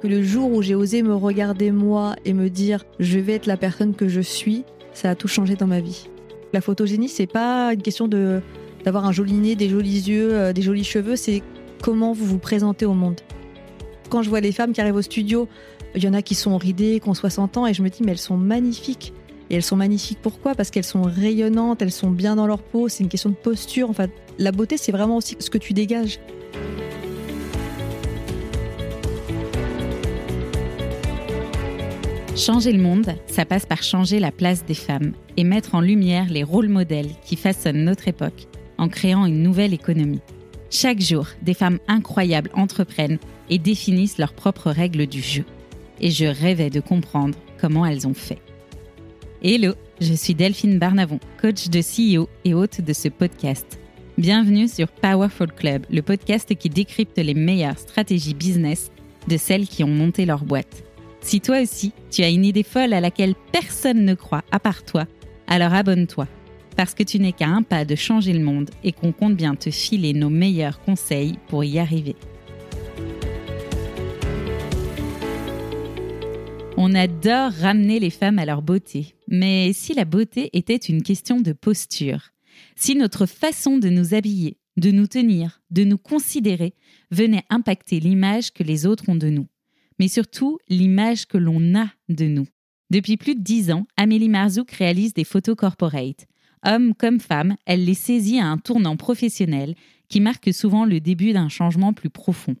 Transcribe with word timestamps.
que 0.00 0.06
le 0.06 0.22
jour 0.22 0.52
où 0.52 0.62
j'ai 0.62 0.74
osé 0.74 1.02
me 1.02 1.14
regarder 1.14 1.72
moi 1.72 2.16
et 2.24 2.32
me 2.32 2.50
dire 2.50 2.84
je 2.98 3.18
vais 3.18 3.34
être 3.34 3.46
la 3.46 3.56
personne 3.56 3.94
que 3.94 4.08
je 4.08 4.20
suis, 4.20 4.64
ça 4.92 5.10
a 5.10 5.14
tout 5.14 5.28
changé 5.28 5.56
dans 5.56 5.66
ma 5.66 5.80
vie. 5.80 6.08
La 6.52 6.60
photogénie, 6.60 7.08
c'est 7.08 7.26
pas 7.26 7.72
une 7.72 7.82
question 7.82 8.08
de 8.08 8.40
d'avoir 8.84 9.04
un 9.04 9.12
joli 9.12 9.34
nez, 9.34 9.56
des 9.56 9.68
jolis 9.68 10.08
yeux, 10.08 10.32
euh, 10.32 10.52
des 10.52 10.62
jolis 10.62 10.84
cheveux, 10.84 11.16
c'est 11.16 11.42
comment 11.82 12.12
vous 12.12 12.24
vous 12.24 12.38
présentez 12.38 12.86
au 12.86 12.94
monde. 12.94 13.20
Quand 14.08 14.22
je 14.22 14.30
vois 14.30 14.40
les 14.40 14.52
femmes 14.52 14.72
qui 14.72 14.80
arrivent 14.80 14.94
au 14.94 15.02
studio, 15.02 15.48
il 15.94 16.04
y 16.04 16.08
en 16.08 16.14
a 16.14 16.22
qui 16.22 16.34
sont 16.34 16.56
ridées, 16.56 17.00
qui 17.00 17.08
ont 17.08 17.14
60 17.14 17.56
ans, 17.56 17.66
et 17.66 17.74
je 17.74 17.82
me 17.82 17.88
dis, 17.88 18.02
mais 18.04 18.12
elles 18.12 18.18
sont 18.18 18.36
magnifiques. 18.36 19.12
Et 19.50 19.56
elles 19.56 19.62
sont 19.62 19.76
magnifiques 19.76 20.18
pourquoi? 20.22 20.54
Parce 20.54 20.70
qu'elles 20.70 20.84
sont 20.84 21.02
rayonnantes, 21.02 21.82
elles 21.82 21.92
sont 21.92 22.10
bien 22.10 22.36
dans 22.36 22.46
leur 22.46 22.62
peau, 22.62 22.88
c'est 22.88 23.02
une 23.02 23.08
question 23.08 23.30
de 23.30 23.34
posture. 23.34 23.88
Enfin, 23.90 24.06
la 24.38 24.52
beauté, 24.52 24.76
c'est 24.76 24.92
vraiment 24.92 25.16
aussi 25.16 25.36
ce 25.38 25.50
que 25.50 25.58
tu 25.58 25.72
dégages. 25.72 26.20
Changer 32.38 32.70
le 32.70 32.80
monde, 32.80 33.16
ça 33.26 33.44
passe 33.44 33.66
par 33.66 33.82
changer 33.82 34.20
la 34.20 34.30
place 34.30 34.64
des 34.64 34.74
femmes 34.74 35.12
et 35.36 35.42
mettre 35.42 35.74
en 35.74 35.80
lumière 35.80 36.30
les 36.30 36.44
rôles 36.44 36.68
modèles 36.68 37.10
qui 37.24 37.34
façonnent 37.34 37.82
notre 37.82 38.06
époque 38.06 38.46
en 38.78 38.88
créant 38.88 39.26
une 39.26 39.42
nouvelle 39.42 39.74
économie. 39.74 40.20
Chaque 40.70 41.00
jour, 41.00 41.26
des 41.42 41.52
femmes 41.52 41.80
incroyables 41.88 42.50
entreprennent 42.54 43.18
et 43.50 43.58
définissent 43.58 44.18
leurs 44.18 44.34
propres 44.34 44.70
règles 44.70 45.08
du 45.08 45.20
jeu. 45.20 45.44
Et 46.00 46.12
je 46.12 46.26
rêvais 46.26 46.70
de 46.70 46.78
comprendre 46.78 47.36
comment 47.60 47.84
elles 47.84 48.06
ont 48.06 48.14
fait. 48.14 48.38
Hello, 49.42 49.74
je 50.00 50.14
suis 50.14 50.36
Delphine 50.36 50.78
Barnavon, 50.78 51.18
coach 51.42 51.68
de 51.70 51.80
CEO 51.80 52.28
et 52.44 52.54
hôte 52.54 52.82
de 52.82 52.92
ce 52.92 53.08
podcast. 53.08 53.80
Bienvenue 54.16 54.68
sur 54.68 54.86
Powerful 54.86 55.50
Club, 55.50 55.86
le 55.90 56.02
podcast 56.02 56.54
qui 56.54 56.68
décrypte 56.68 57.18
les 57.18 57.34
meilleures 57.34 57.80
stratégies 57.80 58.34
business 58.34 58.92
de 59.26 59.36
celles 59.36 59.66
qui 59.66 59.82
ont 59.82 59.88
monté 59.88 60.24
leur 60.24 60.44
boîte. 60.44 60.84
Si 61.20 61.40
toi 61.40 61.60
aussi, 61.60 61.92
tu 62.10 62.22
as 62.22 62.30
une 62.30 62.44
idée 62.44 62.62
folle 62.62 62.92
à 62.92 63.00
laquelle 63.00 63.34
personne 63.52 64.04
ne 64.04 64.14
croit 64.14 64.44
à 64.50 64.60
part 64.60 64.84
toi, 64.84 65.06
alors 65.46 65.74
abonne-toi. 65.74 66.26
Parce 66.76 66.94
que 66.94 67.02
tu 67.02 67.18
n'es 67.18 67.32
qu'à 67.32 67.48
un 67.48 67.62
pas 67.62 67.84
de 67.84 67.96
changer 67.96 68.32
le 68.32 68.44
monde 68.44 68.70
et 68.84 68.92
qu'on 68.92 69.12
compte 69.12 69.36
bien 69.36 69.56
te 69.56 69.70
filer 69.70 70.12
nos 70.12 70.30
meilleurs 70.30 70.80
conseils 70.80 71.38
pour 71.48 71.64
y 71.64 71.78
arriver. 71.78 72.14
On 76.76 76.94
adore 76.94 77.50
ramener 77.50 77.98
les 77.98 78.10
femmes 78.10 78.38
à 78.38 78.46
leur 78.46 78.62
beauté, 78.62 79.16
mais 79.26 79.72
si 79.72 79.94
la 79.94 80.04
beauté 80.04 80.48
était 80.52 80.76
une 80.76 81.02
question 81.02 81.40
de 81.40 81.52
posture, 81.52 82.30
si 82.76 82.94
notre 82.94 83.26
façon 83.26 83.78
de 83.78 83.88
nous 83.88 84.14
habiller, 84.14 84.58
de 84.76 84.92
nous 84.92 85.08
tenir, 85.08 85.60
de 85.72 85.82
nous 85.82 85.98
considérer 85.98 86.74
venait 87.10 87.42
impacter 87.50 87.98
l'image 87.98 88.52
que 88.52 88.62
les 88.62 88.86
autres 88.86 89.08
ont 89.08 89.16
de 89.16 89.28
nous, 89.28 89.48
mais 89.98 90.08
surtout 90.08 90.58
l'image 90.68 91.26
que 91.26 91.38
l'on 91.38 91.74
a 91.74 91.88
de 92.08 92.26
nous. 92.26 92.46
Depuis 92.90 93.16
plus 93.16 93.34
de 93.34 93.42
dix 93.42 93.70
ans, 93.70 93.86
Amélie 93.96 94.28
Marzouk 94.28 94.70
réalise 94.72 95.12
des 95.12 95.24
photos 95.24 95.56
corporate. 95.56 96.26
Homme 96.64 96.94
comme 96.94 97.20
femme, 97.20 97.56
elle 97.66 97.84
les 97.84 97.94
saisit 97.94 98.40
à 98.40 98.46
un 98.46 98.58
tournant 98.58 98.96
professionnel 98.96 99.74
qui 100.08 100.20
marque 100.20 100.52
souvent 100.54 100.84
le 100.84 101.00
début 101.00 101.32
d'un 101.32 101.48
changement 101.48 101.92
plus 101.92 102.10
profond. 102.10 102.56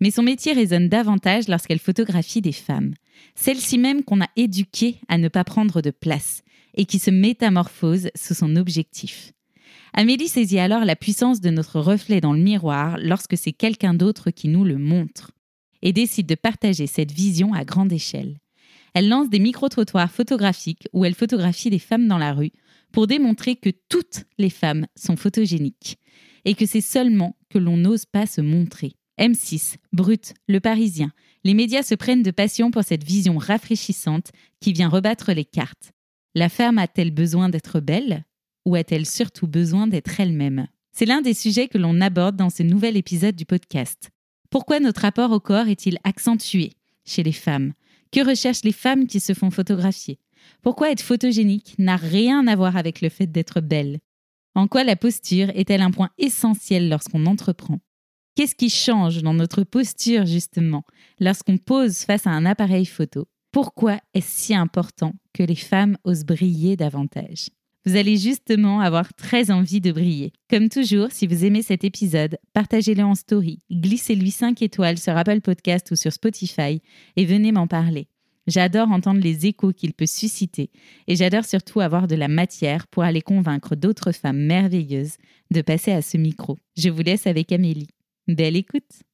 Mais 0.00 0.10
son 0.10 0.22
métier 0.22 0.52
résonne 0.52 0.88
davantage 0.88 1.48
lorsqu'elle 1.48 1.80
photographie 1.80 2.40
des 2.40 2.52
femmes, 2.52 2.94
celles-ci 3.34 3.78
même 3.78 4.04
qu'on 4.04 4.20
a 4.20 4.28
éduquées 4.36 5.00
à 5.08 5.18
ne 5.18 5.28
pas 5.28 5.44
prendre 5.44 5.82
de 5.82 5.90
place 5.90 6.42
et 6.74 6.84
qui 6.84 6.98
se 6.98 7.10
métamorphosent 7.10 8.10
sous 8.14 8.34
son 8.34 8.54
objectif. 8.56 9.32
Amélie 9.92 10.28
saisit 10.28 10.60
alors 10.60 10.84
la 10.84 10.96
puissance 10.96 11.40
de 11.40 11.50
notre 11.50 11.80
reflet 11.80 12.20
dans 12.20 12.32
le 12.32 12.40
miroir 12.40 12.96
lorsque 13.00 13.36
c'est 13.36 13.52
quelqu'un 13.52 13.94
d'autre 13.94 14.30
qui 14.30 14.48
nous 14.48 14.64
le 14.64 14.78
montre 14.78 15.32
et 15.82 15.92
décide 15.92 16.26
de 16.26 16.34
partager 16.34 16.86
cette 16.86 17.12
vision 17.12 17.52
à 17.54 17.64
grande 17.64 17.92
échelle. 17.92 18.38
Elle 18.94 19.08
lance 19.08 19.28
des 19.28 19.38
micro-trottoirs 19.38 20.10
photographiques 20.10 20.88
où 20.92 21.04
elle 21.04 21.14
photographie 21.14 21.70
des 21.70 21.78
femmes 21.78 22.08
dans 22.08 22.18
la 22.18 22.32
rue 22.32 22.52
pour 22.92 23.06
démontrer 23.06 23.56
que 23.56 23.70
toutes 23.88 24.24
les 24.38 24.50
femmes 24.50 24.86
sont 24.96 25.16
photogéniques 25.16 25.98
et 26.44 26.54
que 26.54 26.66
c'est 26.66 26.80
seulement 26.80 27.36
que 27.50 27.58
l'on 27.58 27.76
n'ose 27.76 28.06
pas 28.06 28.26
se 28.26 28.40
montrer. 28.40 28.94
M6, 29.20 29.76
Brut, 29.92 30.34
Le 30.46 30.60
Parisien, 30.60 31.12
les 31.44 31.54
médias 31.54 31.82
se 31.82 31.94
prennent 31.94 32.22
de 32.22 32.30
passion 32.30 32.70
pour 32.70 32.84
cette 32.84 33.04
vision 33.04 33.36
rafraîchissante 33.36 34.30
qui 34.60 34.72
vient 34.72 34.88
rebattre 34.88 35.32
les 35.32 35.44
cartes. 35.44 35.92
La 36.34 36.48
femme 36.48 36.78
a-t-elle 36.78 37.10
besoin 37.10 37.48
d'être 37.48 37.80
belle 37.80 38.24
ou 38.64 38.74
a-t-elle 38.74 39.06
surtout 39.06 39.46
besoin 39.46 39.86
d'être 39.86 40.20
elle-même? 40.20 40.68
C'est 40.92 41.06
l'un 41.06 41.20
des 41.20 41.34
sujets 41.34 41.68
que 41.68 41.78
l'on 41.78 42.00
aborde 42.00 42.36
dans 42.36 42.50
ce 42.50 42.62
nouvel 42.62 42.96
épisode 42.96 43.36
du 43.36 43.44
podcast. 43.44 44.10
Pourquoi 44.50 44.80
notre 44.80 45.02
rapport 45.02 45.32
au 45.32 45.40
corps 45.40 45.68
est-il 45.68 45.98
accentué 46.04 46.72
chez 47.04 47.22
les 47.22 47.32
femmes? 47.32 47.74
Que 48.12 48.26
recherchent 48.26 48.64
les 48.64 48.72
femmes 48.72 49.06
qui 49.06 49.20
se 49.20 49.34
font 49.34 49.50
photographier? 49.50 50.18
Pourquoi 50.62 50.90
être 50.90 51.02
photogénique 51.02 51.74
n'a 51.78 51.96
rien 51.96 52.46
à 52.46 52.56
voir 52.56 52.76
avec 52.76 53.02
le 53.02 53.10
fait 53.10 53.26
d'être 53.26 53.60
belle? 53.60 53.98
En 54.54 54.66
quoi 54.66 54.84
la 54.84 54.96
posture 54.96 55.50
est-elle 55.54 55.82
un 55.82 55.90
point 55.90 56.10
essentiel 56.16 56.88
lorsqu'on 56.88 57.26
entreprend? 57.26 57.80
Qu'est-ce 58.34 58.54
qui 58.54 58.70
change 58.70 59.22
dans 59.22 59.34
notre 59.34 59.64
posture 59.64 60.24
justement 60.24 60.84
lorsqu'on 61.18 61.58
pose 61.58 61.98
face 61.98 62.26
à 62.26 62.30
un 62.30 62.46
appareil 62.46 62.86
photo? 62.86 63.28
Pourquoi 63.52 63.98
est-ce 64.14 64.30
si 64.30 64.54
important 64.54 65.12
que 65.34 65.42
les 65.42 65.56
femmes 65.56 65.98
osent 66.04 66.24
briller 66.24 66.76
davantage? 66.76 67.50
Vous 67.88 67.96
allez 67.96 68.18
justement 68.18 68.80
avoir 68.80 69.14
très 69.14 69.50
envie 69.50 69.80
de 69.80 69.92
briller. 69.92 70.34
Comme 70.50 70.68
toujours, 70.68 71.10
si 71.10 71.26
vous 71.26 71.46
aimez 71.46 71.62
cet 71.62 71.84
épisode, 71.84 72.36
partagez-le 72.52 73.02
en 73.02 73.14
story, 73.14 73.60
glissez-lui 73.72 74.30
5 74.30 74.60
étoiles 74.60 74.98
sur 74.98 75.16
Apple 75.16 75.40
Podcast 75.40 75.90
ou 75.90 75.96
sur 75.96 76.12
Spotify 76.12 76.82
et 77.16 77.24
venez 77.24 77.50
m'en 77.50 77.66
parler. 77.66 78.08
J'adore 78.46 78.90
entendre 78.90 79.22
les 79.22 79.46
échos 79.46 79.72
qu'il 79.72 79.94
peut 79.94 80.04
susciter 80.04 80.70
et 81.06 81.16
j'adore 81.16 81.46
surtout 81.46 81.80
avoir 81.80 82.08
de 82.08 82.14
la 82.14 82.28
matière 82.28 82.86
pour 82.88 83.04
aller 83.04 83.22
convaincre 83.22 83.74
d'autres 83.74 84.12
femmes 84.12 84.44
merveilleuses 84.44 85.16
de 85.50 85.62
passer 85.62 85.92
à 85.92 86.02
ce 86.02 86.18
micro. 86.18 86.58
Je 86.76 86.90
vous 86.90 87.02
laisse 87.02 87.26
avec 87.26 87.52
Amélie. 87.52 87.88
Belle 88.26 88.56
écoute. 88.56 89.07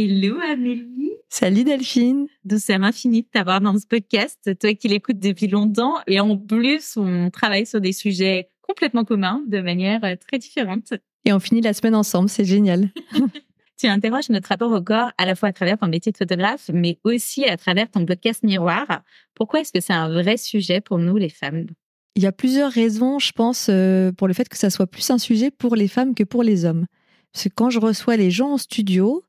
Hello 0.00 0.36
Amélie. 0.48 1.10
Salut 1.28 1.64
Delphine. 1.64 2.28
Douceur 2.44 2.80
infinie 2.84 3.22
de 3.22 3.26
t'avoir 3.26 3.60
dans 3.60 3.76
ce 3.76 3.84
podcast, 3.84 4.38
toi 4.60 4.72
qui 4.74 4.86
l'écoutes 4.86 5.18
depuis 5.18 5.48
longtemps. 5.48 5.96
Et 6.06 6.20
en 6.20 6.36
plus, 6.38 6.96
on 6.96 7.30
travaille 7.30 7.66
sur 7.66 7.80
des 7.80 7.92
sujets 7.92 8.48
complètement 8.62 9.04
communs 9.04 9.42
de 9.48 9.60
manière 9.60 10.04
euh, 10.04 10.14
très 10.14 10.38
différente. 10.38 10.94
Et 11.24 11.32
on 11.32 11.40
finit 11.40 11.62
la 11.62 11.72
semaine 11.72 11.96
ensemble, 11.96 12.28
c'est 12.28 12.44
génial. 12.44 12.90
tu 13.76 13.88
interroges 13.88 14.28
notre 14.28 14.50
rapport 14.50 14.70
au 14.70 14.80
corps 14.80 15.10
à 15.18 15.26
la 15.26 15.34
fois 15.34 15.48
à 15.48 15.52
travers 15.52 15.76
ton 15.76 15.88
métier 15.88 16.12
de 16.12 16.16
photographe, 16.16 16.70
mais 16.72 17.00
aussi 17.02 17.44
à 17.46 17.56
travers 17.56 17.90
ton 17.90 18.06
podcast 18.06 18.44
Miroir. 18.44 19.02
Pourquoi 19.34 19.62
est-ce 19.62 19.72
que 19.72 19.80
c'est 19.80 19.94
un 19.94 20.08
vrai 20.08 20.36
sujet 20.36 20.80
pour 20.80 20.98
nous, 20.98 21.16
les 21.16 21.28
femmes? 21.28 21.66
Il 22.14 22.22
y 22.22 22.26
a 22.26 22.32
plusieurs 22.32 22.70
raisons, 22.70 23.18
je 23.18 23.32
pense, 23.32 23.66
euh, 23.68 24.12
pour 24.12 24.28
le 24.28 24.34
fait 24.34 24.48
que 24.48 24.58
ça 24.58 24.70
soit 24.70 24.86
plus 24.86 25.10
un 25.10 25.18
sujet 25.18 25.50
pour 25.50 25.74
les 25.74 25.88
femmes 25.88 26.14
que 26.14 26.22
pour 26.22 26.44
les 26.44 26.64
hommes. 26.64 26.86
Parce 27.32 27.48
que 27.48 27.52
quand 27.52 27.70
je 27.70 27.80
reçois 27.80 28.16
les 28.16 28.30
gens 28.30 28.50
en 28.50 28.58
studio, 28.58 29.24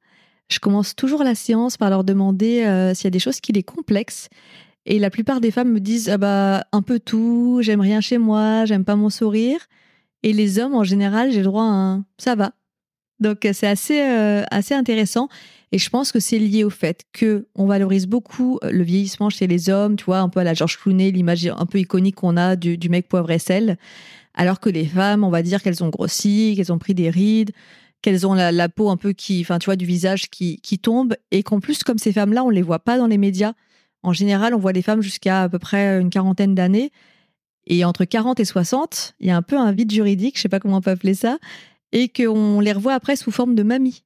je 0.50 0.60
commence 0.60 0.96
toujours 0.96 1.24
la 1.24 1.36
séance 1.36 1.78
par 1.78 1.90
leur 1.90 2.04
demander 2.04 2.64
euh, 2.64 2.94
s'il 2.94 3.06
y 3.06 3.08
a 3.08 3.12
des 3.12 3.20
choses 3.20 3.40
qui 3.40 3.54
les 3.54 3.64
complexent. 3.64 4.30
Et 4.86 4.98
la 4.98 5.10
plupart 5.10 5.42
des 5.42 5.52
femmes 5.52 5.72
me 5.72 5.80
disent 5.80 6.10
ah 6.10 6.18
bah 6.18 6.66
un 6.72 6.82
peu 6.82 7.00
tout, 7.00 7.60
j'aime 7.62 7.82
rien 7.82 8.02
chez 8.02 8.18
moi, 8.18 8.66
j'aime 8.66 8.86
pas 8.86 8.96
mon 8.96 9.10
sourire. 9.10 9.60
Et 10.24 10.34
les 10.34 10.60
hommes 10.60 10.76
en 10.76 10.84
général, 10.84 11.32
j'ai 11.32 11.40
le 11.40 11.46
droit 11.46 11.64
à 11.64 11.68
un 11.68 12.06
ça 12.18 12.36
va. 12.36 12.54
Donc 13.20 13.48
c'est 13.54 13.68
assez 13.68 14.02
euh, 14.02 14.44
assez 14.50 14.74
intéressant 14.74 15.30
et 15.72 15.78
je 15.78 15.90
pense 15.90 16.12
que 16.12 16.20
c'est 16.20 16.40
lié 16.40 16.64
au 16.64 16.70
fait 16.70 17.04
que 17.14 17.48
on 17.54 17.66
valorise 17.66 18.08
beaucoup 18.08 18.60
euh, 18.64 18.72
le 18.72 18.84
vieillissement 18.84 19.30
chez 19.30 19.46
les 19.46 19.70
hommes, 19.70 19.96
tu 19.96 20.06
vois, 20.06 20.20
un 20.20 20.30
peu 20.30 20.40
à 20.40 20.44
la 20.44 20.54
George 20.54 20.80
Clooney, 20.80 21.12
l'image 21.12 21.46
un 21.46 21.66
peu 21.66 21.80
iconique 21.80 22.16
qu'on 22.16 22.38
a 22.38 22.56
du 22.56 22.90
mec 22.90 23.08
poivre 23.08 23.30
et 23.30 23.40
sel, 23.40 23.78
alors 24.34 24.60
que 24.60 24.70
les 24.70 24.86
femmes, 24.86 25.24
on 25.24 25.30
va 25.30 25.44
dire 25.44 25.62
qu'elles 25.62 25.84
ont 25.84 25.90
grossi, 25.90 26.54
qu'elles 26.56 26.74
ont 26.74 26.80
pris 26.80 26.96
des 26.96 27.10
rides, 27.10 27.52
qu'elles 28.02 28.26
ont 28.26 28.34
la, 28.34 28.70
peau 28.70 28.90
un 28.90 28.98
peu 28.98 29.14
qui, 29.14 29.42
enfin, 29.42 29.60
tu 29.60 29.66
vois, 29.66 29.76
du 29.76 29.86
visage 29.86 30.30
qui, 30.30 30.60
qui 30.62 30.80
tombe, 30.80 31.16
et 31.32 31.44
qu'en 31.44 31.60
plus, 31.60 31.84
comme 31.84 31.98
ces 31.98 32.14
femmes-là, 32.14 32.44
on 32.44 32.50
les 32.50 32.62
voit 32.62 32.80
pas 32.80 32.98
dans 32.98 33.08
les 33.08 33.18
médias. 33.18 33.54
En 34.04 34.14
général, 34.14 34.54
on 34.54 34.60
voit 34.60 34.72
les 34.72 34.82
femmes 34.82 35.02
jusqu'à 35.02 35.44
à 35.44 35.50
peu 35.50 35.60
près 35.60 36.00
une 36.00 36.10
quarantaine 36.10 36.56
d'années, 36.56 36.92
et 37.68 37.86
entre 37.86 38.06
40 38.06 38.40
et 38.40 38.46
60, 38.46 39.16
il 39.20 39.28
y 39.28 39.32
a 39.32 39.38
un 39.38 39.42
peu 39.42 39.58
un 39.58 39.72
vide 39.72 39.92
juridique, 39.92 40.38
je 40.38 40.42
sais 40.42 40.50
pas 40.50 40.60
comment 40.60 40.78
on 40.78 40.82
peut 40.82 40.92
appeler 40.92 41.14
ça, 41.14 41.38
et 41.92 42.08
qu'on 42.10 42.60
les 42.60 42.72
revoit 42.72 42.94
après 42.94 43.16
sous 43.16 43.32
forme 43.32 43.56
de 43.56 43.64
mamie. 43.64 44.04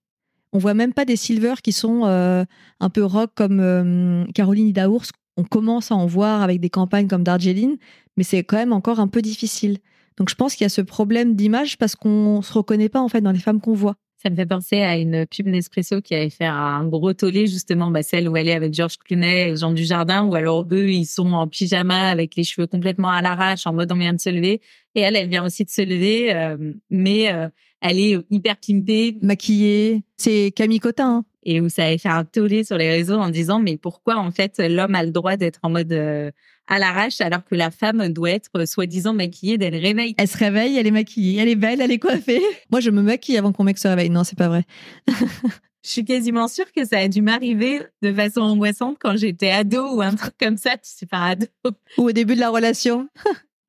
On 0.51 0.59
voit 0.59 0.73
même 0.73 0.93
pas 0.93 1.05
des 1.05 1.15
silver 1.15 1.55
qui 1.63 1.71
sont 1.71 2.01
euh, 2.05 2.45
un 2.79 2.89
peu 2.89 3.03
rock 3.03 3.31
comme 3.35 3.59
euh, 3.59 4.25
Caroline 4.35 4.67
Idaours. 4.67 5.11
On 5.35 5.43
commence 5.43 5.91
à 5.91 5.95
en 5.95 6.05
voir 6.05 6.43
avec 6.43 6.59
des 6.59 6.69
campagnes 6.69 7.07
comme 7.07 7.23
Darjeeling, 7.23 7.77
mais 8.17 8.23
c'est 8.23 8.43
quand 8.43 8.57
même 8.57 8.73
encore 8.73 8.99
un 8.99 9.07
peu 9.07 9.21
difficile. 9.21 9.79
Donc 10.17 10.29
je 10.29 10.35
pense 10.35 10.55
qu'il 10.55 10.63
y 10.63 10.67
a 10.67 10.69
ce 10.69 10.81
problème 10.81 11.35
d'image 11.35 11.77
parce 11.77 11.95
qu'on 11.95 12.41
se 12.41 12.53
reconnaît 12.53 12.89
pas 12.89 13.01
en 13.01 13.07
fait 13.07 13.21
dans 13.21 13.31
les 13.31 13.39
femmes 13.39 13.61
qu'on 13.61 13.73
voit. 13.73 13.95
Ça 14.23 14.29
me 14.29 14.37
fait 14.37 14.45
penser 14.45 14.79
à 14.81 14.95
une 14.97 15.25
pub 15.25 15.47
Nespresso 15.47 16.01
qui 16.01 16.15
avait 16.15 16.29
fait 16.29 16.45
un 16.45 16.87
gros 16.87 17.11
tollé 17.11 17.45
justement, 17.45 17.91
bah, 17.91 18.03
celle 18.03 18.29
où 18.29 18.37
elle 18.37 18.47
est 18.47 18.53
avec 18.53 18.73
Georges 18.73 18.97
Clooney 18.97 19.49
et 19.49 19.57
Jean 19.57 19.73
Dujardin, 19.73 20.23
où 20.23 20.33
alors 20.33 20.65
eux 20.71 20.89
ils 20.89 21.05
sont 21.05 21.33
en 21.33 21.45
pyjama 21.45 22.07
avec 22.09 22.37
les 22.37 22.45
cheveux 22.45 22.65
complètement 22.65 23.09
à 23.09 23.21
l'arrache, 23.21 23.67
en 23.67 23.73
mode 23.73 23.91
on 23.91 23.97
vient 23.97 24.13
de 24.13 24.21
se 24.21 24.29
lever, 24.29 24.61
et 24.95 25.01
elle 25.01 25.17
elle 25.17 25.27
vient 25.27 25.45
aussi 25.45 25.65
de 25.65 25.69
se 25.69 25.81
lever, 25.81 26.33
euh, 26.33 26.55
mais 26.89 27.33
euh, 27.33 27.49
elle 27.81 27.99
est 27.99 28.17
hyper 28.29 28.55
pimpée, 28.65 29.17
maquillée. 29.21 30.03
C'est 30.15 30.53
Camille 30.55 30.79
Cotin. 30.79 31.17
Hein. 31.17 31.25
et 31.43 31.59
où 31.59 31.67
ça 31.67 31.83
avait 31.83 31.97
fait 31.97 32.07
un 32.07 32.23
tollé 32.23 32.63
sur 32.63 32.77
les 32.77 32.89
réseaux 32.89 33.17
en 33.17 33.29
disant 33.29 33.59
mais 33.59 33.75
pourquoi 33.75 34.15
en 34.15 34.31
fait 34.31 34.57
l'homme 34.59 34.95
a 34.95 35.03
le 35.03 35.11
droit 35.11 35.35
d'être 35.35 35.59
en 35.63 35.69
mode 35.69 35.91
euh, 35.91 36.31
à 36.67 36.79
l'arrache 36.79 37.21
alors 37.21 37.43
que 37.43 37.55
la 37.55 37.71
femme 37.71 38.09
doit 38.09 38.31
être 38.31 38.65
soi-disant 38.65 39.13
maquillée 39.13 39.57
dès 39.57 39.69
le 39.69 39.79
réveil. 39.79 40.15
Elle 40.17 40.27
se 40.27 40.37
réveille, 40.37 40.77
elle 40.77 40.87
est 40.87 40.91
maquillée, 40.91 41.41
elle 41.41 41.49
est 41.49 41.55
belle, 41.55 41.81
elle 41.81 41.91
est 41.91 41.99
coiffée. 41.99 42.41
Moi, 42.71 42.79
je 42.79 42.89
me 42.89 43.01
maquille 43.01 43.37
avant 43.37 43.51
qu'on 43.51 43.63
mec 43.63 43.77
se 43.77 43.87
réveille. 43.87 44.09
Non, 44.09 44.23
c'est 44.23 44.37
pas 44.37 44.47
vrai. 44.47 44.63
je 45.07 45.89
suis 45.89 46.05
quasiment 46.05 46.47
sûre 46.47 46.71
que 46.71 46.85
ça 46.85 46.99
a 46.99 47.07
dû 47.07 47.21
m'arriver 47.21 47.81
de 48.01 48.13
façon 48.13 48.41
angoissante 48.41 48.97
quand 48.99 49.17
j'étais 49.17 49.51
ado 49.51 49.95
ou 49.95 50.01
un 50.01 50.15
truc 50.15 50.33
comme 50.39 50.57
ça, 50.57 50.71
tu 50.71 50.89
sais 50.89 51.05
pas 51.05 51.27
ado. 51.27 51.47
Ou 51.97 52.09
au 52.09 52.11
début 52.11 52.35
de 52.35 52.39
la 52.39 52.49
relation. 52.49 53.07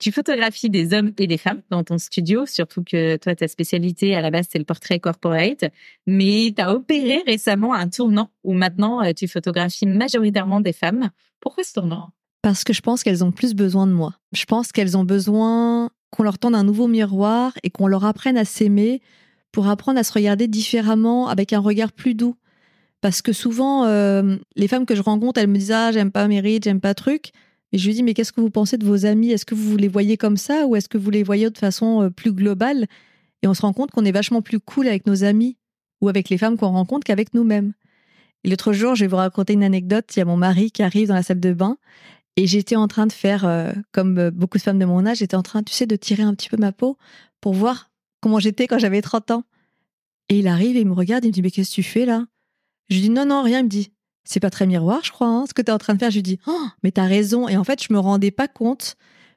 Tu 0.01 0.11
photographies 0.11 0.71
des 0.71 0.93
hommes 0.93 1.13
et 1.19 1.27
des 1.27 1.39
femmes 1.39 1.63
dans 1.71 1.85
ton 1.85 1.99
studio, 1.99 2.47
surtout 2.47 2.83
que 2.83 3.17
toi, 3.17 3.35
ta 3.35 3.47
spécialité 3.49 4.15
à 4.15 4.21
la 4.21 4.31
base, 4.31 4.49
c'est 4.51 4.59
le 4.59 4.65
portrait 4.65 4.99
corporate. 4.99 5.65
Mais 6.07 6.53
tu 6.55 6.61
as 6.61 6.75
opéré 6.75 7.23
récemment 7.27 7.73
un 7.73 7.89
tournant 7.89 8.29
où 8.43 8.53
maintenant, 8.55 9.03
euh, 9.03 9.13
tu 9.13 9.29
photographies 9.29 9.87
majoritairement 9.87 10.61
des 10.61 10.73
femmes. 10.73 11.11
Pourquoi 11.41 11.63
ce 11.63 11.73
tournant? 11.73 12.11
Parce 12.45 12.63
que 12.63 12.75
je 12.75 12.83
pense 12.83 13.03
qu'elles 13.03 13.25
ont 13.25 13.33
plus 13.33 13.55
besoin 13.55 13.87
de 13.87 13.93
moi. 13.93 14.13
Je 14.35 14.45
pense 14.45 14.71
qu'elles 14.71 14.99
ont 14.99 15.05
besoin 15.05 15.89
qu'on 16.11 16.25
leur 16.25 16.39
tende 16.39 16.55
un 16.55 16.63
nouveau 16.63 16.89
miroir 16.89 17.55
et 17.63 17.71
qu'on 17.71 17.87
leur 17.87 18.05
apprenne 18.05 18.37
à 18.37 18.45
s'aimer 18.45 19.01
pour 19.51 19.67
apprendre 19.67 19.99
à 19.99 20.05
se 20.05 20.13
regarder 20.13 20.47
différemment 20.47 21.29
avec 21.29 21.55
un 21.55 21.59
regard 21.59 21.91
plus 21.91 22.15
doux. 22.15 22.37
Parce 23.01 23.23
que 23.23 23.33
souvent, 23.33 23.87
euh, 23.87 24.37
les 24.57 24.69
femmes 24.69 24.85
que 24.85 24.95
je 24.95 25.01
rencontre, 25.01 25.41
elles 25.41 25.49
me 25.49 25.57
disent 25.57 25.73
Ah, 25.73 25.91
j'aime 25.91 26.11
pas 26.11 26.29
Mérite, 26.29 26.65
j'aime 26.65 26.83
pas 26.83 26.93
truc. 26.93 27.31
Et 27.73 27.79
je 27.79 27.87
lui 27.87 27.95
dis, 27.95 28.03
mais 28.03 28.13
qu'est-ce 28.13 28.35
que 28.35 28.43
vous 28.43 28.51
pensez 28.51 28.77
de 28.77 28.85
vos 28.85 29.07
amis? 29.07 29.31
Est-ce 29.31 29.47
que 29.47 29.55
vous 29.55 29.79
les 29.79 29.89
voyez 29.89 30.19
comme 30.19 30.37
ça 30.37 30.67
ou 30.67 30.77
est-ce 30.77 30.91
que 30.91 30.99
vous 30.99 31.11
les 31.11 31.23
voyez 31.23 31.49
de 31.49 31.57
façon 31.57 32.03
euh, 32.03 32.11
plus 32.11 32.35
globale? 32.35 32.89
Et 33.43 33.49
on 33.49 33.55
se 33.55 33.63
rend 33.63 33.73
compte 33.73 33.91
qu'on 33.91 34.05
est 34.05 34.13
vachement 34.13 34.43
plus 34.43 34.61
cool 34.61 34.87
avec 34.87 35.07
nos 35.07 35.25
amis 35.25 35.57
ou 36.03 36.11
avec 36.11 36.29
les 36.29 36.37
femmes 36.37 36.59
qu'on 36.59 36.73
rencontre 36.73 37.05
qu'avec 37.05 37.33
nous-mêmes. 37.33 37.73
Et 38.45 38.51
l'autre 38.51 38.75
jour, 38.75 38.95
je 38.95 39.07
vais 39.07 39.09
vous 39.09 39.17
raconter 39.17 39.55
une 39.55 39.65
anecdote. 39.65 40.05
Il 40.15 40.19
y 40.19 40.23
a 40.23 40.27
mon 40.27 40.37
mari 40.37 40.71
qui 40.71 40.83
arrive 40.83 41.09
dans 41.09 41.15
la 41.15 41.23
salle 41.23 41.41
de 41.41 41.55
bain 41.55 41.79
et 42.37 42.47
j'étais 42.47 42.77
en 42.77 42.89
train 42.89 43.07
de 43.07 43.13
faire, 43.13 43.45
euh, 43.45 43.73
comme 43.93 44.19
euh, 44.19 44.31
beaucoup 44.31 44.59
de 44.59 44.63
femmes 44.63 44.79
de 44.79 44.85
mon 44.85 45.07
âge, 45.07 45.19
j'étais 45.19 45.37
en 45.37 45.43
train, 45.43 45.63
tu 45.63 45.73
sais, 45.73 45.87
de 45.87 45.97
tirer 45.97 46.23
un 46.23 46.35
petit 46.35 46.49
peu 46.49 46.57
ma 46.57 46.73
peau 46.73 46.99
pour 47.41 47.55
voir 47.55 47.91
comment 48.21 48.41
j'étais 48.41 48.67
quand 48.67 48.79
j'avais 48.79 49.03
30 49.03 49.31
ans. 49.31 49.45
Et 50.29 50.39
il 50.39 50.49
arrive 50.49 50.77
et 50.77 50.81
il 50.81 50.87
me 50.87 50.95
regarde, 50.95 51.25
il 51.25 51.29
me 51.29 51.33
dit, 51.33 51.43
mais 51.43 51.51
qu'est-ce 51.51 51.71
que 51.71 51.75
tu 51.75 51.83
fais 51.83 52.07
là? 52.07 52.27
Je 52.89 52.97
lui 52.97 53.03
dis, 53.03 53.11
non, 53.11 53.27
non, 53.27 53.43
rien. 53.43 53.61
Il 53.61 53.65
me 53.65 53.69
dit, 53.69 53.93
c'est 54.25 54.41
pas 54.41 54.51
très 54.51 54.67
miroir, 54.67 55.01
je 55.05 55.13
crois, 55.13 55.29
hein, 55.29 55.45
ce 55.47 55.55
que 55.55 55.63
tu 55.63 55.69
es 55.69 55.73
en 55.73 55.79
train 55.79 55.95
de 55.95 55.99
faire. 55.99 56.11
Je 56.11 56.17
lui 56.17 56.23
dis, 56.23 56.39
oh, 56.47 56.67
mais 56.83 56.91
t'as 56.91 57.05
raison. 57.05 57.47
Et 57.49 57.57
en 57.57 57.65
fait, 57.65 57.83
je 57.83 57.93
me 57.93 57.99
rendais 57.99 58.31
pas 58.31 58.49
compte 58.49 58.97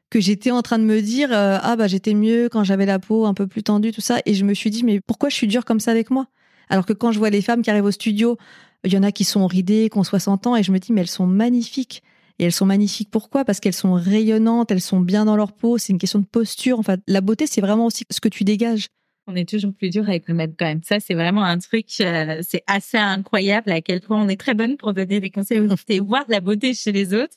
que 0.09 0.19
j'étais 0.21 0.51
en 0.51 0.61
train 0.61 0.79
de 0.79 0.85
me 0.85 1.01
dire, 1.01 1.31
euh, 1.33 1.57
ah 1.61 1.75
bah 1.75 1.87
j'étais 1.87 2.13
mieux 2.13 2.47
quand 2.49 2.63
j'avais 2.63 2.85
la 2.85 2.97
peau 2.97 3.25
un 3.25 3.33
peu 3.33 3.45
plus 3.45 3.63
tendue, 3.63 3.91
tout 3.91 4.01
ça. 4.01 4.19
Et 4.25 4.33
je 4.33 4.45
me 4.45 4.53
suis 4.53 4.69
dit, 4.69 4.83
mais 4.83 5.01
pourquoi 5.01 5.29
je 5.29 5.35
suis 5.35 5.47
dure 5.47 5.65
comme 5.65 5.81
ça 5.81 5.91
avec 5.91 6.09
moi? 6.09 6.27
Alors 6.69 6.85
que 6.85 6.93
quand 6.93 7.11
je 7.11 7.19
vois 7.19 7.29
les 7.29 7.41
femmes 7.41 7.61
qui 7.61 7.69
arrivent 7.69 7.85
au 7.85 7.91
studio, 7.91 8.37
il 8.85 8.93
y 8.93 8.97
en 8.97 9.03
a 9.03 9.11
qui 9.11 9.25
sont 9.25 9.45
ridées, 9.47 9.89
qui 9.91 9.97
ont 9.97 10.03
60 10.03 10.47
ans, 10.47 10.55
et 10.55 10.63
je 10.63 10.71
me 10.71 10.79
dis, 10.79 10.93
mais 10.93 11.01
elles 11.01 11.07
sont 11.07 11.27
magnifiques. 11.27 12.03
Et 12.39 12.45
elles 12.45 12.51
sont 12.51 12.65
magnifiques 12.65 13.09
pourquoi? 13.11 13.45
Parce 13.45 13.59
qu'elles 13.59 13.73
sont 13.73 13.93
rayonnantes, 13.93 14.71
elles 14.71 14.81
sont 14.81 14.99
bien 14.99 15.25
dans 15.25 15.35
leur 15.35 15.53
peau, 15.53 15.77
c'est 15.77 15.93
une 15.93 15.99
question 15.99 16.19
de 16.19 16.25
posture. 16.25 16.79
Enfin, 16.79 16.97
la 17.07 17.21
beauté, 17.21 17.47
c'est 17.47 17.61
vraiment 17.61 17.85
aussi 17.87 18.05
ce 18.09 18.21
que 18.21 18.29
tu 18.29 18.43
dégages 18.43 18.87
on 19.27 19.35
est 19.35 19.47
toujours 19.47 19.73
plus 19.73 19.89
dur 19.89 20.07
avec 20.07 20.27
nous-mêmes 20.29 20.55
quand 20.57 20.65
même. 20.65 20.81
Ça, 20.83 20.99
c'est 20.99 21.13
vraiment 21.13 21.43
un 21.43 21.59
truc, 21.59 21.87
euh, 21.99 22.41
c'est 22.41 22.63
assez 22.65 22.97
incroyable 22.97 23.71
à 23.71 23.81
quel 23.81 23.99
point 23.99 24.21
on 24.21 24.29
est 24.29 24.39
très 24.39 24.53
bonne 24.53 24.77
pour 24.77 24.93
donner 24.93 25.19
des 25.19 25.29
conseils 25.29 25.61
et 25.89 25.99
voir 25.99 26.25
de 26.25 26.31
la 26.31 26.39
beauté 26.39 26.73
chez 26.73 26.93
les 26.93 27.13
autres. 27.13 27.35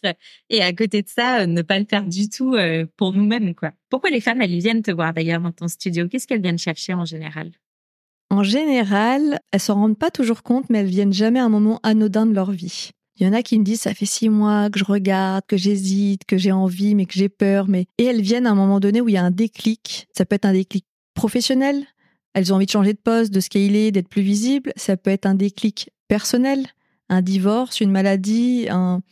Et 0.49 0.63
à 0.63 0.73
côté 0.73 1.03
de 1.03 1.09
ça, 1.09 1.41
euh, 1.41 1.47
ne 1.47 1.63
pas 1.63 1.79
le 1.79 1.85
faire 1.85 2.07
du 2.07 2.29
tout 2.29 2.55
euh, 2.55 2.87
pour 2.97 3.13
nous-mêmes, 3.13 3.55
quoi. 3.55 3.73
Pourquoi 3.91 4.11
les 4.11 4.21
femmes, 4.21 4.41
elles 4.41 4.57
viennent 4.59 4.83
te 4.83 4.93
voir 4.93 5.13
d'ailleurs 5.13 5.41
dans 5.41 5.53
ton 5.53 5.67
studio? 5.67 6.07
Qu'est-ce 6.09 6.29
qu'elles 6.29 6.43
viennent 6.43 6.59
chercher 6.59 6.95
en 6.95 7.05
général? 7.05 7.51
En 8.31 8.45
général, 8.45 9.41
elles 9.51 9.61
s'en 9.61 9.75
rendent 9.75 9.99
pas 9.99 10.13
toujours 10.13 10.45
compte, 10.45 10.71
mais 10.71 10.79
elles 10.79 10.87
viennent 10.87 11.13
jamais 11.13 11.41
à 11.41 11.45
un 11.45 11.49
moment 11.49 11.81
anodin 11.83 12.27
de 12.27 12.35
leur 12.35 12.53
vie. 12.53 12.93
Il 13.21 13.27
y 13.27 13.29
en 13.29 13.35
a 13.35 13.43
qui 13.43 13.59
me 13.59 13.65
disent 13.65 13.83
ça 13.83 13.93
fait 13.93 14.07
six 14.07 14.31
mois 14.31 14.71
que 14.71 14.79
je 14.79 14.85
regarde, 14.85 15.45
que 15.47 15.59
j'hésite, 15.59 16.25
que 16.25 16.39
j'ai 16.39 16.53
envie, 16.53 16.95
mais 16.95 17.05
que 17.05 17.13
j'ai 17.13 17.29
peur. 17.29 17.69
Mais 17.69 17.87
et 17.99 18.05
elles 18.05 18.23
viennent 18.23 18.47
à 18.47 18.51
un 18.51 18.55
moment 18.55 18.81
donné 18.81 19.03
où 19.03 19.09
il 19.11 19.13
y 19.13 19.19
a 19.19 19.23
un 19.23 19.31
déclic. 19.31 20.09
Ça 20.17 20.25
peut 20.25 20.35
être 20.37 20.47
un 20.47 20.55
déclic 20.55 20.87
professionnelles, 21.15 21.85
elles 22.35 22.53
ont 22.53 22.57
envie 22.57 22.67
de 22.67 22.71
changer 22.71 22.93
de 22.93 22.99
poste, 22.99 23.33
de 23.33 23.41
scaler, 23.41 23.93
d'être 23.93 24.09
plus 24.09 24.23
visibles. 24.23 24.73
Ça 24.77 24.97
peut 24.97 25.11
être 25.11 25.27
un 25.27 25.35
déclic 25.35 25.91
personnel, 26.09 26.67
un 27.09 27.23
divorce, 27.23 27.81
une 27.81 27.91
maladie, 27.91 28.69
un, 28.71 29.03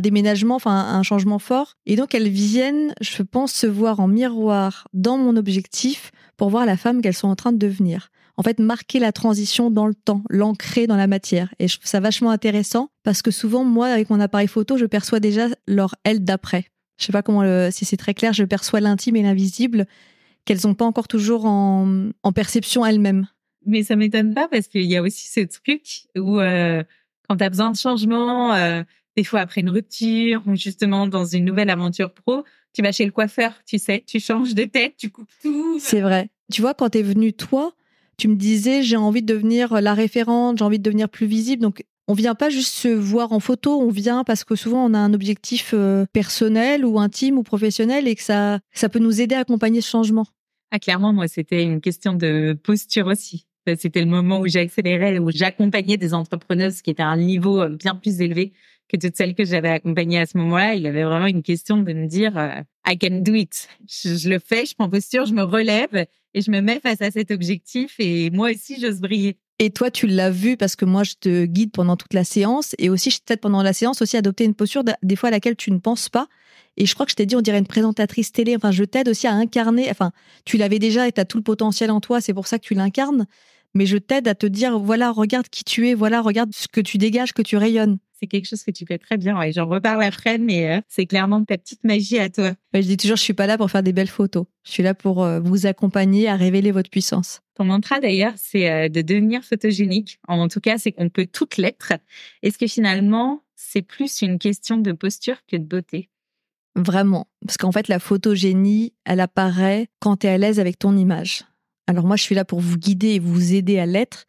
déménagement, 0.00 0.56
enfin 0.56 0.72
un 0.72 1.02
changement 1.02 1.38
fort. 1.38 1.74
Et 1.86 1.96
donc 1.96 2.14
elles 2.14 2.28
viennent, 2.28 2.94
je 3.00 3.22
pense, 3.22 3.52
se 3.52 3.66
voir 3.66 4.00
en 4.00 4.08
miroir 4.08 4.88
dans 4.92 5.16
mon 5.16 5.36
objectif 5.36 6.10
pour 6.36 6.50
voir 6.50 6.66
la 6.66 6.76
femme 6.76 7.00
qu'elles 7.00 7.14
sont 7.14 7.28
en 7.28 7.36
train 7.36 7.52
de 7.52 7.58
devenir. 7.58 8.10
En 8.38 8.42
fait, 8.42 8.58
marquer 8.58 8.98
la 8.98 9.12
transition 9.12 9.70
dans 9.70 9.86
le 9.86 9.94
temps, 9.94 10.22
l'ancrer 10.28 10.86
dans 10.86 10.96
la 10.96 11.06
matière. 11.06 11.54
Et 11.58 11.68
je 11.68 11.78
trouve 11.78 11.88
ça 11.88 12.00
vachement 12.00 12.30
intéressant 12.30 12.90
parce 13.02 13.22
que 13.22 13.30
souvent, 13.30 13.64
moi, 13.64 13.88
avec 13.88 14.10
mon 14.10 14.20
appareil 14.20 14.48
photo, 14.48 14.76
je 14.76 14.84
perçois 14.84 15.20
déjà 15.20 15.48
leur 15.66 15.94
elle 16.04 16.22
d'après. 16.22 16.66
Je 16.98 17.06
sais 17.06 17.12
pas 17.12 17.22
comment, 17.22 17.70
si 17.70 17.84
c'est 17.84 17.96
très 17.96 18.14
clair, 18.14 18.32
je 18.32 18.44
perçois 18.44 18.80
l'intime 18.80 19.16
et 19.16 19.22
l'invisible 19.22 19.86
qu'elles 20.46 20.60
n'ont 20.64 20.74
pas 20.74 20.86
encore 20.86 21.08
toujours 21.08 21.44
en, 21.44 22.10
perception 22.34 22.86
elles-mêmes. 22.86 23.26
Mais 23.66 23.82
ça 23.82 23.96
m'étonne 23.96 24.32
pas 24.32 24.48
parce 24.48 24.68
qu'il 24.68 24.84
y 24.84 24.96
a 24.96 25.02
aussi 25.02 25.28
ce 25.28 25.40
truc 25.40 26.06
où 26.16 26.40
euh, 26.40 26.82
quand 27.28 27.36
tu 27.36 27.44
as 27.44 27.50
besoin 27.50 27.72
de 27.72 27.76
changement, 27.76 28.54
euh, 28.54 28.82
des 29.16 29.24
fois 29.24 29.40
après 29.40 29.60
une 29.60 29.70
rupture 29.70 30.42
ou 30.46 30.54
justement 30.54 31.08
dans 31.08 31.24
une 31.24 31.44
nouvelle 31.44 31.68
aventure 31.68 32.14
pro, 32.14 32.44
tu 32.72 32.82
vas 32.82 32.92
chez 32.92 33.04
le 33.04 33.10
coiffeur, 33.10 33.52
tu 33.66 33.78
sais, 33.78 34.04
tu 34.06 34.20
changes 34.20 34.54
de 34.54 34.64
tête, 34.64 34.94
tu 34.96 35.10
coupes 35.10 35.32
tout. 35.42 35.78
C'est 35.80 36.00
vrai. 36.00 36.30
Tu 36.52 36.60
vois, 36.60 36.74
quand 36.74 36.90
tu 36.90 36.98
es 36.98 37.02
venu 37.02 37.32
toi, 37.32 37.74
tu 38.16 38.28
me 38.28 38.36
disais 38.36 38.82
j'ai 38.82 38.96
envie 38.96 39.22
de 39.22 39.32
devenir 39.32 39.80
la 39.80 39.94
référente, 39.94 40.58
j'ai 40.58 40.64
envie 40.64 40.78
de 40.78 40.82
devenir 40.82 41.08
plus 41.08 41.26
visible. 41.26 41.62
Donc 41.62 41.84
on 42.08 42.14
vient 42.14 42.34
pas 42.34 42.50
juste 42.50 42.74
se 42.74 42.88
voir 42.88 43.32
en 43.32 43.40
photo, 43.40 43.80
on 43.80 43.90
vient 43.90 44.24
parce 44.24 44.44
que 44.44 44.54
souvent 44.54 44.84
on 44.84 44.94
a 44.94 44.98
un 44.98 45.12
objectif 45.12 45.72
euh, 45.74 46.06
personnel 46.12 46.84
ou 46.84 46.98
intime 46.98 47.38
ou 47.38 47.42
professionnel 47.42 48.06
et 48.06 48.14
que 48.14 48.22
ça, 48.22 48.60
ça 48.72 48.88
peut 48.88 49.00
nous 49.00 49.20
aider 49.20 49.34
à 49.34 49.40
accompagner 49.40 49.80
ce 49.80 49.90
changement. 49.90 50.26
Ah, 50.70 50.78
clairement, 50.78 51.12
moi, 51.12 51.28
c'était 51.28 51.62
une 51.62 51.80
question 51.80 52.14
de 52.14 52.58
posture 52.62 53.06
aussi. 53.06 53.46
C'était 53.76 54.00
le 54.00 54.06
moment 54.06 54.40
où 54.40 54.46
j'accélérais, 54.46 55.18
où 55.18 55.30
j'accompagnais 55.30 55.96
des 55.96 56.14
entrepreneuses 56.14 56.82
qui 56.82 56.90
étaient 56.90 57.02
à 57.02 57.08
un 57.08 57.16
niveau 57.16 57.60
euh, 57.60 57.68
bien 57.68 57.96
plus 57.96 58.20
élevé 58.20 58.52
que 58.88 58.96
toutes 58.96 59.16
celles 59.16 59.34
que 59.34 59.44
j'avais 59.44 59.70
accompagnées 59.70 60.20
à 60.20 60.26
ce 60.26 60.38
moment-là. 60.38 60.74
Il 60.74 60.82
y 60.82 60.86
avait 60.86 61.02
vraiment 61.02 61.26
une 61.26 61.42
question 61.42 61.78
de 61.78 61.92
me 61.92 62.06
dire, 62.06 62.38
euh, 62.38 62.60
I 62.86 62.98
can 62.98 63.22
do 63.22 63.34
it. 63.34 63.68
Je, 63.88 64.28
le 64.28 64.38
fais, 64.38 64.66
je 64.66 64.74
prends 64.74 64.88
posture, 64.88 65.26
je 65.26 65.34
me 65.34 65.42
relève 65.42 66.06
et 66.34 66.40
je 66.40 66.50
me 66.50 66.60
mets 66.60 66.80
face 66.80 67.00
à 67.00 67.10
cet 67.10 67.30
objectif 67.30 67.96
et 67.98 68.30
moi 68.30 68.50
aussi, 68.50 68.80
j'ose 68.80 69.00
briller. 69.00 69.38
Et 69.58 69.70
toi, 69.70 69.90
tu 69.90 70.06
l'as 70.06 70.30
vu 70.30 70.56
parce 70.56 70.76
que 70.76 70.84
moi, 70.84 71.02
je 71.02 71.14
te 71.18 71.44
guide 71.46 71.72
pendant 71.72 71.96
toute 71.96 72.14
la 72.14 72.24
séance 72.24 72.74
et 72.78 72.90
aussi, 72.90 73.10
t'aide 73.24 73.40
pendant 73.40 73.62
la 73.62 73.72
séance 73.72 74.02
aussi 74.02 74.16
adopter 74.16 74.44
une 74.44 74.54
posture 74.54 74.84
des 75.02 75.16
fois 75.16 75.28
à 75.28 75.32
laquelle 75.32 75.56
tu 75.56 75.70
ne 75.70 75.78
penses 75.78 76.08
pas 76.08 76.28
et 76.76 76.86
je 76.86 76.94
crois 76.94 77.06
que 77.06 77.12
je 77.12 77.16
t'ai 77.16 77.26
dit, 77.26 77.36
on 77.36 77.40
dirait 77.40 77.58
une 77.58 77.66
présentatrice 77.66 78.32
télé. 78.32 78.54
Enfin, 78.56 78.70
je 78.70 78.84
t'aide 78.84 79.08
aussi 79.08 79.26
à 79.26 79.32
incarner. 79.32 79.88
Enfin, 79.90 80.12
tu 80.44 80.56
l'avais 80.56 80.78
déjà 80.78 81.08
et 81.08 81.12
tu 81.12 81.20
as 81.20 81.24
tout 81.24 81.38
le 81.38 81.42
potentiel 81.42 81.90
en 81.90 82.00
toi. 82.00 82.20
C'est 82.20 82.34
pour 82.34 82.46
ça 82.46 82.58
que 82.58 82.64
tu 82.64 82.74
l'incarnes. 82.74 83.26
Mais 83.74 83.86
je 83.86 83.96
t'aide 83.96 84.28
à 84.28 84.34
te 84.34 84.46
dire, 84.46 84.78
voilà, 84.78 85.10
regarde 85.10 85.48
qui 85.48 85.64
tu 85.64 85.88
es. 85.88 85.94
Voilà, 85.94 86.20
regarde 86.20 86.54
ce 86.54 86.68
que 86.68 86.80
tu 86.80 86.98
dégages, 86.98 87.32
que 87.32 87.42
tu 87.42 87.56
rayonnes. 87.56 87.98
C'est 88.18 88.26
quelque 88.26 88.46
chose 88.46 88.62
que 88.62 88.70
tu 88.70 88.86
fais 88.86 88.98
très 88.98 89.16
bien. 89.16 89.40
Et 89.42 89.52
j'en 89.52 89.66
reparle 89.66 90.02
après, 90.02 90.38
mais 90.38 90.76
euh, 90.76 90.80
c'est 90.88 91.06
clairement 91.06 91.44
ta 91.44 91.58
petite 91.58 91.84
magie 91.84 92.18
à 92.18 92.30
toi. 92.30 92.52
je 92.72 92.80
dis 92.80 92.96
toujours, 92.96 93.16
je 93.16 93.22
suis 93.22 93.34
pas 93.34 93.46
là 93.46 93.58
pour 93.58 93.70
faire 93.70 93.82
des 93.82 93.92
belles 93.92 94.08
photos. 94.08 94.46
Je 94.64 94.72
suis 94.72 94.82
là 94.82 94.94
pour 94.94 95.22
euh, 95.22 95.40
vous 95.40 95.66
accompagner 95.66 96.28
à 96.28 96.36
révéler 96.36 96.70
votre 96.70 96.90
puissance. 96.90 97.42
Ton 97.54 97.64
mantra 97.64 98.00
d'ailleurs, 98.00 98.34
c'est 98.36 98.70
euh, 98.70 98.88
de 98.88 99.02
devenir 99.02 99.42
photogénique. 99.42 100.18
En 100.28 100.48
tout 100.48 100.60
cas, 100.60 100.78
c'est 100.78 100.92
qu'on 100.92 101.08
peut 101.08 101.26
toutes 101.30 101.56
l'être. 101.56 101.92
Est-ce 102.42 102.58
que 102.58 102.66
finalement, 102.66 103.42
c'est 103.54 103.82
plus 103.82 104.22
une 104.22 104.38
question 104.38 104.78
de 104.78 104.92
posture 104.92 105.36
que 105.46 105.56
de 105.56 105.64
beauté? 105.64 106.10
Vraiment. 106.74 107.26
Parce 107.44 107.56
qu'en 107.56 107.72
fait, 107.72 107.88
la 107.88 107.98
photogénie, 107.98 108.92
elle 109.04 109.20
apparaît 109.20 109.88
quand 110.00 110.18
tu 110.18 110.26
es 110.26 110.30
à 110.30 110.38
l'aise 110.38 110.60
avec 110.60 110.78
ton 110.78 110.96
image. 110.96 111.44
Alors 111.86 112.04
moi, 112.04 112.16
je 112.16 112.22
suis 112.22 112.34
là 112.34 112.44
pour 112.44 112.60
vous 112.60 112.76
guider 112.76 113.14
et 113.14 113.18
vous 113.18 113.54
aider 113.54 113.78
à 113.78 113.86
l'être. 113.86 114.26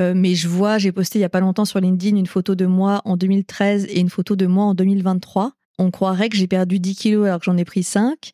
Euh, 0.00 0.12
mais 0.14 0.34
je 0.34 0.48
vois, 0.48 0.78
j'ai 0.78 0.92
posté 0.92 1.18
il 1.18 1.22
y 1.22 1.24
a 1.24 1.28
pas 1.28 1.40
longtemps 1.40 1.64
sur 1.64 1.80
LinkedIn 1.80 2.16
une 2.16 2.26
photo 2.26 2.54
de 2.54 2.66
moi 2.66 3.02
en 3.04 3.16
2013 3.16 3.86
et 3.86 3.98
une 3.98 4.10
photo 4.10 4.36
de 4.36 4.46
moi 4.46 4.64
en 4.64 4.74
2023. 4.74 5.52
On 5.78 5.90
croirait 5.90 6.28
que 6.28 6.36
j'ai 6.36 6.46
perdu 6.46 6.78
10 6.78 6.96
kilos 6.96 7.26
alors 7.26 7.38
que 7.40 7.44
j'en 7.44 7.56
ai 7.56 7.64
pris 7.64 7.82
5. 7.82 8.32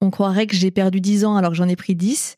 On 0.00 0.10
croirait 0.10 0.46
que 0.46 0.56
j'ai 0.56 0.70
perdu 0.70 1.00
10 1.00 1.24
ans 1.24 1.36
alors 1.36 1.50
que 1.50 1.56
j'en 1.56 1.68
ai 1.68 1.76
pris 1.76 1.94
10. 1.94 2.36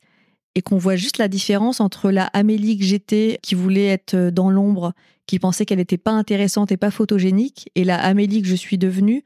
Et 0.55 0.61
qu'on 0.61 0.77
voit 0.77 0.95
juste 0.95 1.17
la 1.17 1.27
différence 1.27 1.79
entre 1.79 2.11
la 2.11 2.25
Amélie 2.25 2.77
que 2.77 2.83
j'étais, 2.83 3.39
qui 3.41 3.55
voulait 3.55 3.87
être 3.87 4.29
dans 4.29 4.51
l'ombre, 4.51 4.93
qui 5.25 5.39
pensait 5.39 5.65
qu'elle 5.65 5.79
n'était 5.79 5.97
pas 5.97 6.11
intéressante 6.11 6.71
et 6.71 6.77
pas 6.77 6.91
photogénique, 6.91 7.71
et 7.73 7.83
la 7.83 7.99
Amélie 7.99 8.43
que 8.43 8.47
je 8.47 8.53
suis 8.53 8.77
devenue, 8.77 9.23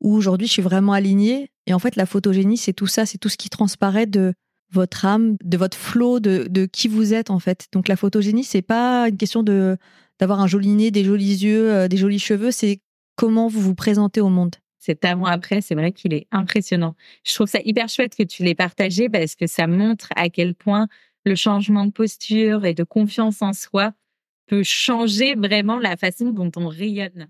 où 0.00 0.12
aujourd'hui 0.14 0.48
je 0.48 0.52
suis 0.52 0.62
vraiment 0.62 0.92
alignée. 0.92 1.52
Et 1.68 1.74
en 1.74 1.78
fait, 1.78 1.94
la 1.94 2.06
photogénie, 2.06 2.56
c'est 2.56 2.72
tout 2.72 2.88
ça, 2.88 3.06
c'est 3.06 3.18
tout 3.18 3.28
ce 3.28 3.36
qui 3.36 3.50
transparaît 3.50 4.06
de 4.06 4.34
votre 4.72 5.04
âme, 5.04 5.36
de 5.42 5.56
votre 5.56 5.76
flot, 5.76 6.20
de, 6.20 6.46
de 6.48 6.66
qui 6.66 6.88
vous 6.88 7.14
êtes 7.14 7.30
en 7.30 7.38
fait. 7.38 7.66
Donc 7.72 7.88
la 7.88 7.96
photogénie, 7.96 8.44
c'est 8.44 8.62
pas 8.62 9.08
une 9.08 9.16
question 9.16 9.42
de 9.42 9.76
d'avoir 10.20 10.40
un 10.40 10.46
joli 10.46 10.68
nez, 10.68 10.90
des 10.90 11.04
jolis 11.04 11.42
yeux, 11.42 11.72
euh, 11.72 11.88
des 11.88 11.96
jolis 11.96 12.20
cheveux, 12.20 12.50
c'est 12.52 12.80
comment 13.16 13.48
vous 13.48 13.60
vous 13.60 13.74
présentez 13.74 14.20
au 14.20 14.28
monde. 14.28 14.54
Cet 14.78 15.04
avant-après, 15.04 15.60
c'est 15.60 15.74
vrai 15.74 15.92
qu'il 15.92 16.12
est 16.12 16.26
impressionnant. 16.30 16.94
Je 17.24 17.34
trouve 17.34 17.48
ça 17.48 17.58
hyper 17.64 17.88
chouette 17.88 18.14
que 18.14 18.22
tu 18.22 18.44
l'aies 18.44 18.54
partagé 18.54 19.08
parce 19.08 19.34
que 19.34 19.46
ça 19.46 19.66
montre 19.66 20.08
à 20.14 20.28
quel 20.28 20.54
point 20.54 20.88
le 21.24 21.34
changement 21.34 21.86
de 21.86 21.90
posture 21.90 22.64
et 22.64 22.74
de 22.74 22.84
confiance 22.84 23.40
en 23.40 23.52
soi 23.52 23.92
peut 24.46 24.62
changer 24.62 25.34
vraiment 25.36 25.78
la 25.78 25.96
façon 25.96 26.30
dont 26.30 26.50
on 26.56 26.68
rayonne. 26.68 27.28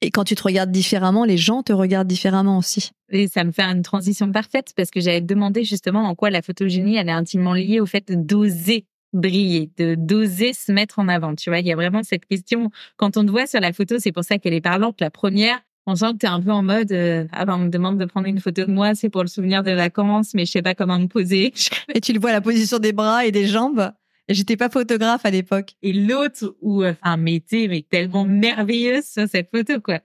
Et 0.00 0.10
quand 0.10 0.24
tu 0.24 0.34
te 0.34 0.42
regardes 0.42 0.70
différemment, 0.70 1.24
les 1.24 1.38
gens 1.38 1.62
te 1.62 1.72
regardent 1.72 2.08
différemment 2.08 2.58
aussi. 2.58 2.90
Et 3.10 3.28
ça 3.28 3.44
me 3.44 3.52
fait 3.52 3.62
une 3.62 3.82
transition 3.82 4.30
parfaite 4.30 4.72
parce 4.76 4.90
que 4.90 5.00
j'avais 5.00 5.20
demandé 5.20 5.64
justement 5.64 6.08
en 6.08 6.14
quoi 6.14 6.30
la 6.30 6.42
photogénie 6.42 6.96
elle 6.96 7.08
est 7.08 7.12
intimement 7.12 7.54
liée 7.54 7.80
au 7.80 7.86
fait 7.86 8.10
d'oser 8.10 8.86
briller, 9.14 9.70
de 9.78 9.94
d'oser 9.94 10.52
se 10.52 10.72
mettre 10.72 10.98
en 10.98 11.08
avant. 11.08 11.34
Tu 11.34 11.48
vois, 11.48 11.60
il 11.60 11.66
y 11.66 11.72
a 11.72 11.76
vraiment 11.76 12.02
cette 12.02 12.26
question. 12.26 12.70
Quand 12.96 13.16
on 13.16 13.24
te 13.24 13.30
voit 13.30 13.46
sur 13.46 13.60
la 13.60 13.72
photo, 13.72 13.96
c'est 13.98 14.12
pour 14.12 14.24
ça 14.24 14.38
qu'elle 14.38 14.54
est 14.54 14.60
parlante. 14.60 15.00
La 15.00 15.10
première, 15.10 15.60
on 15.86 15.94
sent 15.94 16.12
que 16.14 16.18
tu 16.18 16.26
es 16.26 16.28
un 16.28 16.40
peu 16.40 16.50
en 16.50 16.62
mode 16.62 16.92
euh, 16.92 17.26
ah 17.32 17.44
ben 17.44 17.54
on 17.54 17.58
me 17.58 17.68
demande 17.68 17.98
de 17.98 18.04
prendre 18.04 18.26
une 18.26 18.40
photo 18.40 18.64
de 18.64 18.72
moi, 18.72 18.94
c'est 18.94 19.10
pour 19.10 19.22
le 19.22 19.28
souvenir 19.28 19.62
de 19.62 19.72
vacances, 19.72 20.34
mais 20.34 20.44
je 20.44 20.50
sais 20.52 20.62
pas 20.62 20.74
comment 20.74 20.98
me 20.98 21.06
poser. 21.06 21.52
Et 21.94 22.00
tu 22.00 22.12
le 22.12 22.20
vois 22.20 22.32
la 22.32 22.40
position 22.40 22.78
des 22.78 22.92
bras 22.92 23.24
et 23.24 23.32
des 23.32 23.46
jambes? 23.46 23.92
J'étais 24.28 24.56
pas 24.56 24.70
photographe 24.70 25.24
à 25.24 25.30
l'époque. 25.30 25.74
Et 25.82 25.92
l'autre 25.92 26.56
où 26.60 26.84
enfin 26.84 27.16
mais 27.16 27.42
mais 27.52 27.84
tellement 27.88 28.24
merveilleuse 28.24 29.04
sur 29.04 29.28
cette 29.28 29.50
photo 29.50 29.80
quoi. 29.80 30.00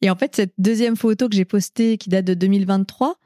Et 0.00 0.10
en 0.10 0.16
fait 0.16 0.34
cette 0.36 0.54
deuxième 0.58 0.96
photo 0.96 1.28
que 1.28 1.36
j'ai 1.36 1.44
postée 1.44 1.98
qui 1.98 2.08
date 2.08 2.24
de 2.24 2.34
2023, 2.34 3.18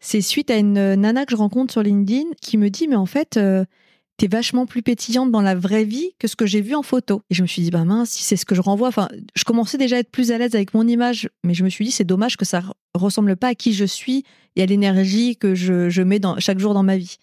c'est 0.00 0.20
suite 0.20 0.50
à 0.50 0.56
une 0.56 0.94
nana 0.94 1.24
que 1.24 1.32
je 1.32 1.36
rencontre 1.36 1.72
sur 1.72 1.82
LinkedIn 1.82 2.30
qui 2.40 2.58
me 2.58 2.70
dit 2.70 2.88
mais 2.88 2.96
en 2.96 3.06
fait 3.06 3.36
euh, 3.36 3.64
t'es 4.16 4.28
vachement 4.28 4.66
plus 4.66 4.82
pétillante 4.82 5.30
dans 5.30 5.42
la 5.42 5.54
vraie 5.54 5.84
vie 5.84 6.12
que 6.18 6.28
ce 6.28 6.36
que 6.36 6.46
j'ai 6.46 6.60
vu 6.60 6.74
en 6.74 6.82
photo. 6.82 7.22
Et 7.30 7.34
je 7.34 7.42
me 7.42 7.46
suis 7.46 7.62
dit, 7.62 7.70
bah 7.70 7.84
mince, 7.84 8.10
si 8.10 8.24
c'est 8.24 8.36
ce 8.36 8.46
que 8.46 8.54
je 8.54 8.60
renvoie. 8.60 8.88
Enfin, 8.88 9.08
je 9.34 9.44
commençais 9.44 9.78
déjà 9.78 9.96
à 9.96 9.98
être 10.00 10.10
plus 10.10 10.30
à 10.32 10.38
l'aise 10.38 10.54
avec 10.54 10.74
mon 10.74 10.86
image, 10.86 11.28
mais 11.44 11.54
je 11.54 11.64
me 11.64 11.68
suis 11.68 11.84
dit, 11.84 11.90
c'est 11.90 12.04
dommage 12.04 12.36
que 12.36 12.44
ça 12.44 12.62
ressemble 12.94 13.36
pas 13.36 13.48
à 13.48 13.54
qui 13.54 13.72
je 13.72 13.84
suis 13.84 14.24
et 14.56 14.62
à 14.62 14.66
l'énergie 14.66 15.36
que 15.36 15.54
je, 15.54 16.02
mets 16.02 16.18
dans, 16.18 16.38
chaque 16.40 16.58
jour 16.58 16.72
dans 16.74 16.82
ma 16.82 16.96
vie. 16.96 17.18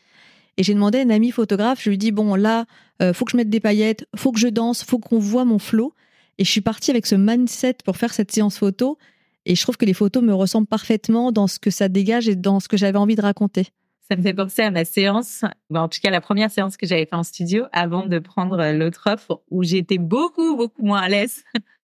Et 0.57 0.63
j'ai 0.63 0.73
demandé 0.73 0.99
à 0.99 1.01
une 1.01 1.11
amie 1.11 1.31
photographe, 1.31 1.81
je 1.81 1.89
lui 1.89 1.97
dis, 1.97 2.11
bon, 2.11 2.35
là, 2.35 2.65
euh, 3.01 3.13
faut 3.13 3.25
que 3.25 3.31
je 3.31 3.37
mette 3.37 3.49
des 3.49 3.59
paillettes, 3.59 4.07
faut 4.15 4.31
que 4.31 4.39
je 4.39 4.47
danse, 4.47 4.83
faut 4.83 4.99
qu'on 4.99 5.19
voit 5.19 5.45
mon 5.45 5.59
flow. 5.59 5.93
Et 6.37 6.45
je 6.45 6.51
suis 6.51 6.61
partie 6.61 6.91
avec 6.91 7.05
ce 7.05 7.15
mindset 7.15 7.77
pour 7.83 7.97
faire 7.97 8.13
cette 8.13 8.31
séance 8.31 8.57
photo. 8.57 8.97
Et 9.45 9.55
je 9.55 9.61
trouve 9.61 9.77
que 9.77 9.85
les 9.85 9.93
photos 9.93 10.23
me 10.23 10.33
ressemblent 10.33 10.67
parfaitement 10.67 11.31
dans 11.31 11.47
ce 11.47 11.59
que 11.59 11.69
ça 11.69 11.89
dégage 11.89 12.27
et 12.29 12.35
dans 12.35 12.59
ce 12.59 12.67
que 12.67 12.77
j'avais 12.77 12.97
envie 12.97 13.15
de 13.15 13.21
raconter. 13.21 13.67
Ça 14.09 14.15
me 14.15 14.21
fait 14.21 14.33
penser 14.33 14.61
à 14.61 14.69
ma 14.69 14.85
séance, 14.85 15.43
en 15.73 15.87
tout 15.87 15.99
cas 16.01 16.11
la 16.11 16.21
première 16.21 16.51
séance 16.51 16.75
que 16.75 16.85
j'avais 16.85 17.05
fait 17.05 17.15
en 17.15 17.23
studio 17.23 17.65
avant 17.71 18.05
de 18.05 18.19
prendre 18.19 18.59
euh, 18.59 18.73
l'autre 18.73 19.09
offre 19.09 19.41
où 19.49 19.63
j'étais 19.63 19.97
beaucoup, 19.97 20.57
beaucoup 20.57 20.83
moins 20.83 20.99
à 20.99 21.09
l'aise 21.09 21.43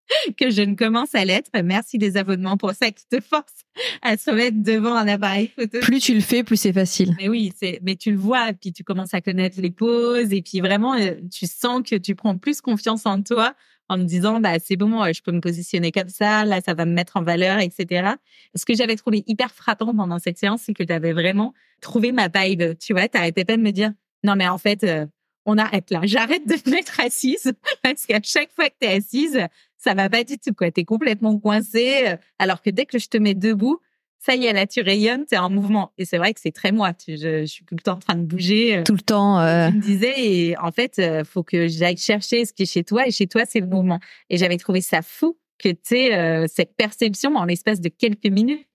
que 0.37 0.49
je 0.49 0.61
ne 0.61 0.75
commence 0.75 1.15
à 1.15 1.25
l'être. 1.25 1.49
Merci 1.63 1.97
des 1.97 2.17
abonnements 2.17 2.57
pour 2.57 2.71
ça 2.71 2.91
qui 2.91 3.05
te 3.07 3.19
force 3.19 3.65
à 4.01 4.17
se 4.17 4.31
mettre 4.31 4.57
devant 4.61 4.95
un 4.95 5.07
appareil 5.07 5.51
photo. 5.55 5.79
Plus 5.79 5.99
tu 5.99 6.13
le 6.13 6.21
fais, 6.21 6.43
plus 6.43 6.57
c'est 6.57 6.73
facile. 6.73 7.15
Mais 7.17 7.29
oui, 7.29 7.53
c'est, 7.57 7.79
mais 7.83 7.95
tu 7.95 8.11
le 8.11 8.17
vois, 8.17 8.51
puis 8.53 8.73
tu 8.73 8.83
commences 8.83 9.13
à 9.13 9.21
connaître 9.21 9.59
les 9.61 9.71
poses, 9.71 10.33
et 10.33 10.41
puis 10.41 10.59
vraiment, 10.59 10.95
euh, 10.95 11.15
tu 11.31 11.45
sens 11.45 11.81
que 11.87 11.95
tu 11.95 12.15
prends 12.15 12.37
plus 12.37 12.61
confiance 12.61 13.05
en 13.05 13.21
toi 13.21 13.53
en 13.89 13.97
me 13.97 14.03
disant 14.03 14.39
bah 14.39 14.59
c'est 14.59 14.75
bon, 14.75 15.03
je 15.11 15.21
peux 15.21 15.31
me 15.31 15.41
positionner 15.41 15.91
comme 15.91 16.09
ça, 16.09 16.45
là 16.45 16.61
ça 16.61 16.75
va 16.75 16.85
me 16.85 16.93
mettre 16.93 17.17
en 17.17 17.23
valeur, 17.23 17.59
etc. 17.59 18.11
Ce 18.55 18.63
que 18.63 18.75
j'avais 18.75 18.95
trouvé 18.95 19.23
hyper 19.27 19.51
frappant 19.51 19.93
pendant 19.95 20.19
cette 20.19 20.37
séance, 20.37 20.61
c'est 20.63 20.73
que 20.73 20.83
tu 20.83 20.93
avais 20.93 21.11
vraiment 21.11 21.53
trouvé 21.81 22.11
ma 22.11 22.27
vibe. 22.27 22.77
Tu 22.79 22.93
vois, 22.93 23.07
t'arrêtais 23.07 23.45
pas 23.45 23.57
de 23.57 23.61
me 23.61 23.71
dire 23.71 23.91
non 24.23 24.35
mais 24.35 24.47
en 24.47 24.59
fait 24.59 24.83
euh, 24.83 25.07
on 25.45 25.57
arrête 25.57 25.89
là, 25.89 26.01
j'arrête 26.03 26.47
de 26.47 26.53
me 26.53 26.75
mettre 26.75 26.99
assise 26.99 27.51
parce 27.83 28.05
qu'à 28.05 28.19
chaque 28.23 28.51
fois 28.53 28.69
que 28.69 28.75
tu 28.79 28.87
es 28.87 28.95
assise, 28.95 29.47
ça 29.79 29.95
va 29.95 30.09
pas 30.09 30.23
du 30.23 30.37
tout 30.37 30.53
quoi, 30.53 30.69
tu 30.69 30.81
es 30.81 30.85
complètement 30.85 31.39
coincée 31.39 32.15
alors 32.37 32.61
que 32.61 32.69
dès 32.69 32.85
que 32.85 32.99
je 32.99 33.07
te 33.07 33.17
mets 33.17 33.33
debout, 33.33 33.79
ça 34.19 34.35
y 34.35 34.45
est, 34.45 34.53
là, 34.53 34.67
tu 34.67 34.81
rayonnes, 34.81 35.25
tu 35.25 35.35
es 35.35 35.37
en 35.37 35.49
mouvement. 35.49 35.93
Et 35.97 36.03
c'est 36.03 36.17
vrai 36.17 36.33
que 36.33 36.41
c'est 36.41 36.51
très 36.51 36.71
moi. 36.71 36.91
Je, 37.07 37.15
je, 37.15 37.45
suis 37.45 37.63
tout 37.63 37.75
le 37.75 37.81
temps 37.81 37.93
en 37.93 37.99
train 37.99 38.15
de 38.15 38.23
bouger. 38.25 38.77
Euh, 38.77 38.83
tout 38.83 38.93
le 38.93 39.01
temps. 39.01 39.39
Euh... 39.39 39.69
Tu 39.69 39.77
me 39.77 39.81
disais, 39.81 40.13
et 40.17 40.57
en 40.57 40.71
fait, 40.71 40.99
euh, 40.99 41.23
faut 41.23 41.41
que 41.41 41.67
j'aille 41.67 41.97
chercher 41.97 42.45
ce 42.45 42.51
qui 42.51 42.63
est 42.63 42.71
chez 42.71 42.83
toi. 42.83 43.07
Et 43.07 43.11
chez 43.11 43.27
toi, 43.27 43.43
c'est 43.47 43.61
le 43.61 43.67
mouvement. 43.67 43.99
Et 44.29 44.37
j'avais 44.37 44.57
trouvé 44.57 44.81
ça 44.81 45.01
fou 45.01 45.37
que 45.57 45.69
tu 45.69 45.95
aies 45.95 46.15
euh, 46.15 46.47
cette 46.53 46.75
perception 46.75 47.35
en 47.35 47.45
l'espace 47.45 47.79
de 47.79 47.89
quelques 47.89 48.27
minutes. 48.27 48.67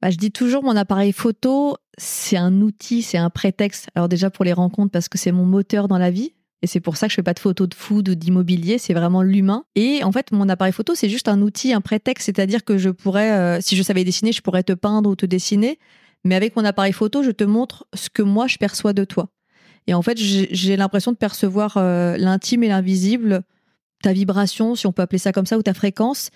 Bah, 0.00 0.10
je 0.10 0.16
dis 0.16 0.30
toujours, 0.30 0.62
mon 0.62 0.76
appareil 0.76 1.12
photo, 1.12 1.76
c'est 1.98 2.36
un 2.36 2.60
outil, 2.60 3.02
c'est 3.02 3.18
un 3.18 3.30
prétexte. 3.30 3.88
Alors 3.96 4.08
déjà 4.08 4.30
pour 4.30 4.44
les 4.44 4.52
rencontres, 4.52 4.92
parce 4.92 5.08
que 5.08 5.18
c'est 5.18 5.32
mon 5.32 5.46
moteur 5.46 5.88
dans 5.88 5.98
la 5.98 6.10
vie. 6.10 6.34
Et 6.66 6.68
c'est 6.68 6.80
pour 6.80 6.96
ça 6.96 7.06
que 7.06 7.12
je 7.12 7.14
fais 7.14 7.22
pas 7.22 7.32
de 7.32 7.38
photos 7.38 7.68
de 7.68 7.76
food 7.76 8.08
ou 8.08 8.16
d'immobilier, 8.16 8.78
c'est 8.78 8.92
vraiment 8.92 9.22
l'humain. 9.22 9.62
Et 9.76 10.02
en 10.02 10.10
fait, 10.10 10.32
mon 10.32 10.48
appareil 10.48 10.72
photo, 10.72 10.96
c'est 10.96 11.08
juste 11.08 11.28
un 11.28 11.40
outil, 11.40 11.72
un 11.72 11.80
prétexte, 11.80 12.26
c'est-à-dire 12.26 12.64
que 12.64 12.76
je 12.76 12.90
pourrais, 12.90 13.30
euh, 13.30 13.60
si 13.60 13.76
je 13.76 13.84
savais 13.84 14.02
dessiner, 14.02 14.32
je 14.32 14.42
pourrais 14.42 14.64
te 14.64 14.72
peindre 14.72 15.08
ou 15.08 15.14
te 15.14 15.26
dessiner. 15.26 15.78
Mais 16.24 16.34
avec 16.34 16.56
mon 16.56 16.64
appareil 16.64 16.92
photo, 16.92 17.22
je 17.22 17.30
te 17.30 17.44
montre 17.44 17.86
ce 17.94 18.10
que 18.10 18.20
moi 18.20 18.48
je 18.48 18.56
perçois 18.56 18.92
de 18.92 19.04
toi. 19.04 19.28
Et 19.86 19.94
en 19.94 20.02
fait, 20.02 20.18
j'ai 20.18 20.76
l'impression 20.76 21.12
de 21.12 21.16
percevoir 21.16 21.76
euh, 21.76 22.16
l'intime 22.16 22.64
et 22.64 22.68
l'invisible, 22.68 23.42
ta 24.02 24.12
vibration, 24.12 24.74
si 24.74 24.88
on 24.88 24.92
peut 24.92 25.02
appeler 25.02 25.20
ça 25.20 25.30
comme 25.30 25.46
ça, 25.46 25.58
ou 25.58 25.62
ta 25.62 25.72
fréquence. 25.72 26.30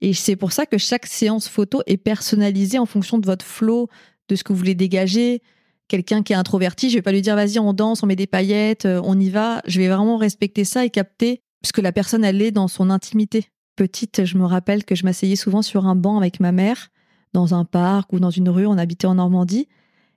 Et 0.00 0.14
c'est 0.14 0.36
pour 0.36 0.52
ça 0.52 0.64
que 0.64 0.78
chaque 0.78 1.04
séance 1.04 1.46
photo 1.46 1.82
est 1.84 1.98
personnalisée 1.98 2.78
en 2.78 2.86
fonction 2.86 3.18
de 3.18 3.26
votre 3.26 3.44
flow, 3.44 3.90
de 4.30 4.34
ce 4.34 4.44
que 4.44 4.54
vous 4.54 4.58
voulez 4.60 4.74
dégager, 4.74 5.42
quelqu'un 5.88 6.22
qui 6.22 6.32
est 6.32 6.36
introverti, 6.36 6.90
je 6.90 6.96
vais 6.96 7.02
pas 7.02 7.12
lui 7.12 7.22
dire 7.22 7.36
vas-y 7.36 7.58
on 7.58 7.72
danse, 7.72 8.02
on 8.02 8.06
met 8.06 8.16
des 8.16 8.26
paillettes, 8.26 8.86
euh, 8.86 9.00
on 9.04 9.18
y 9.18 9.30
va. 9.30 9.60
Je 9.66 9.80
vais 9.80 9.88
vraiment 9.88 10.16
respecter 10.16 10.64
ça 10.64 10.84
et 10.84 10.90
capter 10.90 11.42
ce 11.64 11.72
que 11.72 11.80
la 11.80 11.92
personne 11.92 12.24
elle 12.24 12.42
est 12.42 12.50
dans 12.50 12.68
son 12.68 12.90
intimité. 12.90 13.48
Petite, 13.76 14.24
je 14.24 14.38
me 14.38 14.44
rappelle 14.44 14.84
que 14.84 14.94
je 14.94 15.04
m'asseyais 15.04 15.36
souvent 15.36 15.62
sur 15.62 15.86
un 15.86 15.96
banc 15.96 16.18
avec 16.18 16.40
ma 16.40 16.52
mère 16.52 16.90
dans 17.32 17.54
un 17.54 17.64
parc 17.64 18.12
ou 18.12 18.20
dans 18.20 18.30
une 18.30 18.48
rue, 18.48 18.66
on 18.66 18.78
habitait 18.78 19.06
en 19.06 19.16
Normandie 19.16 19.68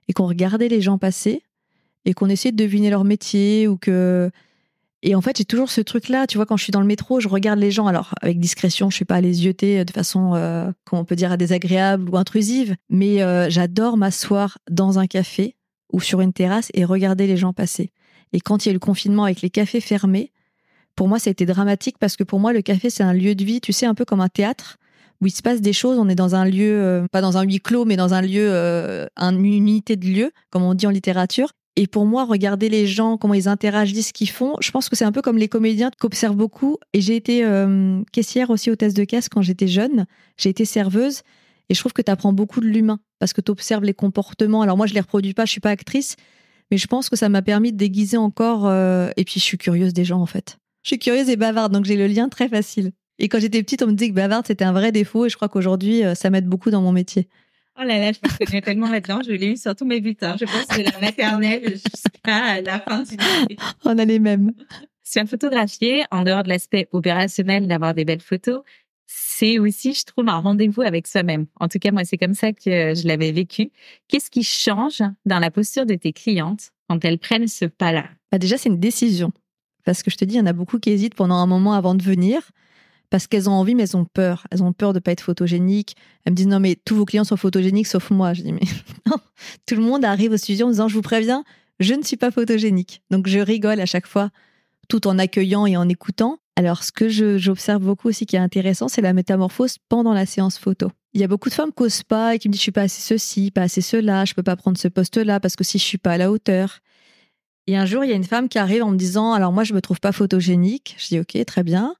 et 0.06 0.12
qu'on 0.12 0.26
regardait 0.26 0.68
les 0.68 0.80
gens 0.80 0.98
passer 0.98 1.42
et 2.04 2.14
qu'on 2.14 2.28
essayait 2.28 2.52
de 2.52 2.56
deviner 2.56 2.90
leur 2.90 3.04
métier 3.04 3.66
ou 3.66 3.76
que 3.76 4.30
et 5.02 5.14
en 5.14 5.20
fait, 5.20 5.38
j'ai 5.38 5.44
toujours 5.44 5.70
ce 5.70 5.80
truc-là, 5.80 6.26
tu 6.26 6.38
vois, 6.38 6.46
quand 6.46 6.56
je 6.56 6.64
suis 6.64 6.72
dans 6.72 6.80
le 6.80 6.86
métro, 6.86 7.20
je 7.20 7.28
regarde 7.28 7.60
les 7.60 7.70
gens, 7.70 7.86
alors 7.86 8.14
avec 8.20 8.40
discrétion, 8.40 8.90
je 8.90 8.96
suis 8.96 9.04
pas 9.04 9.20
les 9.20 9.44
yeuter 9.44 9.84
de 9.84 9.92
façon, 9.92 10.34
euh, 10.34 10.72
comment 10.84 11.02
on 11.02 11.04
peut 11.04 11.14
dire, 11.14 11.38
désagréable 11.38 12.10
ou 12.10 12.16
intrusive, 12.16 12.74
mais 12.90 13.22
euh, 13.22 13.48
j'adore 13.48 13.96
m'asseoir 13.96 14.58
dans 14.68 14.98
un 14.98 15.06
café 15.06 15.54
ou 15.92 16.00
sur 16.00 16.20
une 16.20 16.32
terrasse 16.32 16.70
et 16.74 16.84
regarder 16.84 17.26
les 17.26 17.36
gens 17.36 17.52
passer. 17.52 17.90
Et 18.32 18.40
quand 18.40 18.64
il 18.64 18.68
y 18.68 18.70
a 18.70 18.72
eu 18.72 18.74
le 18.74 18.80
confinement 18.80 19.24
avec 19.24 19.40
les 19.40 19.50
cafés 19.50 19.80
fermés, 19.80 20.32
pour 20.94 21.08
moi, 21.08 21.18
ça 21.18 21.30
a 21.30 21.32
été 21.32 21.46
dramatique 21.46 21.96
parce 21.98 22.16
que 22.16 22.24
pour 22.24 22.40
moi, 22.40 22.52
le 22.52 22.60
café, 22.60 22.90
c'est 22.90 23.04
un 23.04 23.12
lieu 23.12 23.34
de 23.34 23.44
vie, 23.44 23.60
tu 23.60 23.72
sais, 23.72 23.86
un 23.86 23.94
peu 23.94 24.04
comme 24.04 24.20
un 24.20 24.28
théâtre 24.28 24.78
où 25.20 25.26
il 25.26 25.30
se 25.30 25.42
passe 25.42 25.60
des 25.60 25.72
choses. 25.72 25.98
On 25.98 26.08
est 26.08 26.14
dans 26.14 26.34
un 26.34 26.44
lieu, 26.44 26.80
euh, 26.80 27.06
pas 27.10 27.20
dans 27.20 27.38
un 27.38 27.42
huis 27.42 27.60
clos, 27.60 27.84
mais 27.84 27.96
dans 27.96 28.14
un 28.14 28.20
lieu, 28.20 28.48
euh, 28.50 29.06
une 29.16 29.44
unité 29.44 29.96
de 29.96 30.06
lieu, 30.06 30.32
comme 30.50 30.62
on 30.62 30.74
dit 30.74 30.86
en 30.86 30.90
littérature. 30.90 31.52
Et 31.76 31.86
pour 31.86 32.06
moi, 32.06 32.24
regarder 32.24 32.68
les 32.68 32.88
gens, 32.88 33.16
comment 33.16 33.34
ils 33.34 33.48
interagissent, 33.48 34.08
ce 34.08 34.12
qu'ils 34.12 34.30
font, 34.30 34.56
je 34.60 34.72
pense 34.72 34.88
que 34.88 34.96
c'est 34.96 35.04
un 35.04 35.12
peu 35.12 35.22
comme 35.22 35.38
les 35.38 35.46
comédiens 35.46 35.92
qu'observent 36.00 36.36
beaucoup. 36.36 36.76
Et 36.92 37.00
j'ai 37.00 37.14
été 37.14 37.44
euh, 37.44 38.02
caissière 38.12 38.50
aussi 38.50 38.68
au 38.70 38.74
test 38.74 38.96
de 38.96 39.04
caisse 39.04 39.28
quand 39.28 39.42
j'étais 39.42 39.68
jeune. 39.68 40.06
J'ai 40.36 40.48
été 40.48 40.64
serveuse. 40.64 41.22
Et 41.68 41.74
je 41.74 41.80
trouve 41.80 41.92
que 41.92 42.02
tu 42.02 42.10
apprends 42.10 42.32
beaucoup 42.32 42.60
de 42.60 42.66
l'humain 42.66 43.00
parce 43.18 43.32
que 43.32 43.40
tu 43.40 43.50
observes 43.50 43.84
les 43.84 43.94
comportements. 43.94 44.62
Alors 44.62 44.76
moi, 44.76 44.86
je 44.86 44.94
les 44.94 45.00
reproduis 45.00 45.34
pas, 45.34 45.44
je 45.44 45.50
suis 45.50 45.60
pas 45.60 45.70
actrice, 45.70 46.16
mais 46.70 46.78
je 46.78 46.86
pense 46.86 47.08
que 47.08 47.16
ça 47.16 47.28
m'a 47.28 47.42
permis 47.42 47.72
de 47.72 47.76
déguiser 47.76 48.16
encore. 48.16 48.66
Euh, 48.66 49.10
et 49.16 49.24
puis, 49.24 49.40
je 49.40 49.44
suis 49.44 49.58
curieuse 49.58 49.92
des 49.92 50.04
gens, 50.04 50.20
en 50.20 50.26
fait. 50.26 50.58
Je 50.82 50.90
suis 50.90 50.98
curieuse 50.98 51.28
et 51.28 51.36
bavarde, 51.36 51.72
donc 51.72 51.84
j'ai 51.84 51.96
le 51.96 52.06
lien 52.06 52.28
très 52.28 52.48
facile. 52.48 52.92
Et 53.18 53.28
quand 53.28 53.40
j'étais 53.40 53.62
petite, 53.62 53.82
on 53.82 53.88
me 53.88 53.92
disait 53.92 54.10
que 54.10 54.14
bavarde, 54.14 54.46
c'était 54.46 54.64
un 54.64 54.72
vrai 54.72 54.92
défaut. 54.92 55.26
Et 55.26 55.28
je 55.28 55.36
crois 55.36 55.48
qu'aujourd'hui, 55.48 56.04
euh, 56.04 56.14
ça 56.14 56.30
m'aide 56.30 56.46
beaucoup 56.46 56.70
dans 56.70 56.80
mon 56.80 56.92
métier. 56.92 57.28
Oh 57.80 57.84
là 57.84 57.98
là, 57.98 58.12
je 58.12 58.18
me 58.18 58.44
connais 58.44 58.60
tellement 58.60 58.88
maintenant. 58.88 59.20
Je 59.24 59.32
l'ai 59.32 59.52
eu 59.52 59.56
sur 59.56 59.74
tous 59.76 59.84
mes 59.84 60.00
bulletins. 60.00 60.36
Je 60.38 60.46
pense 60.46 60.66
que 60.66 60.82
la 60.82 60.98
maternelle 61.00 61.70
jusqu'à 61.70 62.60
la 62.60 62.80
fin 62.80 63.02
du 63.04 63.16
On 63.84 63.98
a 63.98 64.04
les 64.04 64.18
mêmes. 64.18 64.52
Sur 65.04 65.26
photographier, 65.26 66.04
en 66.10 66.24
dehors 66.24 66.42
de 66.42 66.48
l'aspect 66.48 66.88
opérationnel 66.92 67.68
d'avoir 67.68 67.94
des 67.94 68.04
belles 68.04 68.20
photos, 68.20 68.62
c'est 69.10 69.58
aussi, 69.58 69.94
je 69.94 70.04
trouve, 70.04 70.28
un 70.28 70.38
rendez-vous 70.38 70.82
avec 70.82 71.06
soi-même. 71.06 71.46
En 71.58 71.68
tout 71.68 71.78
cas, 71.78 71.90
moi, 71.90 72.04
c'est 72.04 72.18
comme 72.18 72.34
ça 72.34 72.52
que 72.52 72.94
je 72.94 73.08
l'avais 73.08 73.32
vécu. 73.32 73.70
Qu'est-ce 74.06 74.30
qui 74.30 74.44
change 74.44 75.02
dans 75.24 75.38
la 75.38 75.50
posture 75.50 75.86
de 75.86 75.94
tes 75.94 76.12
clientes 76.12 76.72
quand 76.88 77.02
elles 77.06 77.18
prennent 77.18 77.48
ce 77.48 77.64
pas-là? 77.64 78.04
Bah 78.30 78.38
Déjà, 78.38 78.58
c'est 78.58 78.68
une 78.68 78.78
décision. 78.78 79.32
Parce 79.86 80.02
que 80.02 80.10
je 80.10 80.16
te 80.18 80.26
dis, 80.26 80.34
il 80.34 80.38
y 80.38 80.40
en 80.40 80.46
a 80.46 80.52
beaucoup 80.52 80.78
qui 80.78 80.90
hésitent 80.90 81.14
pendant 81.14 81.36
un 81.36 81.46
moment 81.46 81.72
avant 81.72 81.94
de 81.94 82.02
venir 82.02 82.50
parce 83.08 83.26
qu'elles 83.26 83.48
ont 83.48 83.54
envie, 83.54 83.74
mais 83.74 83.84
elles 83.84 83.96
ont 83.96 84.04
peur. 84.04 84.46
Elles 84.50 84.62
ont 84.62 84.74
peur 84.74 84.92
de 84.92 84.98
pas 84.98 85.12
être 85.12 85.22
photogéniques. 85.22 85.96
Elles 86.26 86.32
me 86.32 86.36
disent 86.36 86.46
non, 86.46 86.60
mais 86.60 86.76
tous 86.76 86.94
vos 86.94 87.06
clients 87.06 87.24
sont 87.24 87.38
photogéniques 87.38 87.86
sauf 87.86 88.10
moi. 88.10 88.34
Je 88.34 88.42
dis 88.42 88.52
mais 88.52 88.60
non, 89.06 89.16
tout 89.66 89.74
le 89.74 89.80
monde 89.80 90.04
arrive 90.04 90.32
au 90.32 90.36
studio 90.36 90.66
en 90.66 90.70
disant 90.70 90.88
je 90.88 90.94
vous 90.94 91.02
préviens, 91.02 91.44
je 91.80 91.94
ne 91.94 92.02
suis 92.02 92.18
pas 92.18 92.30
photogénique. 92.30 93.00
Donc 93.10 93.26
je 93.26 93.38
rigole 93.38 93.80
à 93.80 93.86
chaque 93.86 94.06
fois, 94.06 94.28
tout 94.88 95.06
en 95.06 95.18
accueillant 95.18 95.64
et 95.64 95.78
en 95.78 95.88
écoutant. 95.88 96.38
Alors, 96.58 96.82
ce 96.82 96.90
que 96.90 97.08
j'observe 97.38 97.84
beaucoup 97.84 98.08
aussi 98.08 98.26
qui 98.26 98.34
est 98.34 98.40
intéressant, 98.40 98.88
c'est 98.88 99.00
la 99.00 99.12
métamorphose 99.12 99.76
pendant 99.88 100.12
la 100.12 100.26
séance 100.26 100.58
photo. 100.58 100.90
Il 101.14 101.20
y 101.20 101.24
a 101.24 101.28
beaucoup 101.28 101.50
de 101.50 101.54
femmes 101.54 101.70
qui 101.70 101.84
n'osent 101.84 102.02
pas 102.02 102.34
et 102.34 102.40
qui 102.40 102.48
me 102.48 102.52
disent 102.52 102.58
je 102.58 102.62
suis 102.64 102.72
pas 102.72 102.82
assez 102.82 103.00
ceci, 103.00 103.52
pas 103.52 103.62
assez 103.62 103.80
cela, 103.80 104.24
je 104.24 104.34
peux 104.34 104.42
pas 104.42 104.56
prendre 104.56 104.76
ce 104.76 104.88
poste-là 104.88 105.38
parce 105.38 105.54
que 105.54 105.62
si 105.62 105.78
je 105.78 105.84
suis 105.84 105.98
pas 105.98 106.14
à 106.14 106.18
la 106.18 106.32
hauteur. 106.32 106.80
Et 107.68 107.76
un 107.76 107.86
jour, 107.86 108.02
il 108.02 108.10
y 108.10 108.12
a 108.12 108.16
une 108.16 108.24
femme 108.24 108.48
qui 108.48 108.58
arrive 108.58 108.82
en 108.82 108.90
me 108.90 108.96
disant 108.96 109.34
alors 109.34 109.52
moi 109.52 109.62
je 109.62 109.72
me 109.72 109.80
trouve 109.80 110.00
pas 110.00 110.10
photogénique. 110.10 110.96
Je 110.98 111.06
dis 111.06 111.20
ok 111.20 111.44
très 111.44 111.62
bien. 111.62 111.94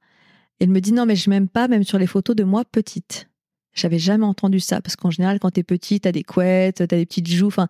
elle 0.59 0.71
me 0.71 0.81
dit 0.81 0.91
non 0.91 1.05
mais 1.05 1.15
je 1.15 1.29
m'aime 1.29 1.47
pas 1.47 1.69
même 1.69 1.85
sur 1.85 1.97
les 1.97 2.07
photos 2.07 2.35
de 2.35 2.43
moi 2.43 2.65
petite. 2.65 3.29
J'avais 3.73 3.97
jamais 3.97 4.25
entendu 4.25 4.59
ça 4.59 4.81
parce 4.81 4.97
qu'en 4.97 5.09
général 5.09 5.39
quand 5.39 5.51
tu 5.51 5.61
es 5.61 5.63
petite, 5.63 6.05
as 6.05 6.11
des 6.11 6.23
couettes, 6.23 6.81
as 6.81 6.87
des 6.87 7.05
petites 7.05 7.29
joues, 7.29 7.47
enfin 7.47 7.69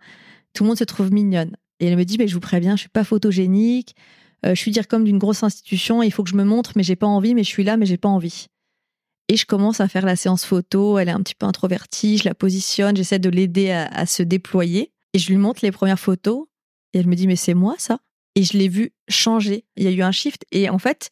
tout 0.56 0.64
le 0.64 0.70
monde 0.70 0.80
se 0.80 0.86
trouve 0.86 1.14
mignonne. 1.14 1.56
Et 1.80 1.86
elle 1.86 1.98
me 1.98 2.04
dit 2.04 2.18
mais 2.18 2.28
je 2.28 2.34
vous 2.34 2.40
préviens, 2.40 2.76
je 2.76 2.82
suis 2.82 2.90
pas 2.90 3.04
photogénique. 3.04 3.96
Je 4.44 4.54
suis 4.56 4.72
dire 4.72 4.88
comme 4.88 5.04
d'une 5.04 5.18
grosse 5.18 5.44
institution, 5.44 6.02
il 6.02 6.12
faut 6.12 6.24
que 6.24 6.30
je 6.30 6.36
me 6.36 6.44
montre, 6.44 6.72
mais 6.76 6.84
j'ai 6.84 6.96
pas 6.96 7.08
envie, 7.08 7.36
mais 7.36 7.44
je 7.44 7.50
suis 7.50 7.64
là, 7.64 7.78
mais 7.78 7.86
j'ai 7.86 7.98
pas 7.98 8.10
envie. 8.10 8.48
Et 9.30 9.38
je 9.38 9.46
commence 9.46 9.80
à 9.80 9.88
faire 9.88 10.06
la 10.06 10.16
séance 10.16 10.44
photo. 10.44 10.98
Elle 10.98 11.08
est 11.08 11.14
un 11.14 11.22
petit 11.22 11.36
peu 11.36 11.46
introvertie. 11.46 12.18
Je 12.18 12.26
la 12.26 12.34
positionne. 12.34 12.98
J'essaie 12.98 13.20
de 13.20 13.30
l'aider 13.30 13.70
à, 13.70 14.06
se 14.08 14.24
déployer. 14.24 14.92
Et 15.14 15.20
je 15.20 15.30
lui 15.30 15.38
montre 15.38 15.60
les 15.64 15.72
premières 15.72 16.00
photos. 16.00 16.48
Et 16.94 17.00
elle 17.00 17.08
me 17.08 17.16
dit, 17.16 17.28
mais 17.28 17.36
c'est 17.36 17.54
moi 17.54 17.76
ça? 17.78 18.00
Et 18.36 18.44
je 18.44 18.58
l'ai 18.58 18.68
vu 18.68 18.92
changer. 19.08 19.66
Il 19.78 19.84
y 19.84 19.88
a 19.88 19.92
eu 19.92 20.02
un 20.02 20.12
shift. 20.12 20.46
Et 20.52 20.68
en 20.68 20.80
fait, 20.80 21.12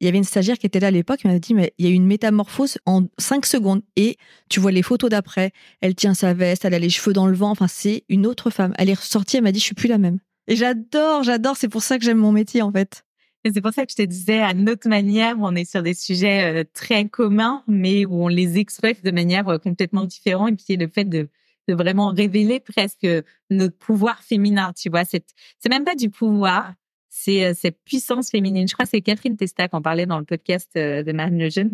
il 0.00 0.04
y 0.04 0.08
avait 0.08 0.18
une 0.18 0.24
stagiaire 0.24 0.56
qui 0.56 0.66
était 0.66 0.78
là 0.78 0.86
à 0.86 0.92
l'époque. 0.92 1.20
Elle 1.24 1.32
m'a 1.32 1.38
dit, 1.40 1.52
mais 1.52 1.74
il 1.78 1.84
y 1.84 1.88
a 1.88 1.90
eu 1.90 1.94
une 1.94 2.06
métamorphose 2.06 2.78
en 2.86 3.06
cinq 3.18 3.44
secondes. 3.44 3.82
Et 3.96 4.18
tu 4.48 4.60
vois 4.60 4.70
les 4.70 4.82
photos 4.84 5.10
d'après. 5.10 5.50
Elle 5.80 5.96
tient 5.96 6.14
sa 6.14 6.34
veste. 6.34 6.64
Elle 6.64 6.74
a 6.74 6.78
les 6.78 6.90
cheveux 6.90 7.12
dans 7.12 7.26
le 7.26 7.34
vent. 7.34 7.50
Enfin, 7.50 7.66
c'est 7.66 8.04
une 8.08 8.24
autre 8.24 8.50
femme. 8.50 8.72
Elle 8.78 8.88
est 8.88 8.94
ressortie. 8.94 9.36
Elle 9.36 9.42
m'a 9.42 9.50
dit, 9.50 9.58
je 9.58 9.64
suis 9.64 9.74
plus 9.74 9.88
la 9.88 9.98
même. 9.98 10.20
Et 10.48 10.56
j'adore, 10.56 11.22
j'adore. 11.22 11.56
C'est 11.56 11.68
pour 11.68 11.82
ça 11.82 11.98
que 11.98 12.04
j'aime 12.04 12.18
mon 12.18 12.32
métier, 12.32 12.62
en 12.62 12.72
fait 12.72 13.04
c'est 13.52 13.60
pour 13.60 13.72
ça 13.72 13.86
que 13.86 13.92
je 13.92 13.96
te 13.96 14.06
disais, 14.06 14.40
à 14.40 14.54
notre 14.54 14.88
manière, 14.88 15.36
on 15.40 15.54
est 15.54 15.64
sur 15.64 15.82
des 15.82 15.94
sujets 15.94 16.62
euh, 16.62 16.64
très 16.74 17.08
communs, 17.08 17.62
mais 17.66 18.04
où 18.04 18.24
on 18.24 18.28
les 18.28 18.58
exploite 18.58 19.02
de 19.04 19.10
manière 19.10 19.48
euh, 19.48 19.58
complètement 19.58 20.04
différente. 20.04 20.50
Et 20.50 20.56
puis 20.56 20.76
le 20.76 20.88
fait 20.88 21.04
de, 21.04 21.28
vraiment 21.68 22.08
révéler 22.08 22.60
presque 22.60 23.06
notre 23.50 23.76
pouvoir 23.76 24.22
féminin, 24.22 24.72
tu 24.74 24.88
vois. 24.88 25.04
C'est 25.04 25.22
même 25.68 25.84
pas 25.84 25.94
du 25.94 26.08
pouvoir, 26.08 26.72
c'est 27.18 27.44
euh, 27.44 27.52
cette 27.54 27.78
puissance 27.84 28.30
féminine. 28.30 28.68
Je 28.68 28.74
crois 28.74 28.84
que 28.84 28.90
c'est 28.90 29.00
Catherine 29.00 29.36
Testa 29.36 29.68
qui 29.68 29.76
en 29.76 29.82
parlait 29.82 30.06
dans 30.06 30.18
le 30.18 30.24
podcast 30.24 30.70
euh, 30.76 31.02
de 31.02 31.12
Marine 31.12 31.50
Jeune, 31.50 31.70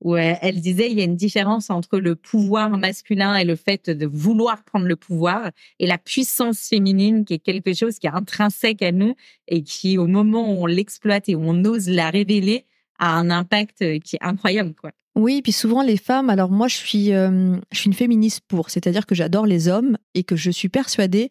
où 0.00 0.16
euh, 0.16 0.34
elle 0.40 0.60
disait 0.60 0.90
il 0.90 0.98
y 0.98 1.00
a 1.00 1.04
une 1.04 1.16
différence 1.16 1.70
entre 1.70 1.98
le 1.98 2.16
pouvoir 2.16 2.70
masculin 2.70 3.36
et 3.36 3.44
le 3.44 3.56
fait 3.56 3.88
de 3.88 4.06
vouloir 4.06 4.64
prendre 4.64 4.86
le 4.86 4.96
pouvoir 4.96 5.50
et 5.78 5.86
la 5.86 5.98
puissance 5.98 6.68
féminine 6.68 7.24
qui 7.24 7.34
est 7.34 7.38
quelque 7.38 7.72
chose 7.72 7.98
qui 7.98 8.06
est 8.06 8.10
intrinsèque 8.10 8.82
à 8.82 8.92
nous 8.92 9.14
et 9.48 9.62
qui, 9.62 9.96
au 9.96 10.06
moment 10.06 10.52
où 10.52 10.64
on 10.64 10.66
l'exploite 10.66 11.28
et 11.28 11.34
où 11.34 11.42
on 11.44 11.64
ose 11.64 11.88
la 11.88 12.10
révéler, 12.10 12.66
a 12.98 13.10
un 13.16 13.30
impact 13.30 14.00
qui 14.00 14.16
est 14.16 14.22
incroyable, 14.22 14.74
quoi. 14.74 14.90
Oui, 15.16 15.42
puis 15.42 15.52
souvent 15.52 15.82
les 15.82 15.96
femmes, 15.96 16.28
alors 16.28 16.50
moi 16.50 16.66
je 16.66 16.74
suis, 16.74 17.06
je 17.10 17.60
suis 17.72 17.86
une 17.86 17.94
féministe 17.94 18.40
pour, 18.48 18.70
c'est-à-dire 18.70 19.06
que 19.06 19.14
j'adore 19.14 19.46
les 19.46 19.68
hommes 19.68 19.96
et 20.14 20.24
que 20.24 20.34
je 20.34 20.50
suis 20.50 20.68
persuadée 20.68 21.30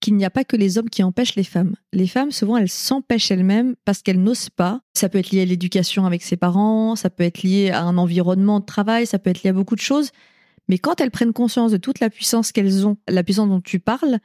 qu'il 0.00 0.14
n'y 0.16 0.24
a 0.24 0.30
pas 0.30 0.44
que 0.44 0.56
les 0.56 0.78
hommes 0.78 0.90
qui 0.90 1.02
empêchent 1.02 1.36
les 1.36 1.44
femmes. 1.44 1.74
Les 1.92 2.06
femmes, 2.06 2.30
souvent, 2.30 2.56
elles 2.56 2.68
s'empêchent 2.68 3.30
elles-mêmes 3.30 3.76
parce 3.84 4.02
qu'elles 4.02 4.22
n'osent 4.22 4.50
pas. 4.50 4.80
Ça 4.94 5.08
peut 5.08 5.18
être 5.18 5.30
lié 5.30 5.42
à 5.42 5.44
l'éducation 5.44 6.06
avec 6.06 6.22
ses 6.22 6.36
parents, 6.36 6.96
ça 6.96 7.10
peut 7.10 7.24
être 7.24 7.42
lié 7.42 7.70
à 7.70 7.82
un 7.82 7.98
environnement 7.98 8.60
de 8.60 8.64
travail, 8.64 9.06
ça 9.06 9.18
peut 9.18 9.30
être 9.30 9.42
lié 9.42 9.50
à 9.50 9.52
beaucoup 9.52 9.74
de 9.74 9.80
choses. 9.80 10.10
Mais 10.68 10.78
quand 10.78 11.00
elles 11.00 11.10
prennent 11.10 11.32
conscience 11.32 11.70
de 11.72 11.76
toute 11.76 12.00
la 12.00 12.10
puissance 12.10 12.52
qu'elles 12.52 12.86
ont, 12.86 12.96
la 13.08 13.22
puissance 13.22 13.48
dont 13.48 13.60
tu 13.60 13.78
parles, 13.78 14.18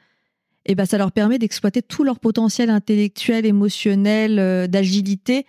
eh 0.66 0.74
ben, 0.74 0.84
ça 0.84 0.98
leur 0.98 1.12
permet 1.12 1.38
d'exploiter 1.38 1.82
tout 1.82 2.04
leur 2.04 2.20
potentiel 2.20 2.70
intellectuel, 2.70 3.46
émotionnel, 3.46 4.38
euh, 4.38 4.66
d'agilité 4.66 5.46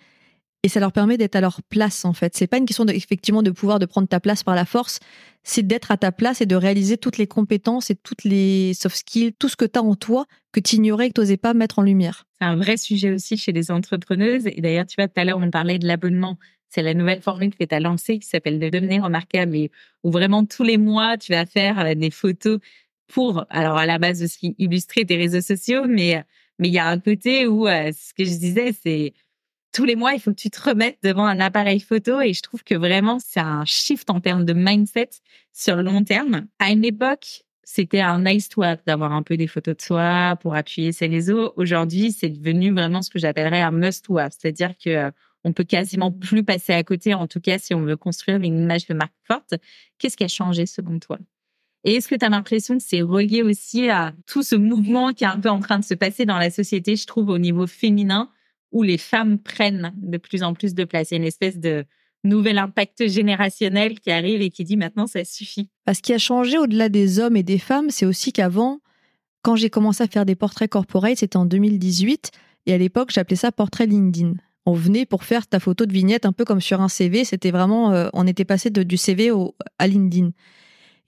et 0.64 0.68
ça 0.68 0.80
leur 0.80 0.92
permet 0.92 1.18
d'être 1.18 1.36
à 1.36 1.42
leur 1.42 1.62
place 1.62 2.06
en 2.06 2.14
fait. 2.14 2.34
C'est 2.34 2.46
pas 2.46 2.56
une 2.56 2.64
question 2.64 2.86
de, 2.86 2.92
effectivement 2.92 3.42
de 3.42 3.50
pouvoir 3.50 3.78
de 3.78 3.84
prendre 3.84 4.08
ta 4.08 4.18
place 4.18 4.42
par 4.42 4.54
la 4.54 4.64
force, 4.64 4.98
c'est 5.42 5.64
d'être 5.64 5.92
à 5.92 5.98
ta 5.98 6.10
place 6.10 6.40
et 6.40 6.46
de 6.46 6.56
réaliser 6.56 6.96
toutes 6.96 7.18
les 7.18 7.26
compétences 7.26 7.90
et 7.90 7.94
toutes 7.94 8.24
les 8.24 8.72
soft 8.72 8.96
skills, 8.96 9.34
tout 9.38 9.50
ce 9.50 9.56
que 9.56 9.66
tu 9.66 9.78
as 9.78 9.82
en 9.82 9.94
toi 9.94 10.24
que 10.52 10.60
tu 10.60 10.76
ignorais 10.76 11.08
que 11.08 11.14
tu 11.14 11.20
n'osais 11.20 11.36
pas 11.36 11.52
mettre 11.52 11.80
en 11.80 11.82
lumière. 11.82 12.24
C'est 12.40 12.46
un 12.46 12.56
vrai 12.56 12.78
sujet 12.78 13.12
aussi 13.12 13.36
chez 13.36 13.52
les 13.52 13.70
entrepreneuses. 13.70 14.46
Et 14.46 14.62
d'ailleurs, 14.62 14.86
tu 14.86 14.94
vois, 14.96 15.06
tout 15.06 15.20
à 15.20 15.24
l'heure, 15.24 15.38
on 15.38 15.50
parlait 15.50 15.78
de 15.78 15.86
l'abonnement. 15.86 16.38
C'est 16.70 16.82
la 16.82 16.94
nouvelle 16.94 17.20
formule 17.20 17.54
que 17.54 17.64
tu 17.64 17.74
as 17.74 17.80
lancée 17.80 18.18
qui 18.18 18.26
s'appelle 18.26 18.58
de 18.58 18.70
devenir 18.70 19.04
remarquable 19.04 19.54
et 19.54 19.70
où 20.02 20.10
vraiment 20.10 20.46
tous 20.46 20.62
les 20.62 20.78
mois, 20.78 21.18
tu 21.18 21.32
vas 21.32 21.44
faire 21.44 21.78
euh, 21.78 21.94
des 21.94 22.10
photos 22.10 22.58
pour, 23.06 23.44
alors 23.50 23.76
à 23.76 23.84
la 23.84 23.98
base 23.98 24.22
aussi 24.22 24.54
illustrer 24.58 25.04
tes 25.04 25.16
réseaux 25.16 25.42
sociaux, 25.42 25.84
mais 25.86 26.24
mais 26.58 26.68
il 26.68 26.74
y 26.74 26.78
a 26.78 26.86
un 26.86 26.98
côté 27.00 27.46
où 27.46 27.66
euh, 27.66 27.90
ce 27.92 28.14
que 28.14 28.24
je 28.24 28.38
disais, 28.38 28.72
c'est 28.72 29.12
tous 29.74 29.84
les 29.84 29.96
mois, 29.96 30.14
il 30.14 30.20
faut 30.20 30.30
que 30.30 30.40
tu 30.40 30.50
te 30.50 30.62
remettes 30.62 30.98
devant 31.02 31.26
un 31.26 31.40
appareil 31.40 31.80
photo 31.80 32.20
et 32.20 32.32
je 32.32 32.42
trouve 32.42 32.62
que 32.62 32.76
vraiment, 32.76 33.18
c'est 33.18 33.40
un 33.40 33.64
shift 33.64 34.08
en 34.08 34.20
termes 34.20 34.44
de 34.44 34.52
mindset 34.52 35.10
sur 35.52 35.74
le 35.76 35.82
long 35.82 36.04
terme. 36.04 36.46
À 36.60 36.70
une 36.70 36.84
époque, 36.84 37.42
c'était 37.64 38.00
un 38.00 38.22
nice 38.22 38.48
to 38.48 38.62
have 38.62 38.78
d'avoir 38.86 39.12
un 39.12 39.24
peu 39.24 39.36
des 39.36 39.48
photos 39.48 39.76
de 39.76 39.82
soi 39.82 40.36
pour 40.40 40.54
appuyer 40.54 40.92
ses 40.92 41.08
réseaux. 41.08 41.52
Aujourd'hui, 41.56 42.12
c'est 42.12 42.28
devenu 42.28 42.72
vraiment 42.72 43.02
ce 43.02 43.10
que 43.10 43.18
j'appellerais 43.18 43.62
un 43.62 43.72
must 43.72 44.04
to 44.04 44.18
have. 44.18 44.30
C'est-à-dire 44.38 44.74
que 44.78 44.90
euh, 44.90 45.10
on 45.42 45.52
peut 45.52 45.64
quasiment 45.64 46.12
plus 46.12 46.44
passer 46.44 46.72
à 46.72 46.84
côté, 46.84 47.12
en 47.12 47.26
tout 47.26 47.40
cas, 47.40 47.58
si 47.58 47.74
on 47.74 47.82
veut 47.82 47.96
construire 47.96 48.36
une 48.36 48.62
image 48.62 48.86
de 48.86 48.94
marque 48.94 49.12
forte. 49.26 49.54
Qu'est-ce 49.98 50.16
qui 50.16 50.24
a 50.24 50.28
changé 50.28 50.66
selon 50.66 51.00
toi? 51.00 51.18
Et 51.82 51.96
est-ce 51.96 52.08
que 52.08 52.14
tu 52.14 52.24
as 52.24 52.30
l'impression 52.30 52.78
que 52.78 52.82
c'est 52.82 53.02
relié 53.02 53.42
aussi 53.42 53.90
à 53.90 54.14
tout 54.26 54.42
ce 54.42 54.54
mouvement 54.54 55.12
qui 55.12 55.24
est 55.24 55.28
un 55.28 55.40
peu 55.40 55.50
en 55.50 55.60
train 55.60 55.80
de 55.80 55.84
se 55.84 55.94
passer 55.94 56.24
dans 56.24 56.38
la 56.38 56.50
société, 56.50 56.96
je 56.96 57.06
trouve, 57.06 57.28
au 57.28 57.38
niveau 57.38 57.66
féminin, 57.66 58.30
où 58.74 58.82
les 58.82 58.98
femmes 58.98 59.38
prennent 59.38 59.94
de 59.96 60.18
plus 60.18 60.42
en 60.42 60.52
plus 60.52 60.74
de 60.74 60.84
place. 60.84 61.10
Il 61.10 61.14
y 61.14 61.16
a 61.16 61.20
une 61.20 61.24
espèce 61.24 61.58
de 61.58 61.86
nouvel 62.24 62.58
impact 62.58 63.06
générationnel 63.06 64.00
qui 64.00 64.10
arrive 64.10 64.42
et 64.42 64.50
qui 64.50 64.64
dit 64.64 64.76
maintenant 64.76 65.06
ça 65.06 65.24
suffit. 65.24 65.70
Ce 65.90 66.02
qui 66.02 66.12
a 66.12 66.18
changé 66.18 66.58
au-delà 66.58 66.88
des 66.88 67.20
hommes 67.20 67.36
et 67.36 67.42
des 67.42 67.58
femmes, 67.58 67.90
c'est 67.90 68.04
aussi 68.04 68.32
qu'avant, 68.32 68.80
quand 69.42 69.56
j'ai 69.56 69.70
commencé 69.70 70.02
à 70.02 70.08
faire 70.08 70.26
des 70.26 70.34
portraits 70.34 70.68
corporate, 70.68 71.18
c'était 71.18 71.36
en 71.36 71.46
2018, 71.46 72.32
et 72.66 72.74
à 72.74 72.78
l'époque 72.78 73.10
j'appelais 73.12 73.36
ça 73.36 73.52
portrait 73.52 73.86
LinkedIn. 73.86 74.34
On 74.66 74.72
venait 74.72 75.06
pour 75.06 75.22
faire 75.24 75.46
ta 75.46 75.60
photo 75.60 75.86
de 75.86 75.92
vignette 75.92 76.26
un 76.26 76.32
peu 76.32 76.44
comme 76.44 76.62
sur 76.62 76.80
un 76.80 76.88
CV, 76.88 77.24
c'était 77.24 77.52
vraiment, 77.52 77.92
euh, 77.92 78.08
on 78.12 78.26
était 78.26 78.46
passé 78.46 78.70
de, 78.70 78.82
du 78.82 78.96
CV 78.96 79.30
au, 79.30 79.54
à 79.78 79.86
LinkedIn. 79.86 80.30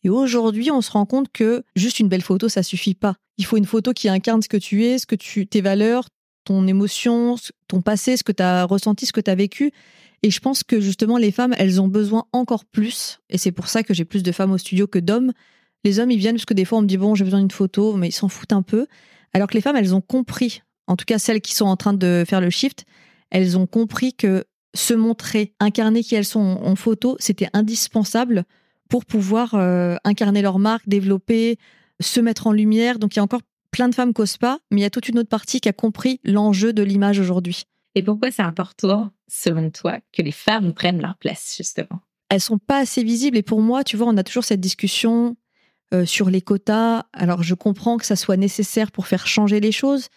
Et 0.05 0.11
aujourd'hui, 0.11 0.71
on 0.71 0.83
se 0.83 0.91
rend 0.93 1.07
compte 1.07 1.33
que 1.33 1.65
juste 1.75 1.99
une 1.99 2.09
belle 2.09 2.23
photo, 2.23 2.49
ça 2.49 2.63
suffit 2.63 2.95
pas. 2.95 3.17
Il 3.39 3.47
faut 3.47 3.57
une 3.57 3.65
photo 3.65 3.93
qui 3.93 4.09
incarne 4.09 4.43
ce 4.43 4.49
que 4.49 4.57
tu 4.57 4.85
es, 4.85 4.99
ce 4.99 5.07
que 5.07 5.17
tu, 5.17 5.47
tes 5.47 5.63
valeurs, 5.63 6.05
ton 6.47 6.67
émotion, 6.67 7.37
ton 7.69 7.83
passé, 7.83 8.17
ce 8.17 8.25
que 8.25 8.33
tu 8.33 8.43
as 8.43 8.65
ressenti, 8.65 9.05
ce 9.05 9.13
que 9.13 9.21
tu 9.21 9.31
as 9.31 9.35
vécu. 9.35 9.73
Et 10.23 10.31
je 10.31 10.41
pense 10.41 10.63
que 10.63 10.81
justement, 10.81 11.19
les 11.19 11.31
femmes, 11.31 11.55
elles 11.59 11.81
ont 11.81 11.89
besoin 11.89 12.25
encore 12.33 12.65
plus. 12.65 13.19
Et 13.29 13.37
c'est 13.37 13.53
pour 13.53 13.69
ça 13.69 13.83
que 13.83 13.93
j'ai 13.93 14.07
plus 14.07 14.23
de 14.23 14.33
femmes 14.33 14.53
au 14.53 14.59
studio 14.59 14.87
que 14.87 14.99
d'hommes. 14.99 15.33
Les 15.85 16.01
hommes, 16.01 16.11
ils 16.11 16.19
viennent 16.19 16.37
parce 16.37 16.47
que 16.47 16.55
des 16.55 16.65
fois, 16.65 16.79
on 16.79 16.83
me 16.83 16.87
dit, 16.87 16.97
bon, 16.97 17.15
j'ai 17.15 17.25
besoin 17.25 17.41
d'une 17.41 17.51
photo, 17.51 17.95
mais 17.95 18.09
ils 18.09 18.13
s'en 18.13 18.29
foutent 18.29 18.53
un 18.53 18.63
peu. 18.63 18.87
Alors 19.35 19.49
que 19.49 19.55
les 19.55 19.61
femmes, 19.61 19.77
elles 19.77 19.95
ont 19.95 20.01
compris, 20.01 20.63
en 20.87 20.97
tout 20.97 21.05
cas 21.05 21.19
celles 21.19 21.41
qui 21.41 21.55
sont 21.55 21.67
en 21.67 21.77
train 21.77 21.93
de 21.93 22.25
faire 22.27 22.41
le 22.41 22.49
shift, 22.49 22.87
elles 23.31 23.59
ont 23.59 23.67
compris 23.67 24.15
que 24.15 24.45
se 24.75 24.95
montrer, 24.95 25.53
incarner 25.59 26.03
qui 26.03 26.15
elles 26.15 26.25
sont 26.25 26.61
en 26.63 26.77
photo, 26.77 27.17
c'était 27.19 27.49
indispensable 27.53 28.45
pour 28.89 29.05
pouvoir 29.05 29.55
euh, 29.55 29.97
incarner 30.05 30.43
leur 30.43 30.59
marque, 30.59 30.89
développer, 30.89 31.59
se 32.01 32.21
mettre 32.21 32.47
en 32.47 32.53
lumière. 32.53 32.99
Donc 32.99 33.15
il 33.15 33.19
y 33.19 33.21
a 33.21 33.25
encore 33.25 33.43
plein 33.77 33.91
de 33.91 33.95
femmes 33.95 34.15
causent 34.15 34.39
pas, 34.39 34.59
mais 34.71 34.81
il 34.81 34.85
y 34.85 34.87
a 34.87 34.91
toute 34.91 35.11
une 35.11 35.19
autre 35.19 35.29
partie 35.29 35.61
qui 35.61 35.69
a 35.69 35.75
compris 35.75 36.19
l'enjeu 36.25 36.73
de 36.73 36.83
l'image 36.83 37.21
aujourd'hui. 37.21 37.65
Et 37.95 38.03
pourquoi 38.03 38.31
c'est 38.31 38.43
important, 38.43 39.11
selon 39.29 39.71
toi, 39.71 39.99
que 40.15 40.23
les 40.23 40.33
femmes 40.33 40.73
prennent 40.73 41.03
leur 41.03 41.19
place, 41.19 41.55
justement? 41.59 42.01
Elles 42.31 42.41
sont 42.41 42.57
pas 42.57 42.79
assez 42.79 43.05
visibles. 43.05 43.37
Et 43.37 43.43
pour 43.43 43.61
moi, 43.61 43.85
tu 43.85 43.99
vois, 43.99 44.07
on 44.07 44.17
a 44.17 44.25
toujours 44.25 44.45
cette 44.45 44.63
discussion 44.63 45.37
euh, 45.93 46.07
sur 46.07 46.31
les 46.31 46.41
quotas. 46.41 47.05
Alors, 47.13 47.43
je 47.43 47.53
comprends 47.53 47.99
que 47.99 48.07
ça 48.07 48.17
soit 48.17 48.39
nécessaire 48.39 48.91
pour 48.91 49.07
faire 49.07 49.27
changer 49.27 49.61
les 49.61 49.73
choses, 49.73 50.09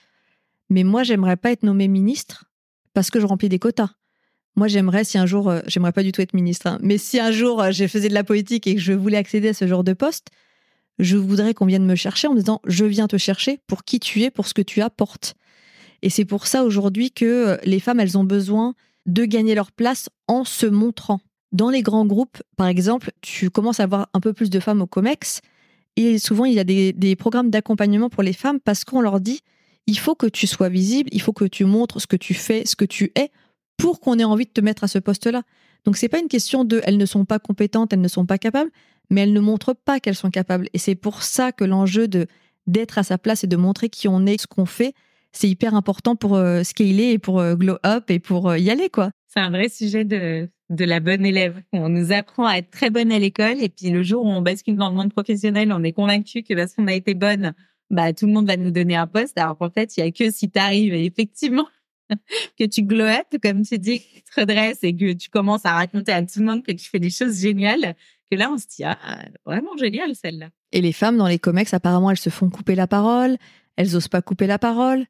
mais 0.70 0.86
moi, 0.86 1.04
j'aimerais 1.04 1.36
pas 1.36 1.52
être 1.52 1.64
nommée 1.64 1.90
ministre 1.90 2.46
parce 2.94 3.12
que 3.12 3.20
je 3.20 3.26
remplis 3.26 3.50
des 3.50 3.60
quotas. 3.60 3.90
Moi, 4.56 4.70
j'aimerais, 4.70 5.04
si 5.04 5.18
un 5.18 5.26
jour, 5.26 5.50
euh, 5.50 5.60
j'aimerais 5.68 5.92
pas 5.92 6.04
du 6.04 6.14
tout 6.14 6.22
être 6.22 6.34
ministre, 6.34 6.68
hein, 6.68 6.80
mais 6.82 6.98
si 6.98 7.20
un 7.20 7.32
jour 7.32 7.62
euh, 7.62 7.72
je 7.72 7.88
faisais 7.88 8.08
de 8.08 8.14
la 8.14 8.24
politique 8.24 8.68
et 8.68 8.76
que 8.76 8.82
je 8.82 8.94
voulais 8.94 9.18
accéder 9.18 9.50
à 9.50 9.54
ce 9.54 9.68
genre 9.68 9.84
de 9.84 9.92
poste, 9.92 10.30
je 11.00 11.18
voudrais 11.18 11.54
qu'on 11.54 11.66
vienne 11.66 11.86
me 11.86 11.96
chercher 11.96 12.28
en 12.28 12.34
me 12.34 12.40
disant 12.40 12.62
je 12.66 12.86
viens 12.86 13.08
te 13.08 13.18
chercher 13.18 13.60
pour 13.68 13.84
qui 13.84 14.00
tu 14.00 14.22
es, 14.24 14.32
pour 14.32 14.48
ce 14.48 14.54
que 14.54 14.62
tu 14.62 14.82
apportes. 14.82 15.36
Et 16.02 16.10
c'est 16.10 16.26
pour 16.26 16.48
ça 16.48 16.64
aujourd'hui 16.64 17.12
que 17.12 17.26
euh, 17.26 17.58
les 17.64 17.80
femmes, 17.80 18.00
elles 18.00 18.18
ont 18.18 18.24
besoin 18.24 18.74
de 19.06 19.26
gagner 19.26 19.56
leur 19.56 19.72
place 19.72 20.10
en 20.28 20.44
se 20.44 20.66
montrant. 20.66 21.20
Dans 21.52 21.70
les 21.70 21.82
grands 21.82 22.06
groupes, 22.06 22.42
par 22.58 22.68
exemple, 22.68 23.12
tu 23.22 23.50
commences 23.50 23.80
à 23.80 23.84
avoir 23.84 24.08
un 24.14 24.20
peu 24.20 24.34
plus 24.34 24.50
de 24.50 24.60
femmes 24.60 24.82
au 24.82 24.88
COMEX 24.88 25.42
et 25.96 26.20
souvent 26.20 26.46
il 26.46 26.54
y 26.54 26.60
a 26.60 26.64
des, 26.64 26.94
des 26.94 27.16
programmes 27.16 27.50
d'accompagnement 27.50 28.10
pour 28.10 28.22
les 28.22 28.34
femmes 28.34 28.60
parce 28.60 28.84
qu'on 28.84 29.02
leur 29.02 29.20
dit 29.20 29.42
il 29.88 29.98
faut 29.98 30.14
que 30.14 30.28
tu 30.28 30.46
sois 30.46 30.70
visible, 30.70 31.10
il 31.12 31.22
faut 31.22 31.34
que 31.34 31.46
tu 31.46 31.66
montres 31.66 32.00
ce 32.00 32.06
que 32.06 32.16
tu 32.16 32.36
fais, 32.36 32.66
ce 32.66 32.76
que 32.76 32.86
tu 32.86 33.12
es 33.16 33.32
pour 33.78 34.00
qu'on 34.00 34.20
ait 34.20 34.24
envie 34.24 34.46
de 34.46 34.52
te 34.52 34.62
mettre 34.62 34.84
à 34.84 34.88
ce 34.88 35.00
poste-là. 35.00 35.42
Donc 35.86 35.98
c'est 35.98 36.10
pas 36.10 36.20
une 36.20 36.28
question 36.28 36.64
de 36.64 36.82
elles 36.84 36.98
ne 36.98 37.06
sont 37.08 37.26
pas 37.26 37.40
compétentes, 37.40 37.92
elles 37.94 38.02
ne 38.02 38.08
sont 38.08 38.28
pas 38.28 38.38
capables, 38.38 38.70
mais 39.10 39.22
elles 39.22 39.34
ne 39.34 39.40
montrent 39.40 39.74
pas 39.74 40.00
qu'elles 40.00 40.16
sont 40.16 40.30
capables. 40.30 40.68
Et 40.74 40.78
c'est 40.78 40.96
pour 40.96 41.24
ça 41.24 41.52
que 41.52 41.64
l'enjeu 41.64 42.08
de 42.08 42.28
d'être 42.68 43.00
à 43.00 43.04
sa 43.04 43.18
place 43.18 43.44
et 43.44 43.48
de 43.48 43.58
montrer 43.58 43.90
qui 43.90 44.08
on 44.08 44.28
est, 44.28 44.40
ce 44.40 44.46
qu'on 44.46 44.68
fait, 44.68 44.94
c'est 45.32 45.50
hyper 45.50 45.74
important 45.74 46.16
pour 46.16 46.36
euh, 46.36 46.62
scaler 46.64 47.12
et 47.12 47.20
pour 47.20 47.40
euh, 47.40 47.56
glow 47.56 47.78
up 47.86 48.12
et 48.12 48.20
pour 48.20 48.50
euh, 48.50 48.60
y 48.60 48.70
aller 48.70 48.90
quoi. 48.90 49.12
C'est 49.28 49.40
un 49.40 49.50
vrai 49.50 49.70
sujet 49.70 50.06
de 50.06 50.50
de 50.70 50.86
la 50.86 51.00
bonne 51.00 51.26
élève. 51.26 51.62
On 51.74 51.90
nous 51.90 52.12
apprend 52.12 52.46
à 52.46 52.58
être 52.58 52.70
très 52.70 52.92
bonne 52.92 53.12
à 53.12 53.18
l'école 53.18 53.62
et 53.62 53.70
puis 53.70 53.90
le 53.90 54.04
jour 54.04 54.24
où 54.24 54.30
on 54.30 54.42
bascule 54.42 54.76
dans 54.76 54.90
le 54.90 54.96
monde 54.96 55.12
professionnel, 55.12 55.74
on 55.74 55.84
est 55.84 55.94
convaincu 55.94 56.44
que 56.44 56.54
parce 56.54 56.76
qu'on 56.76 56.88
a 56.88 56.94
été 56.94 57.16
bonne, 57.16 57.54
bah 57.90 58.14
tout 58.14 58.28
le 58.28 58.34
monde 58.34 58.48
va 58.48 58.56
nous 58.56 58.70
donner 58.70 58.96
un 58.96 59.08
poste. 59.08 59.38
Alors 59.40 59.58
qu'en 59.58 59.72
fait, 59.72 59.98
il 59.98 60.02
y 60.02 60.04
a 60.08 60.12
que 60.12 60.30
si 60.30 60.52
tu 60.52 60.60
arrives 60.60 60.94
effectivement 60.94 61.68
que 62.60 62.66
tu 62.66 62.82
up, 63.02 63.42
comme 63.42 63.64
tu 63.64 63.78
dis, 63.78 64.00
que 64.00 64.06
tu 64.06 64.24
te 64.24 64.40
redresses 64.40 64.84
et 64.84 64.96
que 64.96 65.14
tu 65.14 65.30
commences 65.30 65.66
à 65.66 65.74
raconter 65.74 66.12
à 66.12 66.22
tout 66.22 66.40
le 66.40 66.46
monde 66.46 66.64
que 66.64 66.72
tu 66.72 66.90
fais 66.90 67.00
des 67.00 67.10
choses 67.10 67.40
géniales, 67.40 67.96
que 68.32 68.38
là, 68.38 68.52
on 68.52 68.58
se 68.58 68.66
dit, 68.68 68.84
ah, 68.84 68.98
vraiment 69.46 69.76
génial 69.78 70.16
celle-là. 70.16 70.50
Et 70.72 70.82
les 70.82 70.92
femmes 70.92 71.18
dans 71.18 71.28
les 71.28 71.40
comex, 71.40 71.74
apparemment, 71.74 72.12
elles 72.12 72.18
se 72.18 72.30
font 72.30 72.50
couper 72.50 72.76
la 72.76 72.88
parole, 72.88 73.38
elles 73.76 73.96
osent 73.96 74.08
pas 74.08 74.22
couper 74.22 74.48
la 74.48 74.60
parole. 74.60 75.06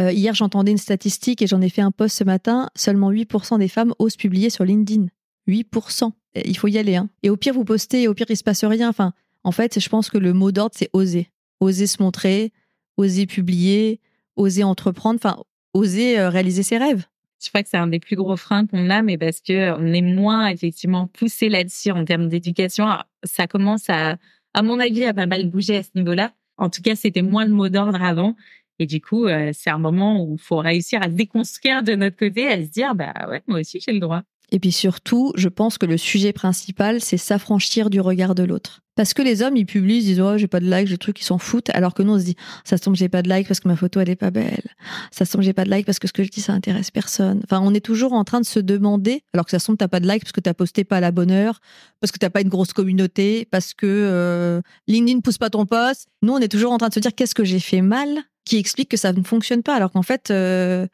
Euh, 0.00 0.10
hier, 0.10 0.34
j'entendais 0.34 0.70
une 0.70 0.78
statistique 0.78 1.42
et 1.42 1.46
j'en 1.46 1.60
ai 1.60 1.68
fait 1.68 1.82
un 1.82 1.90
post 1.90 2.16
ce 2.16 2.24
matin. 2.24 2.70
Seulement 2.74 3.10
8% 3.10 3.58
des 3.58 3.68
femmes 3.68 3.94
osent 3.98 4.16
publier 4.16 4.48
sur 4.48 4.64
LinkedIn. 4.64 5.06
8%. 5.48 6.12
Il 6.44 6.56
faut 6.56 6.68
y 6.68 6.78
aller. 6.78 6.96
Hein. 6.96 7.10
Et 7.22 7.30
au 7.30 7.36
pire, 7.36 7.52
vous 7.52 7.64
postez 7.64 8.02
et 8.02 8.08
au 8.08 8.14
pire, 8.14 8.26
il 8.30 8.36
se 8.36 8.42
passe 8.42 8.64
rien. 8.64 8.88
Enfin, 8.88 9.12
en 9.44 9.52
fait, 9.52 9.78
je 9.78 9.88
pense 9.88 10.08
que 10.08 10.18
le 10.18 10.32
mot 10.32 10.52
d'ordre, 10.52 10.74
c'est 10.76 10.88
oser. 10.92 11.28
Oser 11.60 11.86
se 11.86 12.02
montrer, 12.02 12.52
oser 12.96 13.26
publier, 13.26 14.00
oser 14.36 14.64
entreprendre, 14.64 15.20
enfin, 15.22 15.42
oser 15.74 16.18
euh, 16.18 16.28
réaliser 16.28 16.62
ses 16.62 16.78
rêves. 16.78 17.04
Je 17.42 17.48
crois 17.48 17.62
que 17.62 17.68
c'est 17.68 17.76
un 17.76 17.88
des 17.88 17.98
plus 17.98 18.16
gros 18.16 18.36
freins 18.36 18.66
qu'on 18.66 18.88
a, 18.90 19.02
mais 19.02 19.18
parce 19.18 19.40
que 19.40 19.72
on 19.76 19.92
est 19.92 20.02
moins 20.02 20.46
effectivement 20.48 21.08
poussé 21.08 21.48
là-dessus 21.48 21.90
en 21.90 22.04
termes 22.04 22.28
d'éducation. 22.28 22.86
Ça 23.24 23.46
commence 23.48 23.90
à, 23.90 24.16
à 24.54 24.62
mon 24.62 24.78
avis, 24.78 25.04
à 25.04 25.12
pas 25.12 25.26
mal 25.26 25.48
bouger 25.48 25.78
à 25.78 25.82
ce 25.82 25.90
niveau-là. 25.96 26.32
En 26.56 26.70
tout 26.70 26.82
cas, 26.82 26.94
c'était 26.94 27.22
moins 27.22 27.44
le 27.44 27.52
mot 27.52 27.68
d'ordre 27.68 28.02
avant. 28.02 28.36
Et 28.78 28.86
du 28.86 29.00
coup, 29.00 29.26
euh, 29.26 29.50
c'est 29.52 29.70
un 29.70 29.78
moment 29.78 30.24
où 30.24 30.34
il 30.34 30.42
faut 30.42 30.58
réussir 30.58 31.02
à 31.02 31.08
déconstruire 31.08 31.82
de 31.82 31.94
notre 31.94 32.16
côté, 32.16 32.46
à 32.48 32.62
se 32.62 32.70
dire, 32.70 32.94
bah 32.94 33.12
ouais, 33.28 33.42
moi 33.46 33.60
aussi 33.60 33.80
j'ai 33.80 33.92
le 33.92 34.00
droit. 34.00 34.22
Et 34.52 34.60
puis 34.60 34.70
surtout, 34.70 35.32
je 35.34 35.48
pense 35.48 35.78
que 35.78 35.86
le 35.86 35.96
sujet 35.96 36.32
principal, 36.32 37.00
c'est 37.00 37.16
s'affranchir 37.16 37.88
du 37.88 38.00
regard 38.00 38.34
de 38.34 38.42
l'autre. 38.42 38.82
Parce 38.94 39.14
que 39.14 39.22
les 39.22 39.40
hommes, 39.40 39.56
ils 39.56 39.64
publient, 39.64 39.96
ils 39.96 40.04
disent 40.04 40.20
oh 40.20 40.36
j'ai 40.36 40.46
pas 40.46 40.60
de 40.60 40.68
like, 40.68 40.86
j'ai 40.86 40.98
trucs, 40.98 41.18
ils 41.22 41.24
s'en 41.24 41.38
foutent. 41.38 41.70
Alors 41.70 41.94
que 41.94 42.02
nous, 42.02 42.12
on 42.12 42.18
se 42.18 42.24
dit 42.24 42.36
ça 42.62 42.76
se 42.76 42.82
tombe 42.82 42.94
j'ai 42.94 43.08
pas 43.08 43.22
de 43.22 43.30
like 43.30 43.48
parce 43.48 43.60
que 43.60 43.68
ma 43.68 43.76
photo 43.76 44.00
elle 44.00 44.10
est 44.10 44.16
pas 44.16 44.30
belle. 44.30 44.68
Ça 45.10 45.24
se 45.24 45.32
tombe 45.32 45.40
j'ai 45.40 45.54
pas 45.54 45.64
de 45.64 45.70
like 45.70 45.86
parce 45.86 45.98
que 45.98 46.06
ce 46.06 46.12
que 46.12 46.22
je 46.22 46.28
dis 46.28 46.42
ça 46.42 46.52
intéresse 46.52 46.90
personne. 46.90 47.40
Enfin, 47.44 47.60
on 47.64 47.72
est 47.72 47.80
toujours 47.80 48.12
en 48.12 48.24
train 48.24 48.42
de 48.42 48.44
se 48.44 48.60
demander, 48.60 49.22
alors 49.32 49.46
que 49.46 49.50
ça 49.50 49.58
se 49.58 49.66
tombe 49.66 49.78
t'as 49.78 49.88
pas 49.88 50.00
de 50.00 50.06
like 50.06 50.22
parce 50.22 50.32
que 50.32 50.40
t'as 50.40 50.52
posté 50.52 50.84
pas 50.84 50.98
à 50.98 51.00
la 51.00 51.12
bonne 51.12 51.30
heure, 51.30 51.60
parce 52.00 52.12
que 52.12 52.18
t'as 52.18 52.28
pas 52.28 52.42
une 52.42 52.50
grosse 52.50 52.74
communauté, 52.74 53.48
parce 53.50 53.72
que 53.72 53.86
euh, 53.86 54.60
LinkedIn 54.86 55.20
pousse 55.20 55.38
pas 55.38 55.48
ton 55.48 55.64
poste. 55.64 56.08
Nous, 56.20 56.34
on 56.34 56.38
est 56.38 56.48
toujours 56.48 56.72
en 56.72 56.78
train 56.78 56.90
de 56.90 56.94
se 56.94 57.00
dire 57.00 57.14
qu'est-ce 57.14 57.34
que 57.34 57.44
j'ai 57.44 57.60
fait 57.60 57.80
mal 57.80 58.08
qui 58.44 58.58
explique 58.58 58.90
que 58.90 58.98
ça 58.98 59.14
ne 59.14 59.22
fonctionne 59.22 59.62
pas, 59.62 59.74
alors 59.74 59.90
qu'en 59.90 60.02
fait. 60.02 60.30
Euh, 60.30 60.86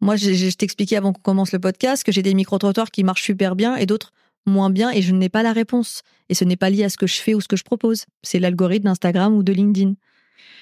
moi, 0.00 0.16
je 0.16 0.54
t'expliquais 0.54 0.96
avant 0.96 1.12
qu'on 1.12 1.22
commence 1.22 1.52
le 1.52 1.58
podcast 1.58 2.04
que 2.04 2.12
j'ai 2.12 2.22
des 2.22 2.34
micro-trottoirs 2.34 2.90
qui 2.90 3.04
marchent 3.04 3.22
super 3.22 3.56
bien 3.56 3.76
et 3.76 3.86
d'autres 3.86 4.12
moins 4.46 4.70
bien 4.70 4.90
et 4.90 5.02
je 5.02 5.14
n'ai 5.14 5.28
pas 5.28 5.42
la 5.42 5.52
réponse. 5.52 6.02
Et 6.28 6.34
ce 6.34 6.44
n'est 6.44 6.56
pas 6.56 6.70
lié 6.70 6.84
à 6.84 6.88
ce 6.88 6.96
que 6.96 7.06
je 7.06 7.20
fais 7.20 7.34
ou 7.34 7.40
ce 7.40 7.48
que 7.48 7.56
je 7.56 7.64
propose. 7.64 8.04
C'est 8.22 8.38
l'algorithme 8.38 8.84
d'Instagram 8.84 9.34
ou 9.34 9.42
de 9.42 9.52
LinkedIn. 9.52 9.94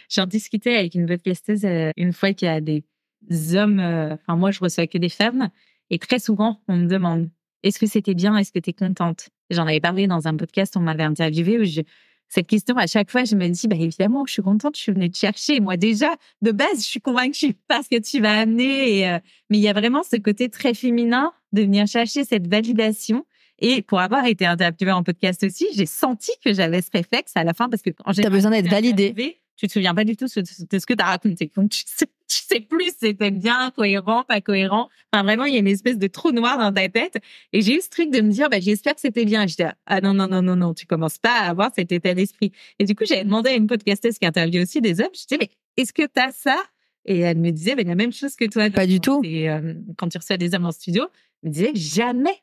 J'en 0.08 0.26
discutais 0.26 0.76
avec 0.76 0.94
une 0.94 1.06
podcasteuse 1.06 1.64
euh, 1.64 1.90
une 1.96 2.12
fois 2.12 2.32
qu'il 2.32 2.46
y 2.46 2.50
a 2.50 2.60
des 2.60 2.84
hommes, 3.54 3.80
euh, 3.80 4.14
enfin 4.14 4.36
moi 4.36 4.50
je 4.50 4.60
reçois 4.60 4.86
que 4.86 4.98
des 4.98 5.08
femmes, 5.08 5.48
et 5.90 5.98
très 5.98 6.18
souvent 6.18 6.60
on 6.68 6.76
me 6.76 6.86
demande 6.86 7.30
est-ce 7.62 7.78
que 7.78 7.86
c'était 7.86 8.14
bien, 8.14 8.36
est-ce 8.36 8.52
que 8.52 8.58
tu 8.58 8.70
es 8.70 8.72
contente? 8.72 9.28
J'en 9.50 9.66
avais 9.66 9.80
parlé 9.80 10.06
dans 10.06 10.26
un 10.26 10.36
podcast, 10.36 10.76
on 10.76 10.80
m'avait 10.80 11.04
interviewé 11.04 11.58
où 11.58 11.64
je, 11.64 11.82
cette 12.32 12.46
question, 12.46 12.78
à 12.78 12.86
chaque 12.86 13.10
fois, 13.10 13.24
je 13.24 13.36
me 13.36 13.46
dis, 13.48 13.68
bah, 13.68 13.76
évidemment, 13.78 14.24
je 14.24 14.32
suis 14.32 14.42
contente, 14.42 14.74
je 14.74 14.80
suis 14.80 14.92
venue 14.92 15.10
te 15.10 15.18
chercher. 15.18 15.60
Moi, 15.60 15.76
déjà, 15.76 16.16
de 16.40 16.50
base, 16.50 16.78
je 16.78 16.88
suis 16.88 17.00
convaincue 17.00 17.52
par 17.68 17.84
ce 17.84 17.90
que 17.90 18.00
tu 18.00 18.20
vas 18.20 18.40
amener. 18.40 19.00
Et, 19.00 19.08
euh, 19.08 19.18
mais 19.50 19.58
il 19.58 19.60
y 19.60 19.68
a 19.68 19.74
vraiment 19.74 20.02
ce 20.02 20.16
côté 20.16 20.48
très 20.48 20.72
féminin 20.72 21.34
de 21.52 21.60
venir 21.60 21.86
chercher 21.86 22.24
cette 22.24 22.46
validation. 22.46 23.26
Et 23.58 23.82
pour 23.82 24.00
avoir 24.00 24.24
été 24.24 24.46
interviewée 24.46 24.92
en 24.92 25.02
podcast 25.02 25.44
aussi, 25.44 25.66
j'ai 25.74 25.84
senti 25.84 26.32
que 26.42 26.54
j'avais 26.54 26.80
ce 26.80 26.88
réflexe 26.90 27.32
à 27.34 27.44
la 27.44 27.52
fin 27.52 27.68
parce 27.68 27.82
que 27.82 27.90
quand 27.90 28.12
j'ai 28.12 28.22
besoin 28.30 28.50
d'être 28.50 28.70
validée 28.70 29.42
tu 29.56 29.68
te 29.68 29.72
souviens 29.74 29.94
pas 29.94 30.04
du 30.04 30.16
tout 30.16 30.24
de 30.24 30.30
ce 30.30 30.86
que 30.86 30.94
tu 30.94 31.02
as 31.02 31.06
raconté. 31.06 31.52
Donc, 31.54 31.70
tu 31.70 31.84
sais, 31.86 32.06
sais 32.40 32.60
plus 32.60 32.92
c'était 32.98 33.30
bien, 33.30 33.70
cohérent, 33.74 34.24
pas 34.24 34.40
cohérent. 34.40 34.88
Enfin, 35.12 35.22
vraiment, 35.24 35.44
il 35.44 35.54
y 35.54 35.56
a 35.56 35.60
une 35.60 35.66
espèce 35.66 35.98
de 35.98 36.06
trou 36.06 36.32
noir 36.32 36.58
dans 36.58 36.72
ta 36.72 36.88
tête. 36.88 37.18
Et 37.52 37.60
j'ai 37.60 37.76
eu 37.76 37.80
ce 37.80 37.90
truc 37.90 38.10
de 38.10 38.20
me 38.20 38.30
dire, 38.30 38.48
bah, 38.48 38.60
j'espère 38.60 38.94
que 38.94 39.00
c'était 39.00 39.24
bien. 39.24 39.46
Je 39.46 39.56
dis, 39.56 39.62
ah 39.86 40.00
non, 40.00 40.14
non, 40.14 40.28
non, 40.28 40.42
non, 40.42 40.56
non, 40.56 40.74
tu 40.74 40.86
commences 40.86 41.18
pas 41.18 41.34
à 41.40 41.50
avoir 41.50 41.70
cet 41.74 41.92
état 41.92 42.14
d'esprit. 42.14 42.52
Et 42.78 42.84
du 42.84 42.94
coup, 42.94 43.04
j'avais 43.04 43.24
demandé 43.24 43.50
à 43.50 43.54
une 43.54 43.66
podcasteuse 43.66 44.18
qui 44.18 44.26
interviewe 44.26 44.62
aussi 44.62 44.80
des 44.80 45.00
hommes, 45.00 45.10
je 45.14 45.26
disais, 45.26 45.38
mais 45.40 45.50
est-ce 45.76 45.92
que 45.92 46.02
tu 46.02 46.20
as 46.20 46.32
ça? 46.32 46.56
Et 47.04 47.20
elle 47.20 47.38
me 47.38 47.50
disait, 47.50 47.74
bah, 47.74 47.82
y 47.82 47.86
a 47.86 47.88
la 47.88 47.94
même 47.94 48.12
chose 48.12 48.36
que 48.36 48.44
toi. 48.44 48.70
Pas 48.70 48.86
du 48.86 49.00
tout. 49.00 49.20
Et 49.24 49.50
euh, 49.50 49.74
quand 49.98 50.08
tu 50.08 50.18
reçois 50.18 50.36
des 50.36 50.54
hommes 50.54 50.66
en 50.66 50.72
studio, 50.72 51.04
elle 51.42 51.48
me 51.50 51.54
disait, 51.54 51.72
jamais 51.74 52.42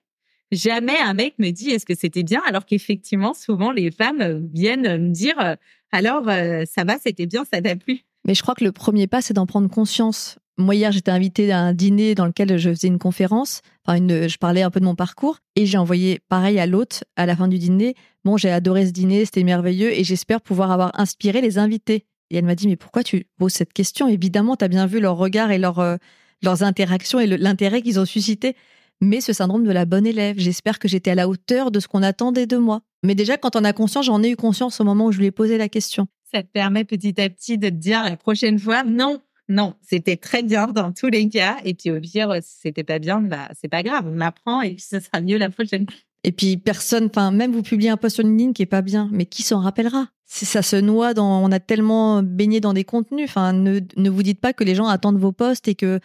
jamais 0.51 0.97
un 0.97 1.13
mec 1.13 1.35
me 1.37 1.51
dit 1.51 1.69
est-ce 1.69 1.85
que 1.85 1.93
c'était 1.93 2.23
bien? 2.23 2.41
Alors 2.47 2.65
qu'effectivement 2.65 3.35
souvent 3.35 3.71
les 3.71 3.91
femmes 3.91 4.49
viennent 4.51 4.97
me 4.97 5.11
dire 5.11 5.57
alors, 5.91 6.27
euh, 6.29 6.63
ça 6.65 6.83
va, 6.83 6.97
c'était 6.99 7.25
bien, 7.25 7.45
ça 7.45 7.61
t'a 7.61 7.75
plu. 7.75 8.01
Mais 8.25 8.35
je 8.35 8.41
crois 8.41 8.55
que 8.55 8.63
le 8.63 8.71
premier 8.71 9.07
pas, 9.07 9.21
c'est 9.21 9.33
d'en 9.33 9.45
prendre 9.45 9.69
conscience. 9.69 10.37
Moi, 10.57 10.75
hier, 10.75 10.91
j'étais 10.91 11.11
invitée 11.11 11.51
à 11.51 11.59
un 11.59 11.73
dîner 11.73 12.15
dans 12.15 12.25
lequel 12.25 12.57
je 12.57 12.69
faisais 12.69 12.87
une 12.87 12.99
conférence. 12.99 13.61
Enfin, 13.85 13.97
je 13.97 14.37
parlais 14.37 14.61
un 14.61 14.69
peu 14.69 14.81
de 14.81 14.85
mon 14.85 14.95
parcours. 14.95 15.37
Et 15.55 15.65
j'ai 15.65 15.77
envoyé 15.77 16.19
pareil 16.27 16.59
à 16.59 16.65
l'hôte 16.65 17.05
à 17.15 17.25
la 17.25 17.35
fin 17.35 17.47
du 17.47 17.57
dîner. 17.57 17.95
Bon, 18.25 18.35
j'ai 18.35 18.51
adoré 18.51 18.85
ce 18.85 18.91
dîner, 18.91 19.23
c'était 19.23 19.43
merveilleux. 19.43 19.97
Et 19.97 20.03
j'espère 20.03 20.41
pouvoir 20.41 20.71
avoir 20.71 20.91
inspiré 20.99 21.39
les 21.41 21.57
invités. 21.57 22.05
Et 22.29 22.37
elle 22.37 22.45
m'a 22.45 22.55
dit, 22.55 22.67
mais 22.67 22.75
pourquoi 22.75 23.03
tu 23.03 23.25
poses 23.37 23.53
cette 23.53 23.73
question? 23.73 24.07
Évidemment, 24.07 24.55
tu 24.55 24.65
as 24.65 24.67
bien 24.67 24.85
vu 24.85 24.99
leur 24.99 25.17
regard 25.17 25.51
et 25.51 25.61
euh, 25.63 25.97
leurs 26.41 26.63
interactions 26.63 27.19
et 27.19 27.25
l'intérêt 27.25 27.81
qu'ils 27.81 27.99
ont 27.99 28.05
suscité. 28.05 28.55
Mais 29.01 29.21
ce 29.21 29.31
syndrome 29.31 29.63
de 29.63 29.71
la 29.71 29.85
bonne 29.85 30.05
élève, 30.05 30.37
j'espère 30.37 30.77
que 30.77 30.87
j'étais 30.87 31.11
à 31.11 31.15
la 31.15 31.29
hauteur 31.29 31.71
de 31.71 31.79
ce 31.79 31.87
qu'on 31.87 32.03
attendait 32.03 32.47
de 32.47 32.57
moi. 32.57 32.81
Mais 33.03 33.15
déjà, 33.15 33.37
quand 33.37 33.55
on 33.55 33.63
a 33.63 33.71
conscience, 33.71 34.05
j'en 34.05 34.21
ai 34.23 34.31
eu 34.31 34.35
conscience 34.35 34.81
au 34.81 34.83
moment 34.83 35.05
où 35.05 35.11
je 35.11 35.19
lui 35.19 35.27
ai 35.27 35.31
posé 35.31 35.57
la 35.57 35.69
question. 35.69 36.07
Ça 36.31 36.43
te 36.43 36.47
permet 36.47 36.85
petit 36.85 37.19
à 37.19 37.29
petit 37.29 37.57
de 37.57 37.69
te 37.69 37.73
dire 37.73 38.03
la 38.03 38.17
prochaine 38.17 38.59
fois, 38.59 38.83
non, 38.83 39.21
non, 39.47 39.73
c'était 39.81 40.17
très 40.17 40.43
bien 40.43 40.67
dans 40.67 40.91
tous 40.91 41.07
les 41.07 41.27
cas. 41.27 41.57
Et 41.65 41.73
puis 41.73 41.91
au 41.91 41.99
pire, 41.99 42.35
si 42.41 42.59
c'était 42.61 42.83
pas 42.83 42.99
bien, 42.99 43.19
bah, 43.21 43.49
c'est 43.59 43.67
pas 43.67 43.83
grave, 43.83 44.05
on 44.07 44.21
apprend 44.21 44.61
et 44.61 44.71
puis 44.71 44.81
ça 44.81 44.99
sera 44.99 45.21
mieux 45.21 45.37
la 45.37 45.49
prochaine 45.49 45.85
fois. 45.85 45.99
Et 46.23 46.31
puis 46.31 46.57
personne, 46.57 47.05
enfin 47.05 47.31
même 47.31 47.51
vous 47.51 47.63
publiez 47.63 47.89
un 47.89 47.97
post 47.97 48.15
sur 48.15 48.23
LinkedIn 48.23 48.53
qui 48.53 48.61
est 48.61 48.67
pas 48.67 48.81
bien, 48.81 49.09
mais 49.11 49.25
qui 49.25 49.41
s'en 49.41 49.59
rappellera? 49.59 50.07
Ça 50.25 50.61
se 50.61 50.75
noie 50.75 51.15
dans, 51.15 51.43
on 51.43 51.51
a 51.51 51.59
tellement 51.59 52.21
baigné 52.21 52.59
dans 52.59 52.73
des 52.73 52.83
contenus. 52.83 53.25
Enfin, 53.27 53.51
ne, 53.51 53.79
ne 53.95 54.09
vous 54.11 54.21
dites 54.21 54.39
pas 54.39 54.53
que 54.53 54.63
les 54.63 54.75
gens 54.75 54.85
attendent 54.85 55.17
vos 55.17 55.31
posts 55.31 55.67
et 55.67 55.73
que 55.73 55.99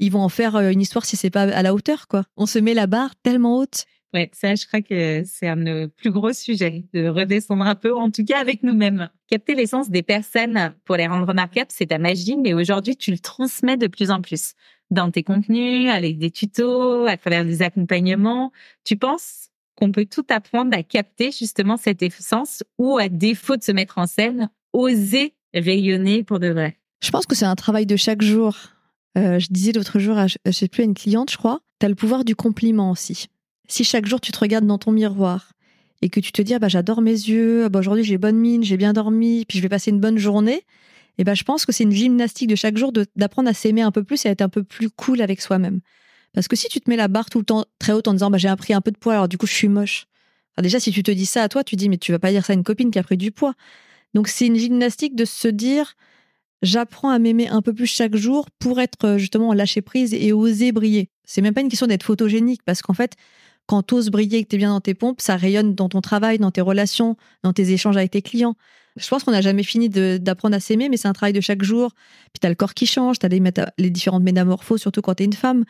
ils 0.00 0.10
vont 0.10 0.22
en 0.22 0.28
faire 0.28 0.56
euh, 0.56 0.70
une 0.70 0.80
histoire 0.80 1.04
si 1.04 1.16
c'est 1.16 1.30
pas 1.30 1.42
à 1.42 1.62
la 1.62 1.74
hauteur, 1.74 2.08
quoi. 2.08 2.24
On 2.36 2.46
se 2.46 2.58
met 2.58 2.74
la 2.74 2.86
barre 2.86 3.14
tellement 3.22 3.58
haute. 3.58 3.84
Ouais, 4.14 4.30
ça, 4.32 4.54
je 4.54 4.66
crois 4.66 4.80
que 4.80 5.22
c'est 5.26 5.48
un 5.48 5.56
de 5.56 5.62
nos 5.62 5.88
plus 5.88 6.10
gros 6.10 6.32
sujets, 6.32 6.84
de 6.94 7.08
redescendre 7.08 7.66
un 7.66 7.74
peu, 7.74 7.94
en 7.94 8.10
tout 8.10 8.24
cas 8.24 8.40
avec 8.40 8.62
nous-mêmes. 8.62 9.10
Capter 9.26 9.54
l'essence 9.54 9.90
des 9.90 10.02
personnes 10.02 10.74
pour 10.86 10.96
les 10.96 11.06
rendre 11.06 11.26
remarquables, 11.26 11.70
c'est 11.70 11.86
ta 11.86 11.98
magie, 11.98 12.38
mais 12.38 12.54
aujourd'hui, 12.54 12.96
tu 12.96 13.10
le 13.10 13.18
transmets 13.18 13.76
de 13.76 13.86
plus 13.86 14.10
en 14.10 14.22
plus 14.22 14.54
dans 14.90 15.10
tes 15.10 15.22
contenus, 15.22 15.90
avec 15.90 16.16
des 16.18 16.30
tutos, 16.30 17.06
à 17.06 17.18
travers 17.18 17.44
des 17.44 17.60
accompagnements. 17.60 18.50
Tu 18.84 18.96
penses 18.96 19.50
qu'on 19.74 19.92
peut 19.92 20.06
tout 20.06 20.24
apprendre 20.30 20.74
à 20.76 20.82
capter 20.82 21.30
justement 21.30 21.76
cette 21.76 22.02
essence 22.02 22.64
ou, 22.78 22.96
à 22.96 23.10
défaut 23.10 23.56
de 23.56 23.62
se 23.62 23.72
mettre 23.72 23.98
en 23.98 24.06
scène, 24.06 24.48
oser 24.72 25.34
rayonner 25.52 26.24
pour 26.24 26.38
de 26.38 26.48
vrai? 26.48 26.78
Je 27.04 27.10
pense 27.10 27.26
que 27.26 27.34
c'est 27.34 27.44
un 27.44 27.54
travail 27.56 27.84
de 27.84 27.96
chaque 27.96 28.22
jour. 28.22 28.56
Euh, 29.18 29.38
je 29.38 29.48
disais 29.50 29.72
l'autre 29.72 29.98
jour, 29.98 30.16
je 30.26 30.50
sais 30.50 30.68
plus, 30.68 30.80
à 30.80 30.84
une 30.86 30.94
cliente, 30.94 31.30
je 31.30 31.36
crois, 31.36 31.60
tu 31.78 31.86
as 31.86 31.88
le 31.90 31.94
pouvoir 31.94 32.24
du 32.24 32.34
compliment 32.34 32.90
aussi 32.90 33.28
si 33.68 33.84
chaque 33.84 34.06
jour 34.06 34.20
tu 34.20 34.32
te 34.32 34.38
regardes 34.38 34.66
dans 34.66 34.78
ton 34.78 34.92
miroir 34.92 35.52
et 36.02 36.08
que 36.08 36.20
tu 36.20 36.32
te 36.32 36.42
dis 36.42 36.54
ah 36.54 36.58
bah 36.58 36.68
j'adore 36.68 37.00
mes 37.00 37.12
yeux, 37.12 37.64
ah 37.64 37.68
bah 37.68 37.78
aujourd'hui 37.78 38.04
j'ai 38.04 38.18
bonne 38.18 38.36
mine, 38.36 38.64
j'ai 38.64 38.76
bien 38.76 38.92
dormi, 38.92 39.44
puis 39.46 39.58
je 39.58 39.62
vais 39.62 39.68
passer 39.68 39.90
une 39.90 40.00
bonne 40.00 40.18
journée, 40.18 40.62
et 41.18 41.24
ben 41.24 41.34
je 41.34 41.44
pense 41.44 41.66
que 41.66 41.72
c'est 41.72 41.84
une 41.84 41.92
gymnastique 41.92 42.48
de 42.48 42.56
chaque 42.56 42.76
jour 42.76 42.92
d'apprendre 43.16 43.48
à 43.48 43.54
s'aimer 43.54 43.82
un 43.82 43.90
peu 43.90 44.04
plus 44.04 44.24
et 44.24 44.28
à 44.28 44.32
être 44.32 44.42
un 44.42 44.48
peu 44.48 44.62
plus 44.62 44.90
cool 44.90 45.20
avec 45.20 45.40
soi-même. 45.40 45.80
Parce 46.32 46.46
que 46.46 46.56
si 46.56 46.68
tu 46.68 46.80
te 46.80 46.88
mets 46.88 46.96
la 46.96 47.08
barre 47.08 47.30
tout 47.30 47.38
le 47.38 47.44
temps 47.44 47.64
très 47.78 47.92
haute 47.92 48.08
en 48.08 48.12
disant 48.12 48.30
bah 48.30 48.38
j'ai 48.38 48.54
pris 48.56 48.72
un 48.72 48.80
peu 48.80 48.90
de 48.90 48.98
poids 48.98 49.14
alors 49.14 49.28
du 49.28 49.38
coup 49.38 49.46
je 49.46 49.54
suis 49.54 49.68
moche. 49.68 50.06
déjà 50.60 50.78
si 50.78 50.92
tu 50.92 51.02
te 51.02 51.10
dis 51.10 51.26
ça 51.26 51.42
à 51.42 51.48
toi, 51.48 51.64
tu 51.64 51.76
dis 51.76 51.88
mais 51.88 51.98
tu 51.98 52.12
vas 52.12 52.18
pas 52.18 52.30
dire 52.30 52.44
ça 52.44 52.52
à 52.52 52.56
une 52.56 52.64
copine 52.64 52.90
qui 52.90 52.98
a 52.98 53.02
pris 53.02 53.16
du 53.16 53.32
poids. 53.32 53.54
Donc 54.14 54.28
c'est 54.28 54.46
une 54.46 54.56
gymnastique 54.56 55.16
de 55.16 55.24
se 55.24 55.48
dire 55.48 55.94
j'apprends 56.62 57.10
à 57.10 57.18
m'aimer 57.18 57.48
un 57.48 57.62
peu 57.62 57.72
plus 57.72 57.86
chaque 57.86 58.16
jour 58.16 58.48
pour 58.58 58.80
être 58.80 59.04
euh, 59.04 59.18
justement 59.18 59.52
lâcher 59.52 59.82
prise 59.82 60.14
et 60.14 60.32
oser 60.32 60.72
briller. 60.72 61.10
C'est 61.24 61.40
même 61.40 61.54
pas 61.54 61.60
une 61.60 61.68
question 61.68 61.86
d'être 61.86 62.02
photogénique 62.02 62.62
parce 62.64 62.82
qu'en 62.82 62.94
fait, 62.94 63.14
quand 63.68 63.82
tu 63.82 63.94
oses 63.94 64.08
briller 64.08 64.38
et 64.38 64.44
que 64.44 64.48
tu 64.48 64.56
es 64.56 64.58
bien 64.58 64.70
dans 64.70 64.80
tes 64.80 64.94
pompes, 64.94 65.20
ça 65.20 65.36
rayonne 65.36 65.74
dans 65.74 65.90
ton 65.90 66.00
travail, 66.00 66.38
dans 66.38 66.50
tes 66.50 66.62
relations, 66.62 67.16
dans 67.42 67.52
tes 67.52 67.70
échanges 67.70 67.98
avec 67.98 68.10
tes 68.10 68.22
clients. 68.22 68.56
Je 68.96 69.06
pense 69.06 69.22
qu'on 69.22 69.30
n'a 69.30 69.42
jamais 69.42 69.62
fini 69.62 69.90
d'apprendre 69.90 70.56
à 70.56 70.60
s'aimer, 70.60 70.88
mais 70.88 70.96
c'est 70.96 71.06
un 71.06 71.12
travail 71.12 71.34
de 71.34 71.40
chaque 71.40 71.62
jour. 71.62 71.92
Puis 72.32 72.40
tu 72.40 72.46
as 72.46 72.48
le 72.48 72.56
corps 72.56 72.72
qui 72.72 72.86
change, 72.86 73.18
tu 73.18 73.26
as 73.26 73.28
les, 73.28 73.42
les, 73.76 73.90
différentes 73.90 74.22
métamorphoses, 74.22 74.80
surtout 74.80 75.02
quand 75.02 75.14
tu 75.14 75.22
es 75.22 75.26
une 75.26 75.34
femme. 75.34 75.64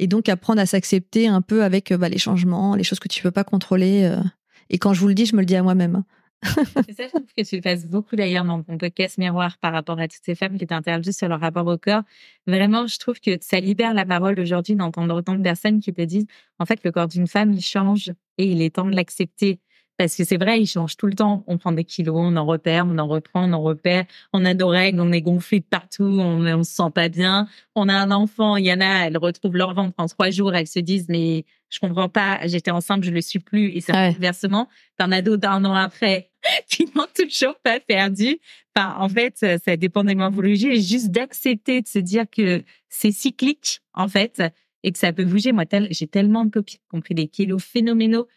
Et 0.00 0.08
donc 0.08 0.28
apprendre 0.28 0.60
à 0.60 0.66
s'accepter 0.66 1.28
un 1.28 1.40
peu 1.40 1.62
avec 1.62 1.92
bah, 1.92 2.08
les 2.08 2.18
changements, 2.18 2.74
les 2.74 2.84
choses 2.84 2.98
que 2.98 3.08
tu 3.08 3.22
peux 3.22 3.30
pas 3.30 3.44
contrôler. 3.44 4.02
Euh. 4.04 4.20
Et 4.68 4.78
quand 4.78 4.92
je 4.92 5.00
vous 5.00 5.08
le 5.08 5.14
dis, 5.14 5.24
je 5.24 5.36
me 5.36 5.40
le 5.40 5.46
dis 5.46 5.56
à 5.56 5.62
moi-même. 5.62 6.02
Ça, 6.46 7.04
je 7.04 7.08
trouve 7.08 7.26
que 7.36 7.42
tu 7.42 7.56
le 7.56 7.62
fasses 7.62 7.86
beaucoup 7.86 8.16
d'ailleurs 8.16 8.44
dans 8.44 8.62
ton 8.62 8.78
podcast 8.78 9.18
miroir 9.18 9.58
par 9.58 9.72
rapport 9.72 9.98
à 9.98 10.08
toutes 10.08 10.22
ces 10.24 10.34
femmes 10.34 10.58
qui 10.58 10.66
t'interviewent 10.66 11.12
sur 11.12 11.28
leur 11.28 11.40
rapport 11.40 11.66
au 11.66 11.78
corps. 11.78 12.02
Vraiment, 12.46 12.86
je 12.86 12.98
trouve 12.98 13.20
que 13.20 13.38
ça 13.40 13.60
libère 13.60 13.94
la 13.94 14.06
parole 14.06 14.38
aujourd'hui 14.40 14.74
d'entendre 14.76 15.14
autant 15.14 15.34
de 15.34 15.42
personnes 15.42 15.80
qui 15.80 15.92
te 15.92 16.02
disent, 16.02 16.26
en 16.58 16.66
fait, 16.66 16.82
le 16.84 16.92
corps 16.92 17.08
d'une 17.08 17.26
femme, 17.26 17.52
il 17.52 17.62
change 17.62 18.12
et 18.38 18.50
il 18.50 18.62
est 18.62 18.74
temps 18.76 18.86
de 18.88 18.96
l'accepter. 18.96 19.60
Parce 19.98 20.14
que 20.14 20.24
c'est 20.24 20.36
vrai, 20.36 20.60
ils 20.60 20.66
changent 20.66 20.96
tout 20.98 21.06
le 21.06 21.14
temps. 21.14 21.42
On 21.46 21.56
prend 21.56 21.72
des 21.72 21.84
kilos, 21.84 22.16
on 22.18 22.36
en 22.36 22.44
repère, 22.44 22.84
on 22.86 22.98
en 22.98 23.06
reprend, 23.08 23.48
on 23.48 23.52
en 23.54 23.62
repère. 23.62 24.04
On 24.34 24.44
a 24.44 24.52
nos 24.52 24.68
règles, 24.68 25.00
on 25.00 25.10
est 25.10 25.22
gonflé 25.22 25.60
de 25.60 25.64
partout, 25.64 26.04
on, 26.04 26.44
on 26.46 26.64
se 26.64 26.72
sent 26.72 26.90
pas 26.94 27.08
bien. 27.08 27.48
On 27.74 27.88
a 27.88 27.94
un 27.94 28.10
enfant, 28.10 28.56
il 28.56 28.66
y 28.66 28.72
en 28.72 28.80
a, 28.82 29.06
elles 29.06 29.16
retrouvent 29.16 29.56
leur 29.56 29.72
ventre 29.72 29.94
en 29.96 30.06
trois 30.06 30.30
jours, 30.30 30.54
elles 30.54 30.66
se 30.66 30.80
disent, 30.80 31.06
mais 31.08 31.46
je 31.70 31.78
comprends 31.80 32.10
pas, 32.10 32.40
j'étais 32.46 32.70
enceinte, 32.70 33.04
je 33.04 33.10
le 33.10 33.22
suis 33.22 33.38
plus. 33.38 33.70
Et 33.70 33.80
c'est 33.80 33.92
Ouais. 33.92 34.14
inversement. 34.14 34.68
T'en 34.98 35.10
as 35.12 35.22
d'autres 35.22 35.48
un 35.48 35.64
an 35.64 35.72
après, 35.74 36.30
qui 36.68 36.84
n'ont 36.94 37.06
toujours 37.14 37.54
pas 37.64 37.80
perdu. 37.80 38.38
Enfin, 38.76 38.96
en 38.98 39.08
fait, 39.08 39.38
ça, 39.38 39.58
ça 39.58 39.76
dépend 39.78 40.04
des 40.04 40.14
morphologies. 40.14 40.68
Et 40.68 40.80
juste 40.82 41.10
d'accepter 41.10 41.80
de 41.80 41.88
se 41.88 41.98
dire 41.98 42.24
que 42.30 42.62
c'est 42.90 43.12
cyclique, 43.12 43.80
en 43.94 44.08
fait, 44.08 44.42
et 44.82 44.92
que 44.92 44.98
ça 44.98 45.12
peut 45.14 45.24
bouger. 45.24 45.52
Moi, 45.52 45.64
tel- 45.64 45.88
j'ai 45.90 46.06
tellement 46.06 46.44
de 46.44 46.50
copines 46.50 46.78
qui 46.78 46.96
ont 46.96 47.00
pris 47.00 47.14
des 47.14 47.28
kilos 47.28 47.62
phénoménaux 47.64 48.28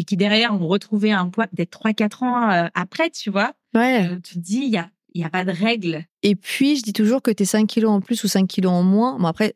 et 0.00 0.02
qui 0.02 0.16
derrière 0.16 0.54
ont 0.54 0.66
retrouvé 0.66 1.12
un 1.12 1.28
poids 1.28 1.46
peut-être 1.46 1.78
3-4 1.78 2.24
ans 2.24 2.50
euh, 2.50 2.68
après, 2.72 3.10
tu 3.10 3.28
vois. 3.28 3.52
Ouais. 3.74 4.08
Euh, 4.10 4.18
tu 4.24 4.36
te 4.36 4.38
dis, 4.38 4.62
il 4.64 4.70
y 4.70 4.78
a, 4.78 4.88
il 5.12 5.20
y 5.20 5.24
a 5.24 5.28
pas 5.28 5.44
de 5.44 5.50
règle. 5.50 6.06
Et 6.22 6.36
puis, 6.36 6.76
je 6.76 6.82
dis 6.82 6.94
toujours 6.94 7.20
que 7.20 7.30
t'es 7.30 7.44
5 7.44 7.66
kilos 7.66 7.90
en 7.90 8.00
plus 8.00 8.24
ou 8.24 8.28
5 8.28 8.48
kilos 8.48 8.72
en 8.72 8.82
moins. 8.82 9.18
Bon, 9.18 9.26
après, 9.26 9.54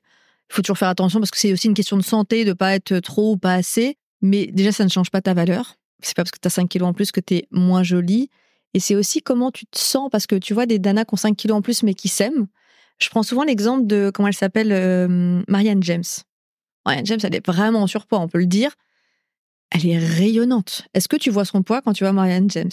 il 0.50 0.54
faut 0.54 0.61
toujours 0.61 0.76
faire 0.76 0.90
attention 0.90 1.18
parce 1.18 1.30
que 1.30 1.38
c'est 1.38 1.50
aussi 1.50 1.66
une 1.66 1.72
question 1.72 1.96
de 1.96 2.02
santé, 2.02 2.44
de 2.44 2.52
pas 2.52 2.74
être 2.74 2.98
trop 2.98 3.33
ou 3.33 3.37
pas 3.38 3.54
assez. 3.54 3.96
Mais 4.20 4.46
déjà, 4.48 4.70
ça 4.70 4.85
ne 4.85 4.90
change 4.90 5.11
pas 5.11 5.22
ta 5.22 5.33
valeur. 5.33 5.76
C'est 6.02 6.14
pas 6.14 6.24
parce 6.24 6.33
que 6.33 6.38
t'as 6.38 6.50
5 6.50 6.68
kilos 6.68 6.90
en 6.90 6.92
plus 6.92 7.11
que 7.11 7.20
t'es 7.20 7.46
moins 7.50 7.83
jolie. 7.83 8.28
Et 8.74 8.80
c'est 8.80 8.96
aussi 8.96 9.22
comment 9.22 9.50
tu 9.50 9.64
te 9.64 9.78
sens 9.78 10.11
parce 10.12 10.26
que 10.26 10.37
tu 10.37 10.52
vois 10.52 10.66
des 10.66 10.78
danas 10.78 11.07
qui 11.07 11.14
ont 11.14 11.16
5 11.16 11.35
kilos 11.35 11.57
en 11.57 11.62
plus 11.62 11.83
mais 11.85 11.94
qui 11.94 12.09
s'aiment. 12.09 12.48
Je 12.98 13.09
prends 13.09 13.22
souvent 13.22 13.44
l'exemple 13.44 13.87
de, 13.87 14.11
comment 14.12 14.28
elle 14.28 14.35
s'appelle, 14.35 14.72
euh, 14.72 15.42
Marianne 15.48 15.83
James. 15.83 16.04
Marianne 16.85 17.07
James, 17.07 17.20
elle 17.22 17.35
est 17.35 17.46
vraiment 17.46 17.85
en 17.85 17.87
surpoids, 17.87 18.20
on 18.20 18.28
peut 18.28 18.38
le 18.38 18.46
dire. 18.46 18.72
Elle 19.75 19.87
est 19.87 19.99
rayonnante. 19.99 20.87
Est-ce 20.95 21.09
que 21.09 21.17
tu 21.17 21.31
vois 21.31 21.45
son 21.45 21.63
poids 21.63 21.83
quand 21.83 21.93
tu 21.93 22.05
vois 22.05 22.13
Marianne 22.13 22.49
James? 22.51 22.71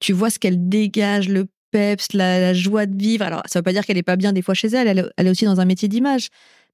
Tu 0.00 0.12
vois 0.14 0.30
ce 0.30 0.38
qu'elle 0.38 0.68
dégage, 0.68 1.28
le 1.28 1.46
peps, 1.70 2.14
la, 2.14 2.40
la 2.40 2.54
joie 2.54 2.86
de 2.86 2.96
vivre? 2.96 3.24
Alors, 3.24 3.42
ça 3.44 3.58
veut 3.58 3.62
pas 3.62 3.72
dire 3.72 3.84
qu'elle 3.84 3.98
est 3.98 4.02
pas 4.02 4.16
bien 4.16 4.32
des 4.32 4.40
fois 4.40 4.54
chez 4.54 4.68
elle. 4.68 4.88
Elle, 4.88 5.26
est- 5.26 5.30
aussi 5.30 5.44
dans 5.44 5.60
un 5.60 5.66
métier 5.66 5.86
d'image. 5.86 6.28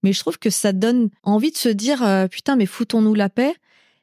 Mais 0.05 0.13
je 0.13 0.21
trouve 0.21 0.39
que 0.39 0.51
ça 0.51 0.73
donne 0.73 1.11
envie 1.25 1.51
de 1.51 1.57
se 1.57 1.69
dire 1.69 2.03
euh, 2.05 2.29
putain, 2.29 2.55
mais 2.55 2.67
foutons-nous 2.67 3.15
la 3.15 3.29
paix. 3.29 3.55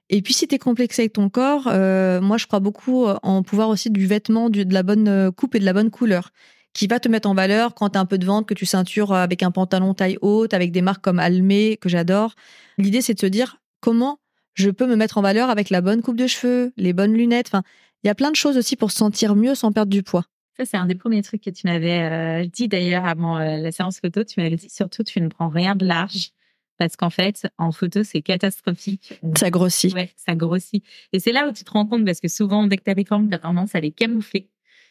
Et 0.10 0.22
puis, 0.22 0.34
si 0.34 0.48
t'es 0.48 0.60
complexé 0.60 1.04
avec 1.04 1.14
ton 1.14 1.30
corps, 1.30 1.68
euh, 1.68 2.20
moi, 2.20 2.38
je 2.38 2.46
crois 2.46 2.60
beaucoup 2.60 3.06
euh, 3.06 3.18
en 3.24 3.42
pouvoir 3.42 3.70
aussi 3.70 3.90
du 3.90 4.06
vêtement, 4.06 4.50
de 4.50 4.66
la 4.74 4.84
bonne 4.84 5.32
coupe 5.32 5.56
et 5.56 5.60
de 5.60 5.66
la 5.66 5.74
bonne 5.74 5.92
couleur, 5.92 6.32
qui 6.74 6.88
va 6.88 7.00
te 7.00 7.08
mettre 7.08 7.30
en 7.30 7.34
valeur 7.34 7.74
quand 7.74 7.90
t'as 7.90 8.02
un 8.02 8.06
peu 8.06 8.18
de 8.18 8.26
ventre, 8.26 8.48
que 8.48 8.54
tu 8.54 8.66
ceintures 8.66 9.14
avec 9.14 9.44
un 9.44 9.52
pantalon 9.52 9.94
taille 9.94 10.18
haute, 10.22 10.54
avec 10.54 10.72
des 10.72 10.82
marques 10.82 11.04
comme 11.04 11.20
Almé, 11.20 11.78
que 11.78 11.90
j'adore. 11.90 12.36
L'idée, 12.78 13.02
c'est 13.02 13.14
de 13.14 13.20
se 13.20 13.26
dire 13.26 13.58
comment 13.82 14.20
je 14.58 14.70
peux 14.72 14.88
me 14.88 14.96
mettre 14.96 15.17
en 15.17 15.22
valeur 15.22 15.50
avec 15.50 15.70
la 15.70 15.82
bonne 15.82 16.02
coupe 16.02 16.17
de 16.17 16.28
cheveux, 16.28 16.74
les 16.78 16.91
bonnes 16.91 17.13
lunettes. 17.13 17.48
Enfin, 17.48 17.63
il 18.04 18.08
y 18.08 18.10
a 18.10 18.15
plein 18.15 18.32
de 18.32 18.36
choses 18.36 18.58
aussi 18.58 18.76
pour 18.76 18.91
se 18.91 18.98
sentir 18.98 19.36
mieux 19.36 19.56
sans 19.56 19.72
perdre 19.72 19.91
du 19.91 20.04
poids. 20.04 20.26
Ça, 20.58 20.65
c'est 20.65 20.78
un 20.78 20.88
des 20.88 20.96
premiers 20.96 21.22
trucs 21.22 21.43
que 21.43 21.52
tu 21.52 21.67
m'avais 21.67 22.02
euh, 22.02 22.48
dit 22.52 22.67
d'ailleurs 22.67 23.06
avant 23.06 23.38
euh, 23.38 23.58
la 23.58 23.72
séance 23.72 24.00
photo. 24.00 24.24
Tu 24.24 24.41
m'avais 24.41 24.56
dit 24.56 24.70
surtout, 24.70 25.04
tu 25.04 25.22
ne 25.22 25.28
prends 25.28 25.50
rien 25.50 25.76
de 25.76 25.86
large. 25.86 26.32
Parce 26.80 26.96
qu'en 26.96 27.10
fait, 27.10 27.48
en 27.58 27.72
photo, 27.72 28.04
c'est 28.04 28.22
catastrophique. 28.22 29.20
Ça 29.36 29.50
grossit. 29.50 29.93
Ouais, 29.93 30.12
ça 30.15 30.36
grossit. 30.36 30.84
Et 31.13 31.20
c'est 31.20 31.32
là 31.32 31.48
où 31.48 31.52
tu 31.52 31.63
te 31.63 31.72
rends 31.72 31.86
compte, 31.86 32.06
parce 32.06 32.20
que 32.20 32.28
souvent, 32.28 32.65
dès 32.65 32.78
que 32.78 32.84
tu 32.84 32.91
as 32.91 32.96
des 32.96 33.06
formes, 33.06 33.30
tu 33.30 33.36
as 33.36 33.39
tendance 33.39 33.74
à 33.76 33.80
les 33.80 33.91
camoufler. 33.91 34.50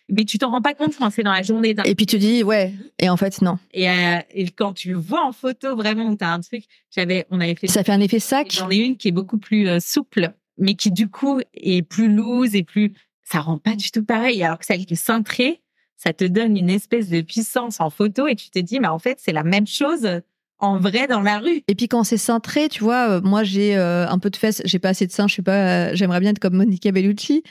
Mais 0.08 0.24
tu 0.24 0.38
t'en 0.38 0.50
rends 0.50 0.62
pas 0.62 0.74
compte 0.74 0.96
quand 0.96 1.10
c'est 1.10 1.22
dans 1.22 1.32
la 1.32 1.42
journée. 1.42 1.74
Et 1.84 1.94
puis 1.94 2.06
tu 2.06 2.18
dis, 2.18 2.44
ouais, 2.44 2.72
et 2.98 3.08
en 3.08 3.16
fait, 3.16 3.42
non. 3.42 3.58
Et, 3.74 3.90
euh, 3.90 4.18
et 4.30 4.48
quand 4.50 4.72
tu 4.72 4.90
le 4.90 4.98
vois 4.98 5.24
en 5.24 5.32
photo, 5.32 5.74
vraiment, 5.74 6.14
tu 6.14 6.24
as 6.24 6.32
un 6.32 6.40
truc, 6.40 6.64
j'avais, 6.94 7.26
on 7.30 7.40
avait 7.40 7.56
fait 7.56 7.66
Ça 7.66 7.82
fait 7.82 7.92
un 7.92 8.00
effet 8.00 8.20
sac. 8.20 8.52
J'en 8.52 8.70
ai 8.70 8.76
une 8.76 8.96
qui 8.96 9.08
est 9.08 9.12
beaucoup 9.12 9.38
plus 9.38 9.68
euh, 9.68 9.80
souple, 9.80 10.32
mais 10.58 10.74
qui 10.74 10.92
du 10.92 11.08
coup 11.08 11.40
est 11.54 11.82
plus 11.82 12.08
loose 12.08 12.54
et 12.54 12.62
plus. 12.62 12.92
Ça 13.24 13.40
rend 13.40 13.58
pas 13.58 13.74
du 13.74 13.90
tout 13.90 14.04
pareil. 14.04 14.42
Alors 14.44 14.58
que 14.58 14.66
celle 14.66 14.86
qui 14.86 14.94
est 14.94 14.96
cintrée, 14.96 15.60
ça 15.96 16.12
te 16.12 16.24
donne 16.24 16.56
une 16.56 16.70
espèce 16.70 17.08
de 17.08 17.20
puissance 17.22 17.80
en 17.80 17.90
photo 17.90 18.28
et 18.28 18.36
tu 18.36 18.50
te 18.50 18.60
dis, 18.60 18.78
mais 18.78 18.86
en 18.86 19.00
fait, 19.00 19.18
c'est 19.20 19.32
la 19.32 19.42
même 19.42 19.66
chose 19.66 20.22
en 20.58 20.78
vrai 20.78 21.06
dans 21.06 21.20
la 21.20 21.38
rue. 21.38 21.62
Et 21.68 21.74
puis 21.74 21.88
quand 21.88 22.04
c'est 22.04 22.16
cintré, 22.16 22.68
tu 22.68 22.82
vois, 22.82 23.10
euh, 23.10 23.20
moi 23.22 23.44
j'ai 23.44 23.76
euh, 23.76 24.08
un 24.08 24.18
peu 24.18 24.30
de 24.30 24.36
fesses, 24.36 24.62
j'ai 24.64 24.78
pas 24.78 24.90
assez 24.90 25.06
de 25.06 25.12
seins, 25.12 25.28
je 25.28 25.34
suis 25.34 25.42
pas, 25.42 25.88
euh, 25.88 25.90
j'aimerais 25.94 26.20
bien 26.20 26.30
être 26.30 26.38
comme 26.38 26.56
Monica 26.56 26.90
Bellucci. 26.92 27.42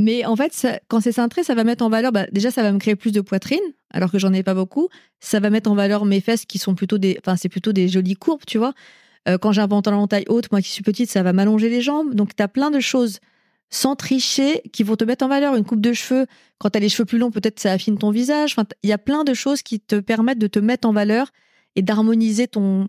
Mais 0.00 0.24
en 0.24 0.34
fait, 0.34 0.54
ça- 0.54 0.80
quand 0.88 1.00
c'est 1.00 1.12
cintré, 1.12 1.44
ça 1.44 1.54
va 1.54 1.62
mettre 1.62 1.84
en 1.84 1.90
valeur, 1.90 2.10
bah, 2.10 2.26
déjà 2.32 2.50
ça 2.50 2.62
va 2.62 2.72
me 2.72 2.78
créer 2.78 2.96
plus 2.96 3.12
de 3.12 3.20
poitrine, 3.20 3.60
alors 3.90 4.10
que 4.10 4.18
j'en 4.18 4.32
ai 4.32 4.42
pas 4.42 4.54
beaucoup. 4.54 4.88
Ça 5.20 5.40
va 5.40 5.50
mettre 5.50 5.70
en 5.70 5.74
valeur 5.74 6.06
mes 6.06 6.22
fesses 6.22 6.46
qui 6.46 6.58
sont 6.58 6.74
plutôt 6.74 6.96
des, 6.98 7.18
enfin 7.20 7.36
c'est 7.36 7.50
plutôt 7.50 7.72
des 7.72 7.86
jolies 7.88 8.16
courbes, 8.16 8.44
tu 8.46 8.56
vois. 8.56 8.72
Euh, 9.28 9.36
quand 9.36 9.52
j'ai 9.52 9.60
un 9.60 9.68
pantalon 9.68 10.06
taille 10.06 10.24
haute, 10.28 10.50
moi 10.52 10.62
qui 10.62 10.70
suis 10.70 10.82
petite, 10.82 11.10
ça 11.10 11.22
va 11.22 11.34
m'allonger 11.34 11.68
les 11.68 11.82
jambes. 11.82 12.14
Donc 12.14 12.34
tu 12.34 12.42
as 12.42 12.48
plein 12.48 12.70
de 12.70 12.80
choses 12.80 13.18
sans 13.68 13.94
tricher 13.94 14.62
qui 14.72 14.82
vont 14.84 14.96
te 14.96 15.04
mettre 15.04 15.24
en 15.24 15.28
valeur. 15.28 15.54
Une 15.54 15.64
coupe 15.64 15.82
de 15.82 15.92
cheveux, 15.92 16.26
quand 16.58 16.70
tu 16.70 16.80
les 16.80 16.88
cheveux 16.88 17.04
plus 17.04 17.18
longs, 17.18 17.30
peut-être 17.30 17.60
ça 17.60 17.72
affine 17.72 17.98
ton 17.98 18.10
visage. 18.10 18.52
Enfin, 18.56 18.66
il 18.82 18.88
y 18.90 18.92
a 18.94 18.98
plein 18.98 19.24
de 19.24 19.34
choses 19.34 19.62
qui 19.62 19.80
te 19.80 19.96
permettent 20.00 20.38
de 20.38 20.46
te 20.46 20.58
mettre 20.58 20.88
en 20.88 20.92
valeur 20.94 21.30
et 21.76 21.82
d'harmoniser 21.82 22.48
ton, 22.48 22.88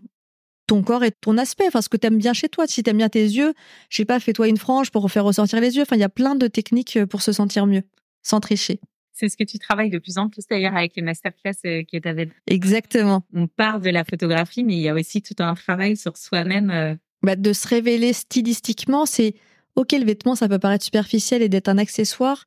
ton 0.66 0.82
corps 0.82 1.04
et 1.04 1.10
ton 1.12 1.38
aspect. 1.38 1.66
Enfin, 1.66 1.82
ce 1.82 1.88
que 1.88 1.96
tu 1.96 2.06
aimes 2.06 2.18
bien 2.18 2.32
chez 2.32 2.48
toi. 2.48 2.66
Si 2.66 2.82
tu 2.82 2.90
aimes 2.90 2.98
bien 2.98 3.08
tes 3.08 3.22
yeux, 3.24 3.52
je 3.90 3.96
sais 3.96 4.04
pas, 4.04 4.20
fais-toi 4.20 4.48
une 4.48 4.56
frange 4.56 4.90
pour 4.90 5.10
faire 5.10 5.24
ressortir 5.24 5.60
les 5.60 5.76
yeux. 5.76 5.82
Enfin, 5.82 5.96
il 5.96 6.00
y 6.00 6.04
a 6.04 6.08
plein 6.08 6.34
de 6.34 6.46
techniques 6.46 6.96
euh, 6.96 7.06
pour 7.06 7.22
se 7.22 7.32
sentir 7.32 7.66
mieux, 7.66 7.82
sans 8.22 8.40
tricher. 8.40 8.80
C'est 9.12 9.28
ce 9.28 9.36
que 9.36 9.44
tu 9.44 9.58
travailles 9.58 9.90
de 9.90 9.98
plus 9.98 10.16
en 10.18 10.28
plus 10.28 10.46
d'ailleurs 10.48 10.74
avec 10.74 10.96
les 10.96 11.02
masterclass 11.02 11.52
euh, 11.66 11.82
que 11.90 11.98
tu 11.98 12.08
avais. 12.08 12.30
Exactement. 12.46 13.24
On 13.34 13.46
parle 13.46 13.82
de 13.82 13.90
la 13.90 14.04
photographie, 14.04 14.64
mais 14.64 14.74
il 14.74 14.80
y 14.80 14.88
a 14.88 14.94
aussi 14.94 15.20
tout 15.20 15.34
un 15.40 15.54
travail 15.54 15.96
sur 15.96 16.16
soi-même. 16.16 16.70
euh, 16.70 16.94
Bah, 17.22 17.36
de 17.36 17.52
se 17.52 17.68
révéler 17.68 18.12
stylistiquement, 18.14 19.04
c'est 19.04 19.34
ok, 19.76 19.92
le 19.92 20.04
vêtement, 20.04 20.34
ça 20.34 20.48
peut 20.48 20.58
paraître 20.58 20.84
superficiel 20.84 21.42
et 21.42 21.48
d'être 21.48 21.68
un 21.68 21.78
accessoire, 21.78 22.46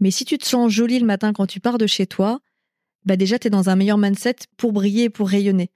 mais 0.00 0.10
si 0.10 0.24
tu 0.24 0.36
te 0.38 0.44
sens 0.46 0.70
jolie 0.72 0.98
le 0.98 1.06
matin 1.06 1.32
quand 1.32 1.46
tu 1.46 1.60
pars 1.60 1.78
de 1.78 1.86
chez 1.86 2.06
toi, 2.06 2.40
bah 3.04 3.16
déjà, 3.16 3.38
tu 3.38 3.46
es 3.46 3.50
dans 3.50 3.68
un 3.70 3.76
meilleur 3.76 3.98
mindset 3.98 4.36
pour 4.56 4.72
briller 4.72 5.04
et 5.04 5.10
pour 5.10 5.28
rayonner. 5.28 5.70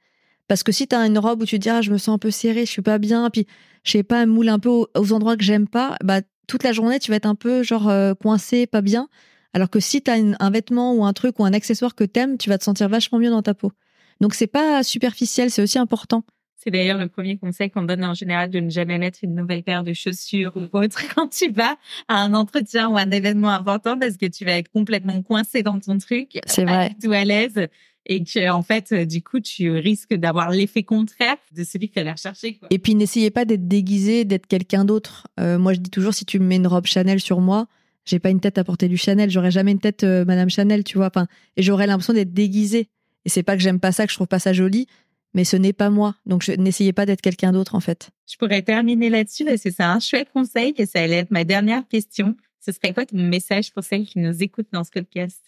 Parce 0.48 0.62
que 0.62 0.72
si 0.72 0.88
tu 0.88 0.96
as 0.96 1.06
une 1.06 1.18
robe 1.18 1.42
où 1.42 1.44
tu 1.44 1.58
te 1.58 1.62
dis, 1.62 1.70
ah, 1.70 1.82
je 1.82 1.90
me 1.90 1.98
sens 1.98 2.14
un 2.14 2.18
peu 2.18 2.30
serrée, 2.30 2.66
je 2.66 2.70
suis 2.70 2.82
pas 2.82 2.98
bien, 2.98 3.28
puis 3.30 3.46
je 3.84 3.92
sais 3.92 4.02
pas, 4.02 4.20
un 4.20 4.26
moule 4.26 4.48
un 4.48 4.58
peu 4.58 4.68
aux, 4.70 4.88
aux 4.96 5.12
endroits 5.12 5.36
que 5.36 5.44
j'aime 5.44 5.68
pas, 5.68 5.96
bah 6.02 6.20
toute 6.48 6.64
la 6.64 6.72
journée, 6.72 6.98
tu 6.98 7.10
vas 7.10 7.16
être 7.18 7.26
un 7.26 7.34
peu 7.34 7.62
genre 7.62 7.88
euh, 7.88 8.14
coincé, 8.14 8.66
pas 8.66 8.80
bien. 8.80 9.08
Alors 9.52 9.70
que 9.70 9.80
si 9.80 10.02
tu 10.02 10.10
as 10.10 10.14
un 10.40 10.50
vêtement 10.50 10.94
ou 10.94 11.04
un 11.04 11.12
truc 11.12 11.38
ou 11.38 11.44
un 11.44 11.52
accessoire 11.52 11.94
que 11.94 12.04
t'aimes, 12.04 12.38
tu 12.38 12.48
vas 12.48 12.58
te 12.58 12.64
sentir 12.64 12.88
vachement 12.88 13.18
mieux 13.18 13.30
dans 13.30 13.42
ta 13.42 13.54
peau. 13.54 13.72
Donc 14.20 14.34
c'est 14.34 14.46
pas 14.46 14.82
superficiel, 14.82 15.50
c'est 15.50 15.62
aussi 15.62 15.78
important. 15.78 16.24
C'est 16.56 16.70
d'ailleurs 16.70 16.98
le 16.98 17.08
premier 17.08 17.38
conseil 17.38 17.70
qu'on 17.70 17.82
donne 17.82 18.04
en 18.04 18.14
général 18.14 18.50
de 18.50 18.58
ne 18.58 18.68
jamais 18.68 18.98
mettre 18.98 19.20
une 19.22 19.34
nouvelle 19.34 19.62
paire 19.62 19.84
de 19.84 19.92
chaussures 19.92 20.52
ou 20.56 20.76
autre 20.76 21.02
quand 21.14 21.28
tu 21.28 21.50
vas 21.52 21.76
à 22.08 22.16
un 22.20 22.34
entretien 22.34 22.88
ou 22.88 22.96
un 22.96 23.10
événement 23.10 23.50
important 23.50 23.96
parce 23.98 24.16
que 24.16 24.26
tu 24.26 24.44
vas 24.44 24.58
être 24.58 24.70
complètement 24.70 25.22
coincé 25.22 25.62
dans 25.62 25.78
ton 25.78 25.98
truc, 25.98 26.40
C'est 26.46 26.64
pas 26.64 26.74
vrai. 26.74 26.88
du 26.90 27.06
tout 27.06 27.12
à 27.12 27.24
l'aise 27.24 27.68
et 28.08 28.24
que 28.24 28.50
en 28.50 28.62
fait 28.62 28.92
euh, 28.92 29.04
du 29.04 29.22
coup 29.22 29.40
tu 29.40 29.70
risques 29.70 30.14
d'avoir 30.14 30.50
l'effet 30.50 30.82
contraire 30.82 31.36
de 31.54 31.62
celui 31.62 31.88
que 31.88 31.94
tu 31.94 32.00
allais 32.00 32.12
rechercher. 32.12 32.54
Quoi. 32.54 32.68
Et 32.70 32.78
puis 32.78 32.94
n'essayez 32.94 33.30
pas 33.30 33.44
d'être 33.44 33.68
déguisé, 33.68 34.24
d'être 34.24 34.46
quelqu'un 34.46 34.84
d'autre. 34.84 35.26
Euh, 35.38 35.58
moi, 35.58 35.74
je 35.74 35.80
dis 35.80 35.90
toujours, 35.90 36.14
si 36.14 36.24
tu 36.24 36.38
me 36.38 36.46
mets 36.46 36.56
une 36.56 36.66
robe 36.66 36.86
Chanel 36.86 37.20
sur 37.20 37.40
moi, 37.40 37.68
j'ai 38.04 38.18
pas 38.18 38.30
une 38.30 38.40
tête 38.40 38.58
à 38.58 38.64
porter 38.64 38.88
du 38.88 38.96
Chanel. 38.96 39.30
J'aurais 39.30 39.50
jamais 39.50 39.72
une 39.72 39.80
tête 39.80 40.02
euh, 40.04 40.24
Madame 40.24 40.48
Chanel, 40.48 40.82
tu 40.82 40.96
vois. 40.96 41.08
Enfin, 41.08 41.26
et 41.56 41.62
j'aurais 41.62 41.86
l'impression 41.86 42.14
d'être 42.14 42.32
déguisée. 42.32 42.88
Et 43.24 43.28
c'est 43.28 43.42
pas 43.42 43.56
que 43.56 43.62
j'aime 43.62 43.80
pas 43.80 43.92
ça, 43.92 44.06
que 44.06 44.10
je 44.10 44.16
trouve 44.16 44.28
pas 44.28 44.38
ça 44.38 44.52
joli, 44.52 44.86
mais 45.34 45.44
ce 45.44 45.56
n'est 45.56 45.74
pas 45.74 45.90
moi. 45.90 46.14
Donc 46.24 46.48
n'essayez 46.48 46.94
pas 46.94 47.04
d'être 47.04 47.20
quelqu'un 47.20 47.52
d'autre, 47.52 47.74
en 47.74 47.80
fait. 47.80 48.10
Je 48.30 48.36
pourrais 48.36 48.62
terminer 48.62 49.10
là-dessus 49.10 49.44
parce 49.44 49.62
que 49.62 49.70
c'est 49.70 49.82
un 49.82 50.00
chouette 50.00 50.30
conseil 50.32 50.72
et 50.78 50.86
ça 50.86 51.02
allait 51.02 51.16
être 51.16 51.30
ma 51.30 51.44
dernière 51.44 51.86
question. 51.86 52.36
Ce 52.64 52.72
serait 52.72 52.94
quoi 52.94 53.04
ton 53.04 53.18
message 53.18 53.72
pour 53.72 53.84
celles 53.84 54.06
qui 54.06 54.18
nous 54.18 54.42
écoutent 54.42 54.68
dans 54.72 54.84
ce 54.84 54.90
podcast? 54.90 55.40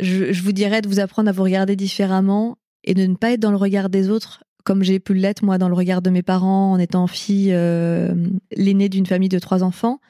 Je, 0.00 0.32
je 0.32 0.42
vous 0.42 0.52
dirais 0.52 0.82
de 0.82 0.88
vous 0.88 1.00
apprendre 1.00 1.28
à 1.28 1.32
vous 1.32 1.42
regarder 1.42 1.76
différemment 1.76 2.58
et 2.84 2.94
de 2.94 3.04
ne 3.06 3.14
pas 3.14 3.32
être 3.32 3.40
dans 3.40 3.50
le 3.50 3.56
regard 3.56 3.88
des 3.88 4.10
autres, 4.10 4.44
comme 4.64 4.82
j'ai 4.82 5.00
pu 5.00 5.14
l'être 5.14 5.44
moi 5.44 5.58
dans 5.58 5.68
le 5.68 5.74
regard 5.74 6.02
de 6.02 6.10
mes 6.10 6.22
parents 6.22 6.72
en 6.72 6.78
étant 6.78 7.06
fille, 7.06 7.52
euh, 7.52 8.14
l'aînée 8.52 8.88
d'une 8.88 9.06
famille 9.06 9.28
de 9.28 9.38
trois 9.38 9.62
enfants. 9.62 10.00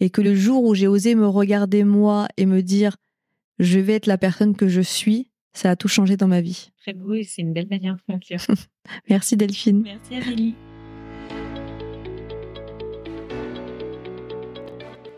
Et 0.00 0.10
que 0.10 0.20
le 0.20 0.34
jour 0.34 0.64
où 0.64 0.74
j'ai 0.74 0.86
osé 0.86 1.14
me 1.14 1.26
regarder 1.26 1.84
moi 1.84 2.28
et 2.36 2.46
me 2.46 2.62
dire 2.62 2.96
je 3.58 3.80
vais 3.80 3.94
être 3.94 4.06
la 4.06 4.18
personne 4.18 4.54
que 4.54 4.68
je 4.68 4.80
suis, 4.80 5.30
ça 5.52 5.70
a 5.70 5.76
tout 5.76 5.88
changé 5.88 6.16
dans 6.16 6.28
ma 6.28 6.40
vie. 6.40 6.70
Très 6.80 6.92
beau 6.92 7.14
et 7.14 7.24
c'est 7.24 7.42
une 7.42 7.52
belle 7.52 7.68
manière 7.68 7.96
de 7.96 8.12
conclure. 8.12 8.40
Merci 9.10 9.36
Delphine. 9.36 9.82
Merci 9.82 10.14
Amélie. 10.14 10.54